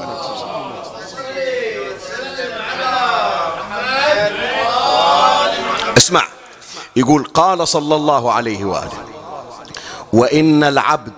اسمع. 5.97 6.25
يقول 6.97 7.25
قال 7.25 7.69
صلى 7.69 7.95
الله 7.95 8.33
عليه 8.33 8.65
وآله 8.65 9.05
وإن 10.13 10.65
العبد 10.65 11.13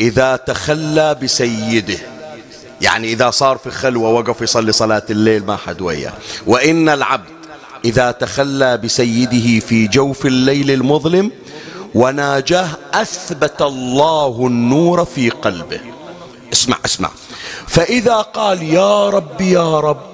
إذا 0.00 0.36
تخلى 0.36 1.14
بسيده 1.14 1.98
يعني 2.80 3.12
إذا 3.12 3.30
صار 3.30 3.58
في 3.58 3.70
خلوة 3.70 4.10
وقف 4.10 4.40
يصلي 4.40 4.72
صلاة 4.72 5.02
الليل 5.10 5.46
ما 5.46 5.56
حد 5.56 5.80
وياه 5.80 6.12
وإن 6.46 6.88
العبد 6.88 7.34
إذا 7.84 8.10
تخلى 8.10 8.76
بسيده 8.76 9.66
في 9.66 9.86
جوف 9.86 10.26
الليل 10.26 10.70
المظلم 10.70 11.30
وناجاه 11.94 12.68
أثبت 12.94 13.62
الله 13.62 14.46
النور 14.46 15.04
في 15.04 15.30
قلبه. 15.30 15.80
اسمع 16.52 16.76
اسمع. 16.84 17.10
فإذا 17.66 18.16
قال 18.16 18.62
يا 18.62 19.10
رب 19.10 19.40
يا 19.40 19.80
رب 19.80 20.13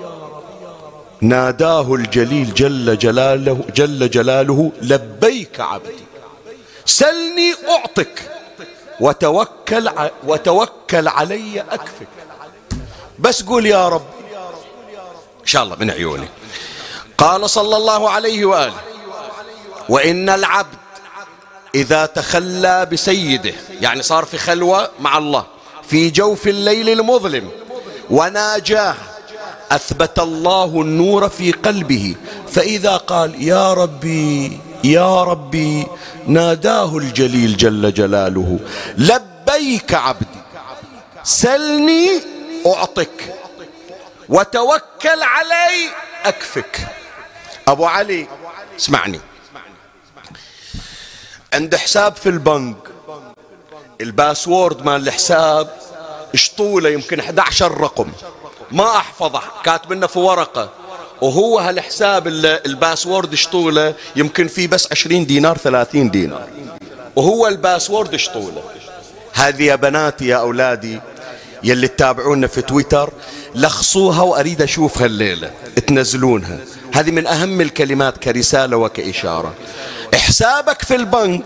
ناداه 1.21 1.95
الجليل 1.95 2.55
جل 2.55 2.99
جلاله 2.99 3.65
جل 3.75 4.11
جلاله 4.11 4.73
لبيك 4.83 5.61
عبدي. 5.61 6.05
سلني 6.87 7.55
أعطك 7.69 8.31
وتوكل 9.01 9.91
وتوكل 10.27 11.09
علي 11.09 11.61
أكفك. 11.61 12.09
بس 13.19 13.43
قول 13.43 13.67
يا 13.67 13.89
رب. 13.89 14.07
إن 15.41 15.47
شاء 15.47 15.63
الله 15.63 15.77
من 15.77 15.91
عيوني. 15.91 16.29
قال 17.19 17.51
صلى 17.51 17.77
الله 17.77 18.11
عليه 18.11 18.45
وآله 18.45 18.81
وإن 19.89 20.29
العبد 20.29 20.79
إذا 21.75 22.07
تخلى 22.07 22.87
بسيده 22.93 23.55
يعني 23.81 24.03
صار 24.03 24.25
في 24.25 24.39
خلوة 24.39 24.91
مع 25.01 25.19
الله 25.19 25.47
في 25.89 26.11
جوف 26.11 26.49
الليل 26.49 26.89
المظلم 26.89 27.51
وناجاه 28.11 28.95
أثبت 29.73 30.19
الله 30.19 30.65
النور 30.83 31.29
في 31.29 31.53
قلبه 31.53 32.15
فإذا 32.49 32.97
قال 32.97 33.43
يا 33.43 33.73
ربي 33.75 34.61
يا 34.85 35.23
ربي 35.23 35.87
ناداه 36.27 36.97
الجليل 36.99 37.57
جل 37.57 37.95
جلاله 37.95 38.59
لبيك 38.99 39.95
عبدي 39.95 40.41
سلني 41.25 42.09
أعطك 42.67 43.35
وتوكل 44.29 45.23
علي 45.23 45.91
أكفك. 46.25 46.87
أبو 47.69 47.85
علي 47.85 48.27
اسمعني. 48.79 49.21
عند 51.53 51.77
حساب 51.77 52.17
في 52.17 52.29
البنك 52.29 52.77
الباسورد 54.01 54.85
مال 54.85 55.09
الحساب 55.09 55.77
اشطوله 56.35 56.89
يمكن 56.91 57.21
11 57.21 57.81
رقم. 57.81 58.13
ما 58.73 58.97
أحفظه. 58.97 59.43
كاتب 59.65 59.93
لنا 59.93 60.07
في 60.07 60.19
ورقة. 60.19 60.71
وهو 61.21 61.59
هالحساب 61.59 62.29
ال 62.67 62.74
password 62.74 63.35
شطوله. 63.35 63.95
يمكن 64.17 64.49
فيه 64.49 64.69
بس 64.69 64.89
عشرين 64.93 65.27
دينار 65.27 65.59
ثلاثين 65.59 66.11
دينار. 66.11 66.49
وهو 67.17 67.47
ال 67.47 67.55
password 67.55 68.17
شطوله. 68.17 68.63
هذه 69.33 69.63
يا 69.63 69.77
بناتي 69.77 70.27
يا 70.27 70.37
أولادي 70.37 71.01
يلي 71.63 71.89
تتابعونا 71.89 72.47
في 72.47 72.63
تويتر 72.63 73.11
لخصوها 73.55 74.23
وأريد 74.23 74.63
أشوفها 74.63 75.07
الليلة 75.07 75.51
تنزلونها. 75.87 76.59
هذه 76.95 77.11
من 77.11 77.27
أهم 77.27 77.61
الكلمات 77.61 78.19
كرسالة 78.19 78.77
وكإشارة. 78.77 79.55
حسابك 80.15 80.83
في 80.83 80.95
البنك. 80.95 81.45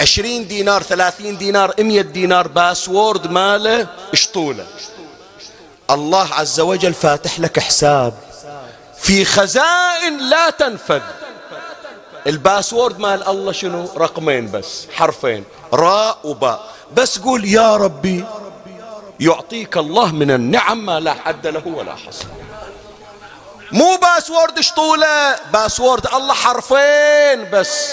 عشرين 0.00 0.46
دينار 0.46 0.82
ثلاثين 0.82 1.38
دينار 1.38 1.74
مية 1.78 2.02
دينار 2.02 2.48
password 2.48 3.30
ماله 3.30 3.86
اشطوله 4.12 4.66
الله 5.90 6.34
عز 6.34 6.60
وجل 6.60 6.94
فاتح 6.94 7.40
لك 7.40 7.58
حساب. 7.60 8.14
في 8.98 9.24
خزائن 9.24 10.18
لا 10.30 10.50
تنفد 10.50 11.02
ال 12.26 12.34
password 12.34 12.98
مال 12.98 13.28
الله 13.28 13.52
شنو؟ 13.52 13.88
رقمين 13.96 14.50
بس 14.50 14.86
حرفين 14.92 15.44
راء 15.72 16.18
وباء. 16.24 16.64
بس 16.96 17.18
قول 17.18 17.44
يا 17.44 17.76
ربي 17.76 18.24
يعطيك 19.20 19.76
الله 19.76 20.12
من 20.12 20.30
النعم 20.30 20.86
ما 20.86 21.00
لا 21.00 21.14
حد 21.14 21.46
له 21.46 21.62
ولا 21.66 21.94
حصر. 21.94 22.26
مو 23.72 23.96
password 23.96 24.60
شطوله 24.60 25.36
password 25.52 26.06
الله 26.06 26.34
حرفين 26.34 27.50
بس 27.52 27.92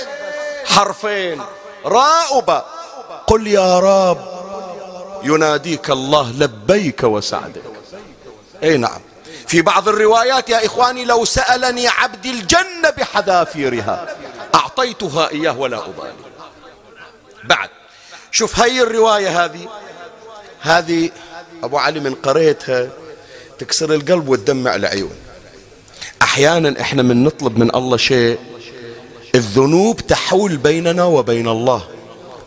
حرفين 0.66 1.42
راء 1.86 2.38
وباء. 2.38 2.66
قل 3.28 3.48
يا 3.48 3.80
رب 3.80 4.18
يناديك 5.24 5.90
الله 5.90 6.32
لبيك 6.32 7.04
وسعدك. 7.04 7.71
إي 8.64 8.78
نعم. 8.78 9.02
في 9.48 9.62
بعض 9.62 9.90
الروايات 9.90 10.50
يا 10.50 10.66
إخواني 10.66 11.06
لو 11.06 11.26
سألني 11.26 11.88
عبدي 11.88 12.32
الجنة 12.32 12.90
بحذافيرها 12.98 14.16
أعطيتها 14.56 15.30
إياه 15.32 15.60
ولا 15.60 15.78
أبالي. 15.78 16.14
بعد. 17.44 17.70
شوف 18.32 18.60
هي 18.60 18.82
الرواية 18.82 19.46
هذه 19.46 19.68
هذه 20.62 21.10
أبو 21.64 21.78
علي 21.78 22.00
من 22.00 22.16
قريتها 22.16 22.90
تكسر 23.60 23.94
القلب 23.94 24.30
وتدمع 24.30 24.76
العيون. 24.76 25.16
أحيانا 26.22 26.82
إحنا 26.82 27.04
من 27.04 27.24
نطلب 27.24 27.58
من 27.58 27.76
الله 27.76 27.98
شيء 27.98 28.40
الذنوب 29.36 30.02
تحول 30.02 30.58
بيننا 30.58 31.04
وبين 31.04 31.48
الله. 31.48 31.88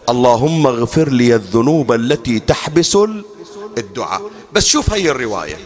اللهم 0.09 0.67
اغفر 0.67 1.09
لي 1.09 1.35
الذنوب 1.35 1.93
التي 1.93 2.41
تحبس 2.41 2.99
الدعاء. 3.79 4.31
بس 4.53 4.67
شوف 4.67 4.93
هي 4.93 5.11
الرواية. 5.11 5.59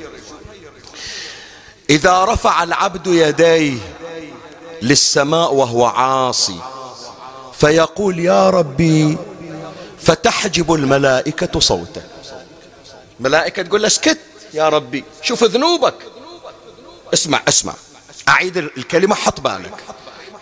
إذا 1.91 2.25
رفع 2.25 2.63
العبد 2.63 3.07
يديه 3.07 3.79
للسماء 4.83 5.55
وهو 5.55 5.85
عاصي 5.87 6.61
فيقول 7.53 8.19
يا 8.19 8.51
ربي 8.51 9.19
فتحجب 10.01 10.73
الملائكة 10.73 11.61
صوته. 11.61 12.03
ملائكة 13.21 13.63
تقول 13.63 13.81
له 13.83 13.87
اسكت 13.87 14.19
يا 14.55 14.69
ربي 14.69 15.05
شوف 15.23 15.45
ذنوبك. 15.45 15.95
اسمع 17.15 17.43
اسمع. 17.49 17.75
أعيد 18.29 18.57
الكلمة 18.57 19.15
حط 19.15 19.41
بالك. 19.41 19.85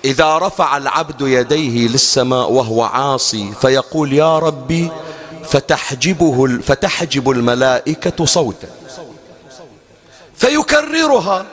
إذا 0.04 0.38
رفع 0.38 0.76
العبد 0.76 1.20
يديه 1.20 1.88
للسماء 1.88 2.52
وهو 2.52 2.82
عاصي 2.82 3.52
فيقول 3.60 4.12
يا 4.12 4.38
ربي 4.38 4.90
فتحجبه 5.44 6.58
فتحجب 6.62 7.30
الملائكة 7.30 8.24
صوته. 8.24 8.68
فيكررها. 10.36 11.46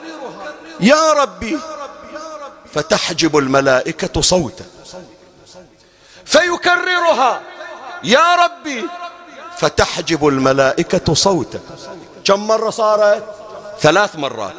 يا 0.80 1.12
ربي. 1.12 1.58
فتحجب 2.74 3.38
الملائكة 3.38 4.20
صوته 4.20 4.64
فيكررها. 6.24 7.40
يا 8.04 8.34
ربي. 8.34 8.84
فتحجب 9.58 10.28
الملائكة 10.28 11.14
صوته 11.14 11.60
كم 12.24 12.46
مرة 12.46 12.70
صارت؟ 12.70 13.24
ثلاث 13.80 14.16
مرات. 14.16 14.54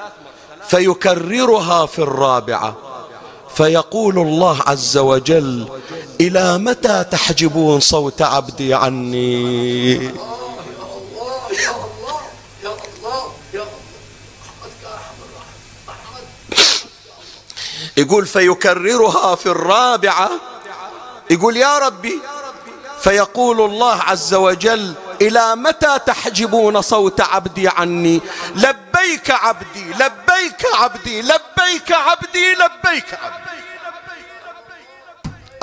فيكررها 0.67 1.85
في 1.85 1.99
الرابعة. 1.99 2.75
فيقول 3.55 4.19
الله 4.19 4.61
عز 4.67 4.97
وجل 4.97 5.69
إلى 6.21 6.57
متى 6.57 7.03
تحجبون 7.11 7.79
صوت 7.79 8.21
عبدي 8.21 8.73
عني؟ 8.73 10.11
يقول 17.97 18.25
فيكررها 18.25 19.35
في 19.35 19.45
الرابعة. 19.45 20.29
يقول 21.29 21.57
يا 21.57 21.77
ربي 21.77 22.19
فيقول 22.99 23.61
الله 23.61 24.01
عز 24.01 24.33
وجل 24.33 24.93
إلى 25.21 25.55
متى 25.55 25.99
تحجبون 26.05 26.81
صوت 26.81 27.21
عبدي 27.21 27.67
عني؟ 27.67 28.21
لبيك 28.55 29.31
عبدي 29.31 29.85
لبيك 29.93 30.65
عبدي 30.73 31.21
لبيك 31.21 31.91
عبدي 31.91 32.53
لبيك 32.53 33.13
عبدي. 33.13 33.45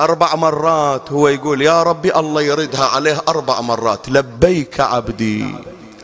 أربع 0.01 0.35
مرات 0.35 1.12
هو 1.12 1.28
يقول 1.28 1.62
يا 1.62 1.83
ربي 1.83 2.16
الله 2.16 2.43
يردها 2.43 2.85
عليه 2.85 3.22
أربع 3.28 3.61
مرات. 3.61 4.09
لبيك 4.09 4.80
عبدي 4.80 5.55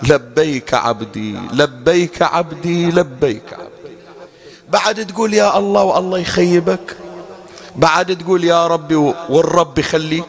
لبيك 0.02 0.74
عبدي 0.74 1.38
لبيك 1.52 2.22
عبدي 2.22 2.90
لبيك 2.90 3.52
عبدي. 3.52 3.67
بعد 4.68 5.06
تقول 5.06 5.34
يا 5.34 5.58
الله 5.58 5.82
والله 5.82 6.18
يخيبك. 6.18 6.96
بعد 7.76 8.18
تقول 8.18 8.44
يا 8.44 8.66
ربي 8.66 8.94
والرب 9.28 9.78
يخليك. 9.78 10.28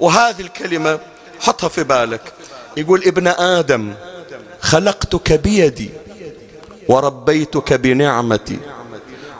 وهذه 0.00 0.40
الكلمة 0.40 0.98
حطها 1.40 1.68
في 1.68 1.84
بالك. 1.84 2.32
يقول 2.76 3.02
ابن 3.04 3.26
آدم 3.26 3.94
خلقتك 4.60 5.32
بيدي 5.32 5.90
وربيتك 6.88 7.72
بنعمتي 7.72 8.58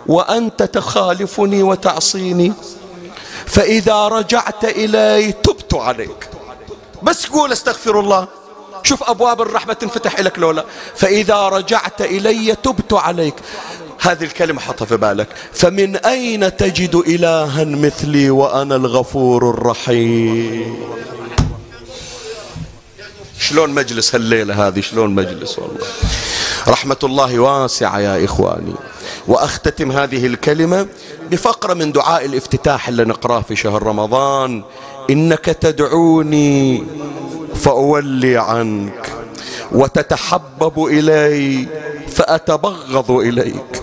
وأنت 0.06 0.62
تخالفني 0.62 1.62
وتعصيني 1.62 2.52
فإذا 3.46 4.08
رجعت 4.08 4.64
إلي 4.64 5.32
تبت 5.32 5.74
عليك. 5.74 6.28
بس 7.02 7.26
قول 7.26 7.52
استغفر 7.52 8.00
الله. 8.00 8.28
شوف 8.90 9.02
أبواب 9.02 9.42
الرحمة 9.42 9.72
تنفتح 9.72 10.20
لك 10.20 10.38
لولا. 10.38 10.64
فإذا 10.96 11.48
رجعت 11.48 12.00
إلي 12.00 12.54
تبت 12.54 12.92
عليك. 12.92 13.34
هذه 14.00 14.24
الكلمة 14.24 14.60
حطها 14.60 14.84
في 14.84 14.96
بالك. 14.96 15.28
فمن 15.52 15.96
أين 15.96 16.56
تجد 16.56 16.94
إلها 16.94 17.64
مثلي 17.64 18.30
وأنا 18.30 18.76
الغفور 18.76 19.50
الرحيم؟ 19.50 20.76
شلون 23.38 23.70
مجلس 23.70 24.14
هالليلة 24.14 24.68
هذه؟ 24.68 24.80
شلون 24.80 25.14
مجلس 25.14 25.58
والله؟ 25.58 25.86
رحمة 26.68 26.98
الله 27.04 27.38
واسعة 27.38 27.98
يا 27.98 28.24
إخواني. 28.24 28.74
وأختتم 29.26 29.92
هذه 29.92 30.26
الكلمة 30.26 30.86
بفقرة 31.30 31.74
من 31.74 31.92
دعاء 31.92 32.24
الافتتاح 32.24 32.88
اللي 32.88 33.04
نقرأه 33.04 33.40
في 33.40 33.56
شهر 33.56 33.82
رمضان. 33.82 34.62
إنك 35.10 35.44
تدعوني 35.44 36.84
فأولي 37.54 38.36
عنك 38.38 39.12
وتتحبب 39.72 40.84
إلي 40.86 41.66
فأتبغض 42.08 43.10
إليك 43.10 43.82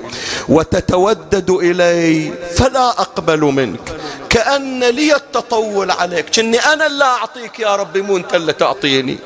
وتتودد 0.50 1.50
إلي 1.50 2.32
فلا 2.56 2.90
أقبل 2.90 3.40
منك 3.42 3.98
كأن 4.30 4.84
لي 4.84 5.16
التطول 5.16 5.92
عليك. 5.92 6.30
كني 6.30 6.60
أنا 6.60 6.86
اللي 6.86 7.04
أعطيك 7.04 7.60
يا 7.60 7.76
ربي 7.76 8.02
مو 8.02 8.18
أنت 8.18 8.36
اللي 8.36 8.54
تعطيني. 8.54 9.18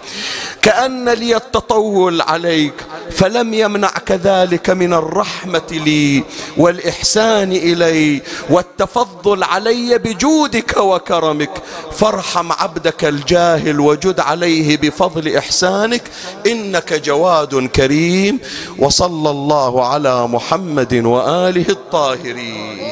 كأن 0.61 1.09
لي 1.09 1.35
التطول 1.35 2.21
عليك 2.21 2.73
فلم 3.11 3.53
يمنع 3.53 3.89
كذلك 3.89 4.69
من 4.69 4.93
الرحمة 4.93 5.61
لي 5.71 6.23
والإحسان 6.57 7.51
إلي. 7.51 8.21
والتفضل 8.49 9.43
علي 9.43 9.97
بجودك 9.97 10.77
وكرمك. 10.77 11.61
فارحم 11.91 12.51
عبدك 12.51 13.05
الجاهل 13.05 13.79
وجد 13.79 14.19
عليه 14.19 14.77
بفضل 14.77 15.37
إحسانك. 15.37 16.03
إنك 16.45 16.93
جواد 16.93 17.67
كريم. 17.67 18.39
وصلى 18.77 19.29
الله 19.29 19.87
على 19.87 20.27
محمد 20.27 20.93
وآله 20.93 21.65
الطاهرين 21.69 22.91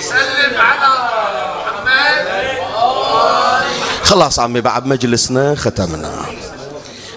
سلم 0.00 0.54
على 0.60 0.92
محمد 1.56 2.26
خلاص 4.06 4.38
عمي 4.38 4.60
بعد 4.60 4.86
مجلسنا 4.86 5.54
ختمنا. 5.54 6.24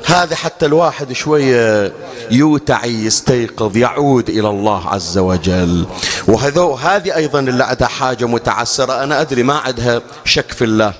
هذا 0.05 0.35
حتى 0.35 0.65
الواحد 0.65 1.13
شوية 1.13 1.93
يوتعي 2.31 3.05
يستيقظ 3.05 3.77
يعود 3.77 4.29
إلى 4.29 4.49
الله 4.49 4.87
عز 4.87 5.17
وجل. 5.17 5.85
وهذا 6.27 6.61
هذه 6.61 7.15
أيضا 7.15 7.39
اللي 7.39 7.63
عندها 7.63 7.87
حاجة 7.87 8.25
متعسرة 8.25 9.03
أنا 9.03 9.21
أدري 9.21 9.43
ما 9.43 9.57
عندها 9.57 10.01
شك 10.25 10.51
في 10.51 10.63
الله. 10.63 10.93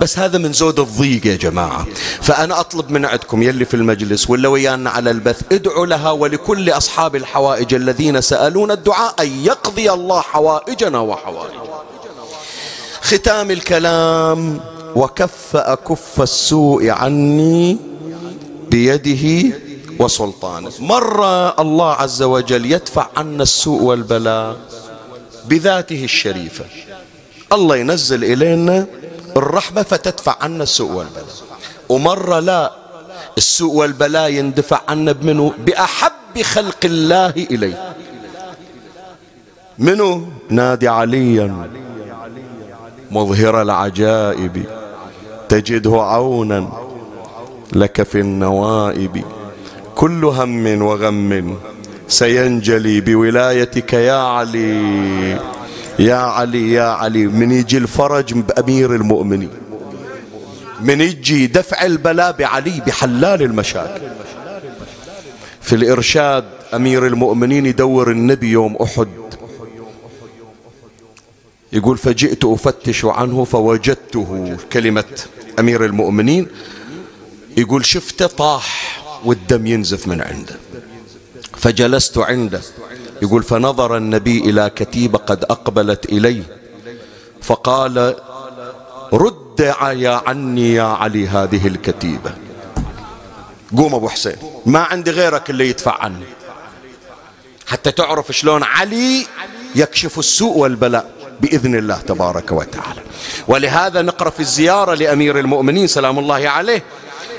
بس 0.00 0.18
هذا 0.18 0.38
من 0.38 0.52
زود 0.52 0.80
الضيق 0.80 1.26
يا 1.26 1.36
جماعة. 1.36 1.86
فأنا 2.22 2.60
أطلب 2.60 2.90
من 2.90 3.04
عندكم 3.06 3.42
يلي 3.42 3.64
في 3.64 3.74
المجلس 3.74 4.30
ولا 4.30 4.48
ويانا 4.48 4.90
على 4.90 5.10
البث 5.10 5.40
ادعوا 5.52 5.86
لها 5.86 6.10
ولكل 6.10 6.70
أصحاب 6.70 7.16
الحوائج 7.16 7.74
الذين 7.74 8.20
سألون 8.20 8.70
الدعاء 8.70 9.14
أن 9.20 9.44
يقضي 9.44 9.90
الله 9.90 10.20
حوائجنا 10.20 10.98
وحوائج. 10.98 11.58
ختام 13.02 13.50
الكلام. 13.50 14.60
وكف 14.96 15.56
أكف 15.56 16.20
السوء 16.20 16.88
عني 16.90 17.78
بيده 18.70 19.56
وسلطانه. 19.98 20.70
مرة 20.80 21.60
الله 21.60 21.92
عز 21.92 22.22
وجل 22.22 22.72
يدفع 22.72 23.08
عنا 23.16 23.42
السوء 23.42 23.82
والبلاء 23.82 24.56
بذاته 25.48 26.04
الشريفة. 26.04 26.64
الله 27.52 27.76
ينزل 27.76 28.24
إلينا 28.24 28.86
الرحمة 29.36 29.82
فتدفع 29.82 30.36
عنا 30.40 30.62
السوء 30.62 30.90
والبلاء. 30.90 31.26
ومرة 31.88 32.38
لا 32.40 32.72
السوء 33.38 33.74
والبلاء 33.74 34.30
يندفع 34.30 34.80
عنا 34.88 35.12
بمنه 35.12 35.52
بأحب 35.66 36.42
خلق 36.42 36.78
الله 36.84 37.30
إليه. 37.30 37.94
منو؟ 39.78 40.24
نادي 40.48 40.88
عليا. 40.88 41.70
مظهر 43.10 43.62
العجائب. 43.62 44.81
تجده 45.52 46.02
عونا 46.02 46.68
لك 47.72 48.02
في 48.02 48.20
النوائب. 48.20 49.24
كل 49.94 50.24
هم 50.24 50.82
وغم 50.82 51.56
سينجلي 52.08 53.00
بولايتك 53.00 53.92
يا 53.92 54.12
علي. 54.12 55.40
يا 55.98 56.14
علي 56.14 56.72
يا 56.72 56.82
علي. 56.82 57.26
من 57.26 57.50
يجي 57.50 57.78
الفرج 57.78 58.34
بأمير 58.34 58.94
المؤمنين. 58.94 59.50
من 60.80 61.00
يجي 61.00 61.46
دفع 61.46 61.86
البلاء 61.86 62.32
بعلي 62.32 62.82
بحلال 62.86 63.42
المشاكل. 63.42 64.00
في 65.60 65.74
الإرشاد 65.74 66.44
أمير 66.74 67.06
المؤمنين 67.06 67.66
يدور 67.66 68.10
النبي 68.10 68.50
يوم 68.50 68.76
أحد. 68.76 69.08
يقول 71.72 71.98
فجئت 71.98 72.44
أفتش 72.44 73.04
عنه 73.04 73.44
فوجدته. 73.44 74.56
كلمة 74.72 75.04
أمير 75.58 75.84
المؤمنين 75.84 76.48
يقول 77.56 77.86
شفته 77.86 78.26
طاح 78.26 78.98
والدم 79.24 79.66
ينزف 79.66 80.08
من 80.08 80.20
عنده. 80.20 80.56
فجلست 81.56 82.18
عنده. 82.18 82.60
يقول 83.22 83.42
فنظر 83.42 83.96
النبي 83.96 84.38
إلى 84.38 84.70
كتيبة 84.76 85.18
قد 85.18 85.44
أقبلت 85.44 86.04
إليه 86.04 86.42
فقال 87.42 88.16
رد 89.12 89.60
يا 89.92 90.22
عني 90.26 90.74
يا 90.74 90.82
علي 90.82 91.28
هذه 91.28 91.66
الكتيبة. 91.66 92.34
قوم 93.76 93.94
أبو 93.94 94.08
حسين 94.08 94.36
ما 94.66 94.78
عندي 94.78 95.10
غيرك 95.10 95.50
اللي 95.50 95.68
يدفع 95.68 96.02
عني. 96.02 96.24
حتى 97.66 97.90
تعرف 97.92 98.32
شلون 98.32 98.62
علي 98.62 99.26
يكشف 99.74 100.18
السوء 100.18 100.56
والبلاء. 100.56 101.21
بإذن 101.42 101.74
الله 101.74 101.98
تبارك 101.98 102.52
وتعالى. 102.52 103.02
ولهذا 103.48 104.02
نقرأ 104.02 104.30
في 104.30 104.40
الزيارة 104.40 104.94
لأمير 104.94 105.38
المؤمنين 105.38 105.86
سلام 105.86 106.18
الله 106.18 106.48
عليه. 106.48 106.82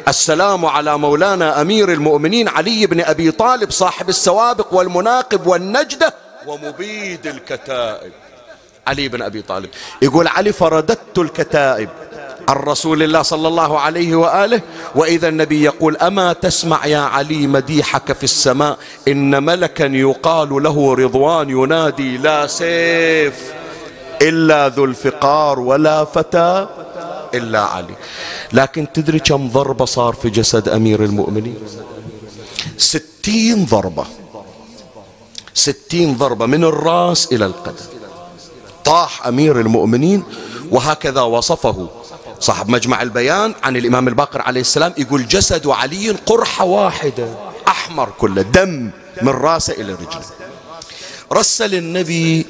السلام 0.07 0.65
على 0.65 0.97
مولانا 0.97 1.61
أمير 1.61 1.91
المؤمنين 1.91 2.47
علي 2.47 2.85
بن 2.85 3.01
أبي 3.01 3.31
طالب 3.31 3.71
صاحب 3.71 4.09
السوابق 4.09 4.73
والمناقب 4.73 5.47
والنجدة 5.47 6.13
ومبيد 6.47 7.27
الكتائب. 7.27 8.11
علي 8.87 9.07
بن 9.07 9.21
أبي 9.21 9.41
طالب. 9.41 9.69
يقول 10.01 10.27
علي 10.27 10.53
فرددت 10.53 11.17
الكتائب 11.17 11.89
عن 12.49 12.55
رسول 12.55 13.03
الله 13.03 13.21
صلى 13.21 13.47
الله 13.47 13.79
عليه 13.79 14.15
وآله 14.15 14.61
وإذا 14.95 15.27
النبي 15.27 15.63
يقول 15.63 15.97
أما 15.97 16.33
تسمع 16.33 16.85
يا 16.85 16.99
علي 16.99 17.47
مديحك 17.47 18.13
في 18.13 18.23
السماء 18.23 18.77
إن 19.07 19.43
ملكا 19.43 19.83
يقال 19.83 20.63
له 20.63 20.95
رضوان 20.95 21.49
ينادي 21.49 22.17
لا 22.17 22.47
سيف. 22.47 23.62
إلا 24.23 24.67
ذو 24.67 24.85
الفقار 24.85 25.59
ولا 25.59 26.05
فتى 26.05 26.67
إلا 27.33 27.61
علي. 27.61 27.95
لكن 28.53 28.87
تدري 28.93 29.19
كم 29.19 29.47
ضربة 29.47 29.85
صار 29.85 30.13
في 30.13 30.29
جسد 30.29 30.69
أمير 30.69 31.03
المؤمنين؟ 31.03 31.57
ستين 32.77 33.65
ضربة. 33.65 34.05
ستين 35.53 36.17
ضربة 36.17 36.45
من 36.45 36.63
الراس 36.63 37.33
إلى 37.33 37.45
القدم. 37.45 37.85
طاح 38.85 39.27
أمير 39.27 39.59
المؤمنين 39.59 40.23
وهكذا 40.71 41.21
وصفه 41.21 41.87
صاحب 42.39 42.69
مجمع 42.69 43.01
البيان 43.01 43.55
عن 43.63 43.77
الإمام 43.77 44.07
الباقر 44.07 44.41
عليه 44.41 44.61
السلام 44.61 44.93
يقول 44.97 45.27
جسد 45.27 45.67
علي 45.67 46.09
قرحة 46.09 46.65
واحدة 46.65 47.27
أحمر 47.67 48.09
كله 48.17 48.41
دم 48.41 48.91
من 49.21 49.29
راسه 49.29 49.73
إلى 49.73 49.93
رجله. 49.93 50.25
رسل 51.33 51.75
النبي 51.75 52.45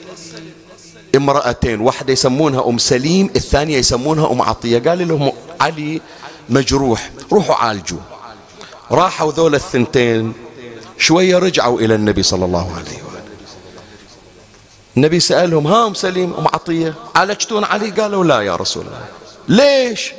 امرأتين. 1.16 1.82
واحدة 1.82 2.14
يسمونها 2.14 2.70
أم 2.70 2.78
سليم 2.78 3.30
الثانية 3.36 3.78
يسمونها 3.78 4.32
أم 4.32 4.42
عطية. 4.42 4.80
قال 4.80 5.08
لهم 5.08 5.32
علي 5.62 6.02
مجروح 6.50 7.12
روحوا 7.32 7.56
عالجوا. 7.56 8.00
راحوا 8.92 9.32
ذول 9.32 9.56
الثنتين 9.56 10.34
شوية 10.98 11.38
رجعوا 11.38 11.80
إلى 11.80 11.96
النبي 11.96 12.24
صلى 12.24 12.46
الله 12.46 12.76
عليه 12.76 13.04
وآله. 13.04 13.24
النبي 14.98 15.20
سألهم 15.20 15.68
ها 15.68 15.88
أم 15.88 15.94
سليم 15.94 16.34
أم 16.34 16.48
عطية 16.48 16.94
عالجتون 17.16 17.64
علي؟ 17.64 17.90
قالوا 17.92 18.24
لا 18.24 18.42
يا 18.42 18.56
رسول 18.56 18.86
الله. 18.86 19.06
ليش؟ 19.48 20.14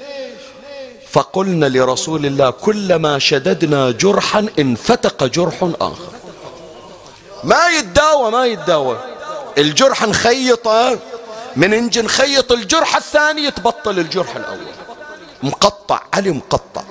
فقلنا 1.10 1.66
لرسول 1.66 2.26
الله 2.26 2.50
كلما 2.50 3.18
شددنا 3.18 3.90
جرحا 3.90 4.46
انفتق 4.58 5.24
جرح 5.24 5.70
آخر. 5.80 6.12
ما 7.44 7.68
يتداوى 7.78 8.30
ما 8.30 8.46
يتداوى. 8.46 8.98
الجرح 9.58 10.02
نخيطه 10.02 10.98
من 11.56 11.74
انجي 11.74 12.02
نخيط 12.02 12.52
الجرح 12.52 12.96
الثاني 12.96 13.44
يتبطل 13.44 13.98
الجرح 13.98 14.36
الأول. 14.36 14.58
مقطع 15.42 16.00
علي 16.14 16.30
مقطع. 16.30 16.82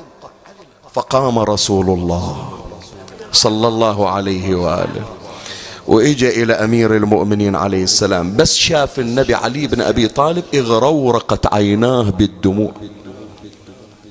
فقام 0.93 1.39
رسول 1.39 1.89
الله 1.89 2.59
صلى 3.31 3.67
الله 3.67 4.09
عليه 4.09 4.55
وآله. 4.55 5.05
وإجا 5.87 6.29
إلى 6.29 6.53
أمير 6.53 6.95
المؤمنين 6.95 7.55
عليه 7.55 7.83
السلام. 7.83 8.35
بس 8.35 8.55
شاف 8.55 8.99
النبي 8.99 9.35
علي 9.35 9.67
بن 9.67 9.81
أبي 9.81 10.07
طالب 10.07 10.43
اغرورقت 10.55 11.53
عيناه 11.53 12.01
بالدموع. 12.01 12.71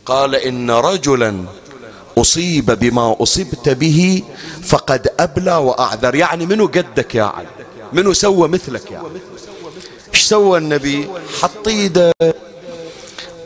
قال 0.07 0.35
إن 0.35 0.71
رجلا 0.71 1.45
أصيب 2.19 2.67
بما 2.71 3.17
أصبت 3.21 3.69
به 3.69 4.23
فقد 4.63 5.09
أبلى 5.21 5.57
وأعذر. 5.57 6.15
يعني 6.15 6.47
منو 6.47 6.67
قدك 6.67 7.15
يا 7.15 7.25
علي؟ 7.25 7.47
منو 7.93 8.13
سوى 8.13 8.49
مثلك 8.49 8.91
يا 8.91 8.99
علي 8.99 9.21
إيش 10.15 10.23
سوى 10.23 10.59
النبي؟ 10.59 11.09
حط 11.43 11.69
ايده 11.69 12.13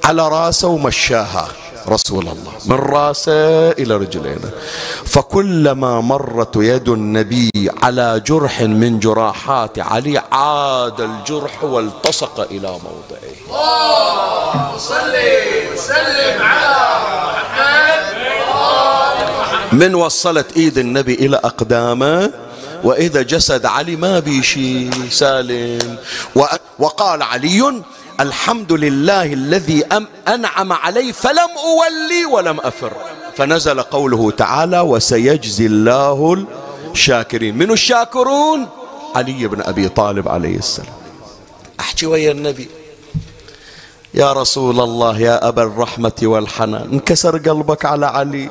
على 0.05 0.29
راسه 0.29 0.69
ومشاها. 0.69 1.49
رسول 1.89 2.23
الله. 2.23 2.53
من 2.67 2.77
راسه 2.77 3.71
إلى 3.71 3.97
رجلينه 3.97 4.51
فكلما 5.05 6.01
مرت 6.01 6.57
يد 6.57 6.89
النبي 6.89 7.51
على 7.83 8.23
جرح 8.27 8.61
من 8.61 8.99
جراحات 8.99 9.79
علي 9.79 10.19
عاد 10.33 11.01
الجرح 11.01 11.65
والتصق 11.65 12.41
إلى 12.51 12.69
موضعه. 12.69 13.35
صلي 14.79 15.69
وسلم 15.73 16.43
على 16.43 16.77
من 19.73 19.95
وصلت 19.95 20.57
إيد 20.57 20.79
النبي 20.79 21.15
إلى 21.15 21.37
أقدامه؟ 21.37 22.46
وإذا 22.87 23.23
جسد 23.23 23.67
علي 23.67 23.97
ما 23.97 24.19
بيشي 24.19 25.11
سالم. 25.11 25.97
وقال 26.79 27.23
علي 27.23 27.83
الحمد 28.21 28.73
لله 28.73 29.33
الذي 29.33 29.85
أنعم 30.29 30.73
علي 30.73 31.13
فلم 31.13 31.51
أولي 31.67 32.25
ولم 32.31 32.61
أفر. 32.61 32.93
فنزل 33.37 33.83
قوله 33.83 34.31
تعالى 34.31 34.81
وسيجزي 34.81 35.67
الله 35.67 36.47
الشاكرين. 36.93 37.59
من 37.59 37.71
الشاكرون؟ 37.71 38.67
علي 39.17 39.47
بن 39.47 39.61
أبي 39.63 39.89
طالب 39.89 40.29
عليه 40.29 40.57
السلام. 40.59 40.97
أحكي 41.81 42.07
ويا 42.07 42.33
النبي. 42.33 42.69
يا 44.15 44.33
رسول 44.33 44.81
الله 44.81 45.21
يا 45.21 45.49
أبا 45.49 45.63
الرحمة 45.63 46.19
والحنان 46.23 46.89
انكسر 46.93 47.39
قلبك 47.39 47.85
على 47.85 48.07
علي. 48.07 48.51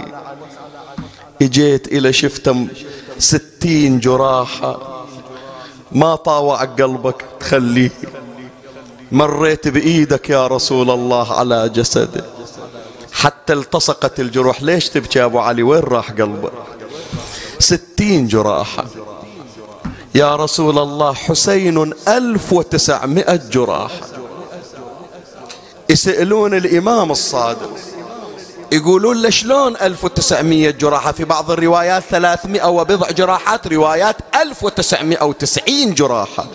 إجيت 1.41 1.87
إلى 1.87 2.13
شفتم 2.13 2.67
ستين 3.19 3.99
جراحة. 3.99 5.05
ما 5.91 6.15
طاوع 6.15 6.63
قلبك 6.63 7.25
تخليه. 7.39 7.91
مريت 9.11 9.67
بإيدك 9.67 10.29
يا 10.29 10.47
رسول 10.47 10.91
الله 10.91 11.33
على 11.33 11.69
جسده 11.69 12.25
حتى 13.11 13.53
التصقت 13.53 14.19
الجروح. 14.19 14.61
ليش 14.61 14.89
تبكي 14.89 15.23
أبو 15.23 15.39
علي؟ 15.39 15.63
وين 15.63 15.79
راح 15.83 16.11
قلبك؟ 16.11 16.51
ستين 17.59 18.27
جراحة. 18.27 18.85
يا 20.15 20.35
رسول 20.35 20.79
الله 20.79 21.13
حسين 21.13 21.93
ألف 22.07 22.53
وتسعمائة 22.53 23.41
جراحة. 23.51 24.01
يسألون 25.89 26.53
الإمام 26.53 27.11
الصادق. 27.11 27.71
يقولون 28.71 29.21
له 29.21 29.29
شلون 29.29 29.77
1900 29.77 30.69
جراحة؟ 30.71 31.11
في 31.11 31.23
بعض 31.25 31.51
الروايات 31.51 32.03
300 32.09 32.67
وبضع 32.69 33.11
جراحات 33.11 33.67
روايات 33.67 34.15
1990 34.35 35.93
جراحة. 35.93 36.45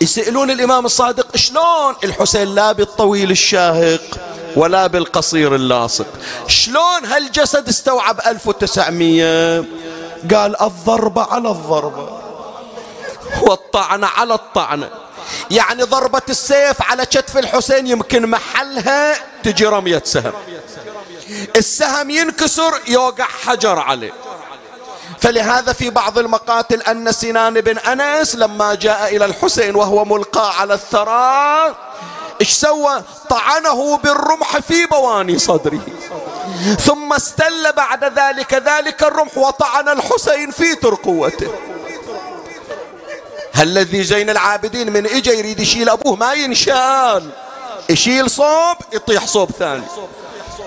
يسألون 0.00 0.50
الإمام 0.50 0.86
الصادق 0.86 1.36
شلون 1.36 1.94
الحسين 2.04 2.54
لا 2.54 2.72
بالطويل 2.72 3.30
الشاهق 3.30 4.00
ولا 4.56 4.86
بالقصير 4.86 5.54
اللاصق؟ 5.54 6.06
شلون 6.46 7.04
هالجسد 7.04 7.68
استوعب 7.68 8.20
1900 8.26 9.64
قال 10.34 10.62
الضربة 10.62 11.22
على 11.22 11.50
الضربة 11.50 12.18
والطعنة 13.42 14.06
على 14.06 14.34
الطعنة 14.34 14.88
يعني 15.50 15.82
ضربة 15.82 16.22
السيف 16.28 16.82
على 16.82 17.06
كتف 17.06 17.38
الحسين 17.38 17.86
يمكن 17.86 18.26
محلها 18.26 19.14
تجي 19.42 19.64
رمية 19.64 20.02
سهم. 20.04 20.32
السهم 21.56 22.10
ينكسر 22.10 22.80
يوقع 22.86 23.24
حجر 23.24 23.78
عليه. 23.78 24.12
فلهذا 25.20 25.72
في 25.72 25.90
بعض 25.90 26.18
المقاتل 26.18 26.82
أن 26.82 27.12
سنان 27.12 27.60
بن 27.60 27.78
أنس 27.78 28.36
لما 28.36 28.74
جاء 28.74 29.16
إلى 29.16 29.24
الحسين 29.24 29.76
وهو 29.76 30.04
ملقى 30.04 30.60
على 30.60 30.74
الثرى 30.74 31.76
إيش 32.40 32.52
سوى؟ 32.52 33.02
طعنه 33.30 33.96
بالرمح 33.96 34.58
في 34.58 34.86
بواني 34.86 35.38
صدره. 35.38 35.80
ثم 36.80 37.12
استل 37.12 37.72
بعد 37.72 38.04
ذلك 38.04 38.54
ذلك 38.54 39.02
الرمح 39.02 39.38
وطعن 39.38 39.88
الحسين 39.88 40.50
في 40.50 40.74
ترقوته 40.74 41.50
الذي 43.60 44.04
زين 44.04 44.30
العابدين 44.30 44.92
من 44.92 45.06
إجا 45.06 45.32
يريد 45.32 45.60
يشيل 45.60 45.88
أبوه 45.88 46.16
ما 46.16 46.32
ينشال. 46.32 47.30
يشيل 47.88 48.30
صوب 48.30 48.76
يطيح 48.92 49.26
صوب 49.26 49.50
ثاني. 49.58 49.84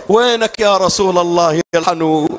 وينك 0.10 0.60
يا 0.60 0.78
رسول 0.78 1.18
الله 1.18 1.62
الحنون 1.76 2.30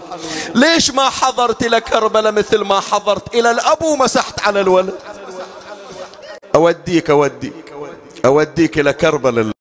ليش 0.55 0.91
ما 0.91 1.11
حضرت 1.11 1.63
إلى 1.63 1.81
كربلاء 1.81 2.33
مثل 2.33 2.59
ما 2.59 2.81
حضرت 2.81 3.35
إلى 3.35 3.51
الأب 3.51 3.83
ومسحت 3.83 4.41
على 4.41 4.61
الولد؟ 4.61 4.95
أوديك 6.55 7.11
أوديك 7.11 7.73
أوديك 8.25 8.79
إلى 8.79 8.93
كربلاء 8.93 9.53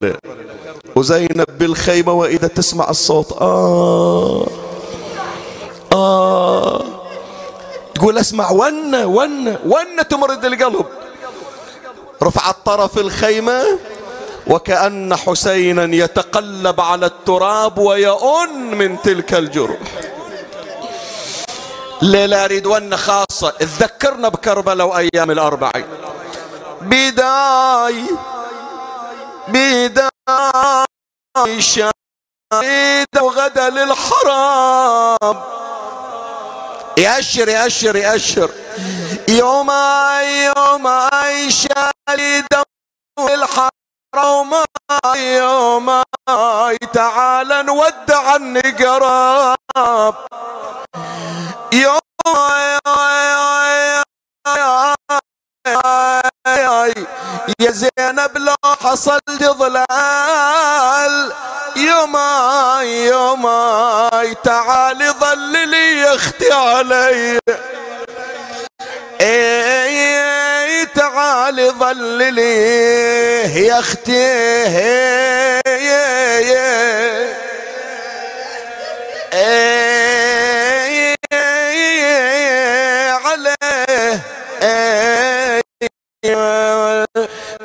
وزينب 0.95 1.57
بالخيمة 1.57 2.13
وإذا 2.13 2.47
تسمع 2.47 2.89
الصوت 2.89 3.31
آه 3.41 4.47
آه. 5.93 6.83
تقول 7.95 8.17
اسمع 8.17 8.51
ون 8.51 8.95
ون 8.95 9.47
ون 9.65 10.07
تمرد 10.09 10.45
القلب. 10.45 10.85
رفعت 12.23 12.55
طرف 12.65 12.97
الخيمة. 12.97 13.63
وكأن 14.47 15.15
حسينا 15.15 15.95
يتقلب 15.95 16.81
على 16.81 17.05
التراب 17.05 17.77
ويؤن 17.77 18.77
من 18.77 19.01
تلك 19.01 19.33
الجروح. 19.33 19.79
ليلة 22.01 22.45
أريد 22.45 22.65
ون 22.65 22.97
خاصة 22.97 23.49
تذكرنا 23.49 24.29
بكربلاء 24.29 24.87
وأيام 24.87 25.31
الأربعين. 25.31 25.85
بداي 26.81 28.05
بداي 29.47 30.85
شهيد 31.61 33.13
وغدا 33.21 33.69
للحرام 33.69 35.43
يأشر 36.97 37.49
يأشر 37.49 37.95
يأشر. 37.95 38.49
يوم 39.27 39.71
يوم 40.45 40.87
عيشة 40.87 41.91
لدم 42.09 42.63
يوم 44.15 44.51
يوماي 45.15 46.77
تعال 46.93 47.65
نودع 47.65 48.35
النقراب. 48.35 50.15
يوماي 51.73 52.79
يا 57.59 57.71
زينب 57.71 58.37
لو 58.37 58.55
حصل 58.83 59.19
ظلال 59.41 61.33
يوماي 61.75 63.05
يوماي 63.05 64.35
تعالي 64.43 65.09
ظللي 65.09 65.99
يا 65.99 66.15
أختي 66.15 66.51
علي. 66.53 67.39
إيه 69.21 70.83
تعالي 70.83 71.69
ظللي 71.69 73.00
يا 73.55 73.79
أختي 73.79 74.41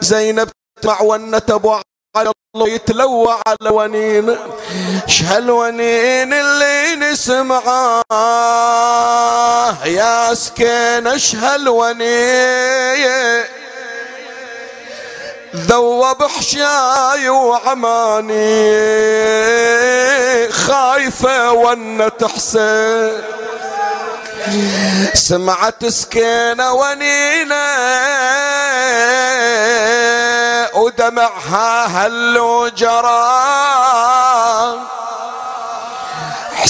زينب 0.00 0.48
تسمع 0.82 1.00
ونة 1.00 1.42
ابو 1.50 1.80
على 2.16 2.32
الله 2.54 2.68
يتلوى 2.68 3.40
على 3.46 3.70
ونين. 3.70 4.38
شهالونين 5.06 6.32
اللي 6.32 6.96
نسمعه. 6.96 8.02
يا 9.84 10.34
سكين 10.34 11.06
اشهالونين 11.06 12.06
ذوب 15.54 16.22
حشاي 16.22 17.28
وعماني 17.28 18.56
خايفة 20.52 21.52
ونة 21.52 22.12
حسين 22.34 23.22
سمعت 25.14 25.84
سكينة 25.86 26.72
ونينة 26.72 27.66
ودمعها 30.74 31.86
هل 31.86 32.38
وجرى. 32.38 33.36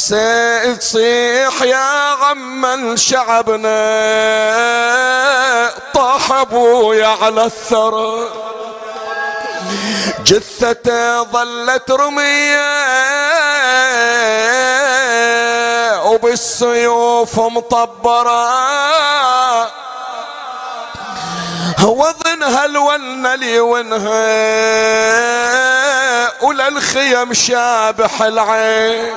حسين 0.06 0.78
تصيح 0.78 1.62
يا 1.62 1.76
عم 2.22 2.96
شعبنا. 2.96 3.76
طاح 5.94 6.32
ابويا 6.32 7.06
على 7.06 7.44
الثرى. 7.44 8.28
جثته 10.24 11.22
ظلت 11.22 11.90
رمية. 11.90 12.70
وبالسيوف 16.02 17.40
مطبرة. 17.40 18.46
وظنها 21.82 22.64
الون 22.64 23.34
لي 23.34 23.60
ونها. 23.60 24.26
وللخيم 26.42 27.34
شابح 27.34 28.22
العين. 28.22 29.14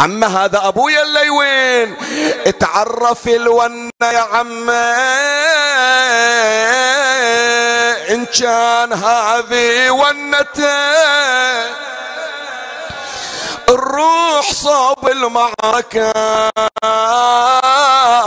عم 0.00 0.24
هذا 0.24 0.68
أبويا 0.68 1.02
اللي 1.02 1.30
وين 1.30 1.96
اتعرف 2.46 3.28
الون 3.28 3.90
يا 4.02 4.18
عم. 4.32 4.70
إن 8.10 8.26
كان 8.26 8.92
هذه 8.92 9.90
ونته 9.90 10.94
الروح 13.68 14.52
صوب 14.52 15.08
المعركة 15.08 16.12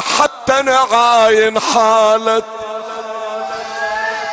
حتى 0.01 0.61
نعاين 0.61 1.59
حالت 1.59 2.45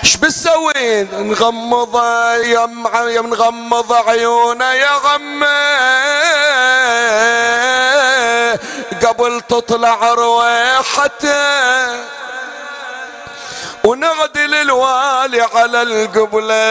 إيش 0.05 0.17
بتسوي؟ 0.17 1.03
نغمض 1.03 1.97
يا 2.45 2.69
يا 3.09 3.21
نغمض 3.21 3.93
عيونه 3.93 4.73
يا 4.73 4.93
غم 4.93 5.45
تطلع 9.67 10.15
رويحته. 10.15 11.35
ونغدل 13.85 14.55
الوالي 14.55 15.41
على 15.41 15.83
القبلة 15.83 16.65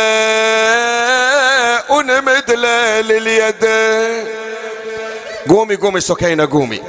ونمد 1.89 2.51
لليد. 2.51 3.65
قومي 5.49 5.75
قومي 5.75 6.01
سكينة 6.01 6.45
قومي. 6.51 6.81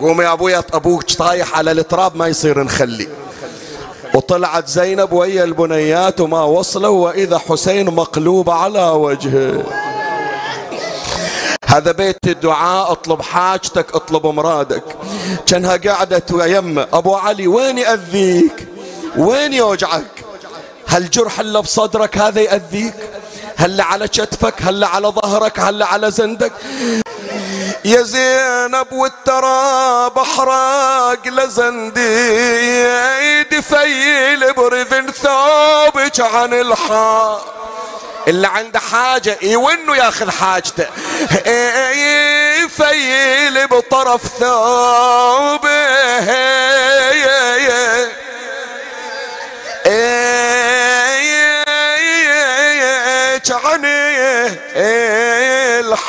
قومي 0.00 0.26
أبويا 0.26 0.64
أبوك 0.72 1.02
طايح 1.02 1.58
على 1.58 1.70
التراب 1.70 2.16
ما 2.16 2.26
يصير 2.26 2.62
نخلي. 2.62 3.08
وطلعت 4.14 4.68
زينب 4.68 5.12
ويا 5.12 5.44
البنيات 5.44 6.20
وما 6.20 6.42
وصلوا 6.42 7.06
وإذا 7.06 7.38
حسين 7.38 7.94
مقلوب 7.94 8.50
على 8.50 8.82
وجهه. 8.82 9.64
هذا 11.68 11.92
بيت 11.92 12.16
الدعاء 12.26 12.92
اطلب 12.92 13.22
حاجتك 13.22 13.94
اطلب 13.94 14.26
مرادك. 14.26 14.84
كأنها 15.46 15.76
قاعدة 15.76 16.46
يم 16.46 16.78
أبو 16.78 17.14
علي 17.14 17.46
وين 17.46 17.78
يأذيك؟ 17.78 18.68
وين 19.16 19.52
يوجعك؟ 19.52 20.24
هل 20.86 21.10
جرح 21.10 21.40
اللي 21.40 21.62
بصدرك 21.62 22.18
هذا 22.18 22.40
يأذيك؟ 22.40 22.94
هل 23.56 23.80
على 23.80 24.08
كتفك؟ 24.08 24.54
هل 24.62 24.84
على 24.84 25.08
ظهرك؟ 25.08 25.60
هل 25.60 25.82
على 25.82 26.10
زندك؟ 26.10 26.52
يا 27.84 28.02
زينب 28.02 28.92
والتراب 28.92 30.18
احرق 30.18 31.28
لزندي 31.28 32.38
دفيل 33.42 34.52
برذن 34.52 35.10
ثوبك 35.10 36.20
عن 36.20 36.54
الحار 36.54 37.40
اللي 38.28 38.46
عنده 38.46 38.78
حاجة. 38.78 39.38
يونو 39.42 39.94
ياخذ 39.94 40.30
حاجته. 40.30 40.86
يفيل 42.64 43.66
بطرف 43.66 44.22
ثوبه. 44.38 45.68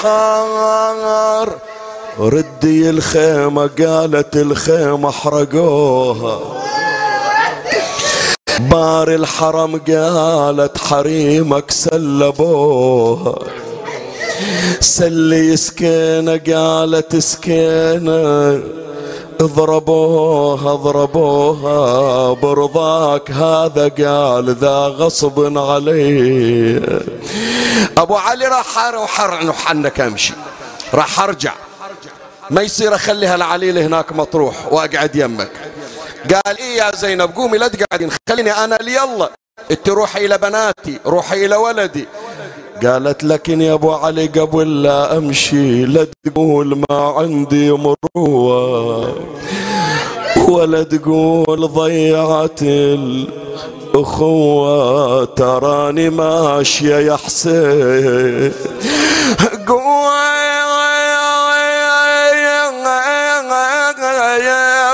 الحار. 0.06 1.58
ردي 2.20 2.90
الخيمة 2.90 3.62
قالت 3.62 4.36
الخيمة 4.36 5.10
احرقوها. 5.10 6.40
بار 8.60 9.16
الحرم 9.16 9.82
قالت 9.88 10.78
حريمك 10.78 11.72
سلبوها 11.72 13.40
سلي 14.80 15.58
سكينة 15.58 16.42
قالت 16.48 17.16
سكينة 17.16 18.60
اضربوها 19.42 20.74
اضربوها. 20.74 22.34
برضاك 22.34 23.32
هذا 23.32 23.88
قال 23.88 24.56
ذا 24.56 24.88
غصب 24.88 25.58
علي 25.58 26.82
أبو 27.98 28.16
علي 28.16 28.48
راح 28.48 28.96
وحر 28.96 29.54
حنك 29.54 30.00
أمشي. 30.00 30.34
راح 30.94 31.20
أرجع. 31.20 31.54
ما 32.50 32.62
يصير 32.62 32.96
أخليها 32.96 33.36
العليل 33.36 33.78
هناك 33.78 34.12
مطروح 34.12 34.74
واقعد 34.74 35.16
يمك. 35.16 35.52
قال 36.24 36.58
إيه 36.58 36.78
يا 36.78 36.96
زينب؟ 36.96 37.36
قومي 37.36 37.58
لا 37.58 37.68
تقعدين 37.68 38.10
خليني 38.30 38.52
أنا 38.52 38.76
ليلا 38.76 39.32
إنت 39.72 39.90
روحي 39.90 40.26
إلى 40.26 40.38
بناتي 40.38 41.00
روحي 41.06 41.46
إلى 41.46 41.56
ولدي. 41.56 42.08
قالت 42.84 43.24
لكن 43.24 43.62
يا 43.62 43.74
أبو 43.74 43.92
علي 43.92 44.28
قبل 44.28 44.84
لا 44.84 45.18
أمشي 45.18 45.86
لا 45.86 46.08
تقول 46.26 46.78
ما 46.90 46.98
عندي 47.18 47.72
مروة 47.72 49.16
ولا 50.48 50.84
تقول 50.84 51.68
ضيعت 51.68 52.62
الأخوة. 53.94 55.26
تراني 55.26 56.10
ماشية 56.10 56.96
يا 56.96 57.16
حسين. 57.16 58.54
يا 59.42 60.29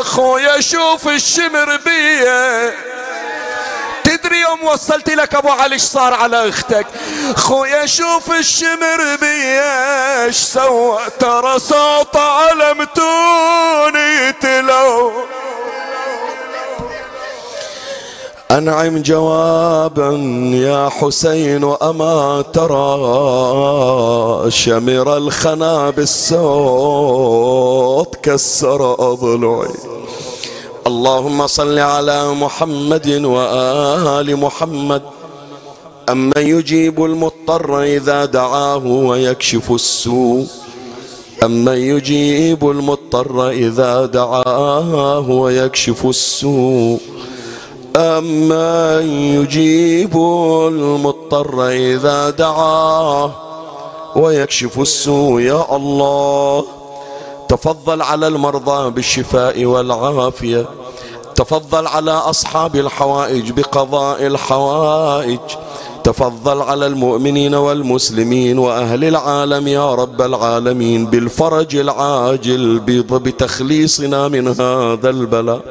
اخويا 0.06 0.61
شوف 0.61 1.07
الشمر 1.07 1.77
بيه 1.77 2.73
تدري 4.03 4.40
يوم 4.41 4.64
وصلت 4.64 5.10
لك 5.10 5.36
أبو 5.36 5.49
علي 5.49 5.73
إيش 5.73 5.82
صار 5.82 6.14
على 6.14 6.49
أختك؟ 6.49 6.88
خويا 7.36 7.86
شوف 7.86 8.32
الشمر 8.32 9.15
بيش 9.22 10.36
سوى؟ 10.36 10.99
ترى 11.19 11.60
صوت 11.60 12.15
على 12.15 12.73
متوني 12.73 14.32
تلو. 14.32 15.26
أنعم 18.56 19.02
جوابا 19.02 20.11
يا 20.53 20.90
حسين 20.90 21.64
أما 21.82 22.44
ترى 22.53 22.91
شمر 24.52 25.18
الخنا 25.18 25.90
بالسوط 25.90 27.36
كسر 28.23 29.11
أضلعي. 29.11 29.73
اللهم 30.88 31.48
صل 31.48 31.80
على 31.80 32.34
محمد 32.34 33.07
وآل 33.26 34.38
محمد. 34.38 35.02
أمن 36.10 36.34
يجيب 36.38 37.06
المضطر 37.06 37.84
إذا 37.84 38.26
دعاه 38.26 38.86
ويكشف 38.86 39.72
السوء. 39.72 40.48
أمن 41.44 41.77
يجيب 41.77 42.69
المضطر 42.69 43.49
إذا 43.49 44.06
دعاه 44.06 45.30
ويكشف 45.30 46.06
السوء. 46.06 46.99
أمن 47.96 49.10
يجيب 49.10 50.16
المضطر 50.68 51.68
إذا 51.70 52.30
دعاه 52.30 53.32
ويكشف 54.16 54.80
السوء 54.80 55.42
يا 55.42 55.76
الله 55.76 56.66
تفضل 57.50 58.02
على 58.02 58.28
المرضى 58.28 58.92
بالشفاء 58.92 59.66
والعافية 59.66 60.66
تفضل 61.36 61.88
على 61.88 62.12
أصحاب 62.12 62.76
الحوائج 62.76 63.52
بقضاء 63.52 64.28
الحوائج 64.28 65.40
تفضل 66.04 66.62
على 66.62 66.88
المؤمنين 66.88 67.56
والمسلمين 67.56 68.60
واهل 68.60 69.04
العالم 69.04 69.68
يا 69.68 69.96
رب 69.96 70.22
العالمين 70.22 71.06
بالفرج 71.06 71.76
العاجل 71.76 72.80
بتخليصنا 73.10 74.28
من 74.28 74.48
هذا 74.48 75.10
البلاء 75.10 75.62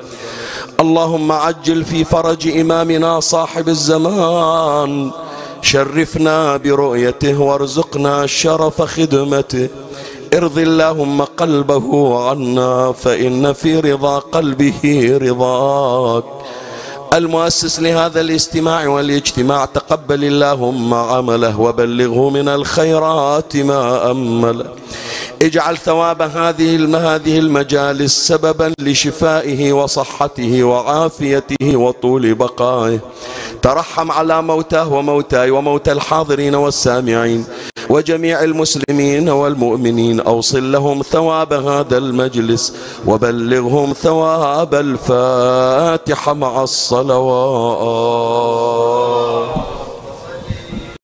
اللهم 0.81 1.33
عجل 1.33 1.85
في 1.85 2.05
فرج 2.05 2.49
إمامنا 2.49 3.21
صاحب 3.21 3.69
الزمان. 3.69 5.11
شرفنا 5.63 6.57
برؤيته 6.57 7.41
وارزقنا 7.41 8.27
شرف 8.27 8.83
خدمته. 8.83 9.69
ارض 10.35 10.59
اللهم 10.59 11.23
قلبه 11.23 12.19
عنا 12.29 12.93
فإن 12.93 13.53
في 13.53 13.81
رضا 13.81 14.19
قلبه 14.19 15.19
رضاك. 15.23 16.25
المؤسس 17.15 17.81
لهذا 17.81 18.20
الاستماع 18.20 18.89
والاجتماع 18.89 19.65
تقبل 19.65 20.24
اللهم 20.24 20.95
عمله 20.95 21.61
وبلغه 21.61 22.31
من 22.31 22.49
الخيرات 22.49 23.57
ما 23.57 24.11
أمل 24.11 24.66
اجعل 25.43 25.77
ثواب 25.77 26.23
هذه 26.23 26.74
هذه 26.99 27.39
المجالس 27.39 28.28
سببا 28.28 28.73
لشفائه 28.78 29.73
وصحته 29.73 30.65
وعافيته 30.65 31.77
وطول 31.77 32.35
بقائه. 32.35 32.99
ترحم 33.62 34.11
على 34.12 34.43
موتاه 34.43 34.93
وموتاي 34.93 35.51
وموتى 35.51 35.93
الحاضرين 35.93 36.55
والسامعين 36.55 37.45
وجميع 37.91 38.45
المسلمين 38.45 39.28
والمؤمنين. 39.28 40.20
أوصل 40.20 40.73
لهم 40.73 41.03
ثواب 41.03 41.53
هذا 41.53 41.99
المجلس 41.99 42.74
وبلغهم 43.07 43.93
ثواب 43.93 44.74
الفاتحة 44.74 46.32
مع 46.35 46.62
الصلوات 47.05 47.85